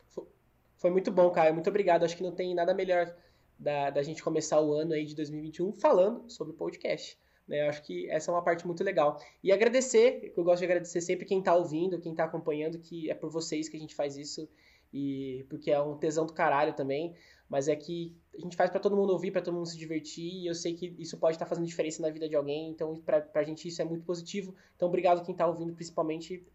Foi 0.78 0.89
muito 0.89 1.12
bom, 1.12 1.30
Caio. 1.30 1.54
Muito 1.54 1.70
obrigado. 1.70 2.04
Acho 2.04 2.18
que 2.18 2.24
não 2.24 2.32
tem 2.32 2.54
nada 2.54 2.74
melhor 2.74 3.16
da, 3.58 3.89
da 3.89 4.04
gente 4.04 4.22
começar 4.22 4.60
o 4.60 4.74
ano 4.74 4.93
aí 4.93 5.06
de 5.06 5.16
2021 5.16 5.74
falando 5.74 6.30
sobre 6.30 6.54
o 6.54 6.58
podcast. 6.58 7.18
Né? 7.48 7.66
Eu 7.66 7.70
acho 7.70 7.84
que 7.84 8.10
essa 8.10 8.32
é 8.32 8.34
uma 8.34 8.43
parte 8.43 8.66
muito 8.66 8.84
legal. 8.84 9.20
E 9.43 9.52
agradecer, 9.52 10.34
eu 10.36 10.43
gosto 10.43 10.60
de 10.60 10.66
agradecer 10.66 11.02
sempre 11.02 11.26
quem 11.26 11.39
está 11.39 11.56
ouvindo, 11.56 12.00
quem 12.00 12.12
está 12.12 12.26
acompanhando, 12.26 12.80
que 12.80 13.10
é 13.10 13.14
por 13.14 13.30
vocês 13.30 13.70
que 13.70 13.78
a 13.78 13.80
gente 13.80 13.96
faz 13.96 14.18
isso, 14.18 14.48
e 14.93 15.46
porque 15.50 15.72
é 15.72 15.82
um 15.82 15.98
tesão 15.98 16.26
do 16.26 16.34
caralho 16.34 16.74
também, 16.74 17.16
mas 17.50 17.68
é 17.68 17.76
que 17.76 18.16
a 18.34 18.41
gente 18.41 18.56
faz 18.56 18.70
para 18.70 18.80
todo 18.80 18.96
mundo 18.96 19.12
ouvir, 19.12 19.32
para 19.32 19.41
todo 19.41 19.54
mundo 19.54 19.68
se 19.68 19.78
divertir, 19.78 20.43
e 20.43 20.48
eu 20.48 20.56
sei 20.56 20.74
que 20.74 20.96
isso 20.98 21.18
pode 21.18 21.36
estar 21.36 21.46
tá 21.46 21.50
fazendo 21.50 21.68
diferença 21.68 22.02
na 22.02 22.10
vida 22.10 22.28
de 22.28 22.36
alguém, 22.36 22.70
então 22.70 23.00
para 23.02 23.28
a 23.36 23.43
gente 23.43 23.68
isso 23.68 23.82
é 23.82 23.86
muito 23.86 24.06
positivo. 24.06 24.56
Então 24.76 24.88
obrigado 24.88 25.24
quem 25.24 25.34
está 25.34 25.46
ouvindo, 25.46 25.74
principalmente 25.74 26.46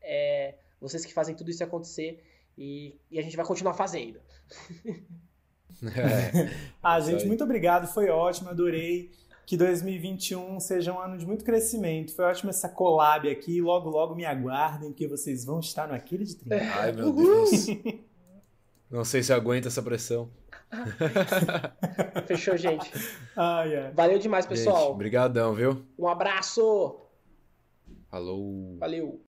é, 0.00 0.56
vocês 0.80 1.04
que 1.04 1.12
fazem 1.12 1.34
tudo 1.34 1.50
isso 1.50 1.64
acontecer, 1.64 2.22
e, 2.56 2.98
e 3.10 3.18
a 3.18 3.22
gente 3.22 3.36
vai 3.36 3.46
continuar 3.46 3.74
fazendo. 3.74 4.20
É, 5.82 6.48
ah, 6.82 6.98
gente, 7.00 7.26
muito 7.26 7.44
obrigado, 7.44 7.86
foi 7.92 8.08
ótimo, 8.08 8.48
adorei 8.48 9.10
que 9.46 9.56
2021 9.56 10.58
seja 10.58 10.92
um 10.92 11.00
ano 11.00 11.16
de 11.16 11.24
muito 11.24 11.44
crescimento. 11.44 12.12
Foi 12.12 12.24
ótimo 12.24 12.50
essa 12.50 12.68
collab 12.68 13.30
aqui. 13.30 13.62
Logo, 13.62 13.88
logo 13.88 14.16
me 14.16 14.24
aguardem, 14.24 14.92
que 14.92 15.06
vocês 15.06 15.44
vão 15.44 15.60
estar 15.60 15.86
no 15.86 15.94
Aquele 15.94 16.24
de 16.24 16.34
30. 16.34 16.64
Ai, 16.74 16.92
meu 16.92 17.12
Deus. 17.12 17.66
Não 18.90 19.04
sei 19.04 19.22
se 19.22 19.32
aguenta 19.32 19.68
essa 19.68 19.82
pressão. 19.82 20.28
Fechou, 22.26 22.56
gente. 22.56 22.90
Valeu 23.94 24.18
demais, 24.18 24.46
pessoal. 24.46 24.90
Obrigadão, 24.90 25.54
viu? 25.54 25.84
Um 25.96 26.08
abraço. 26.08 27.00
Falou. 28.10 28.76
Valeu. 28.78 29.20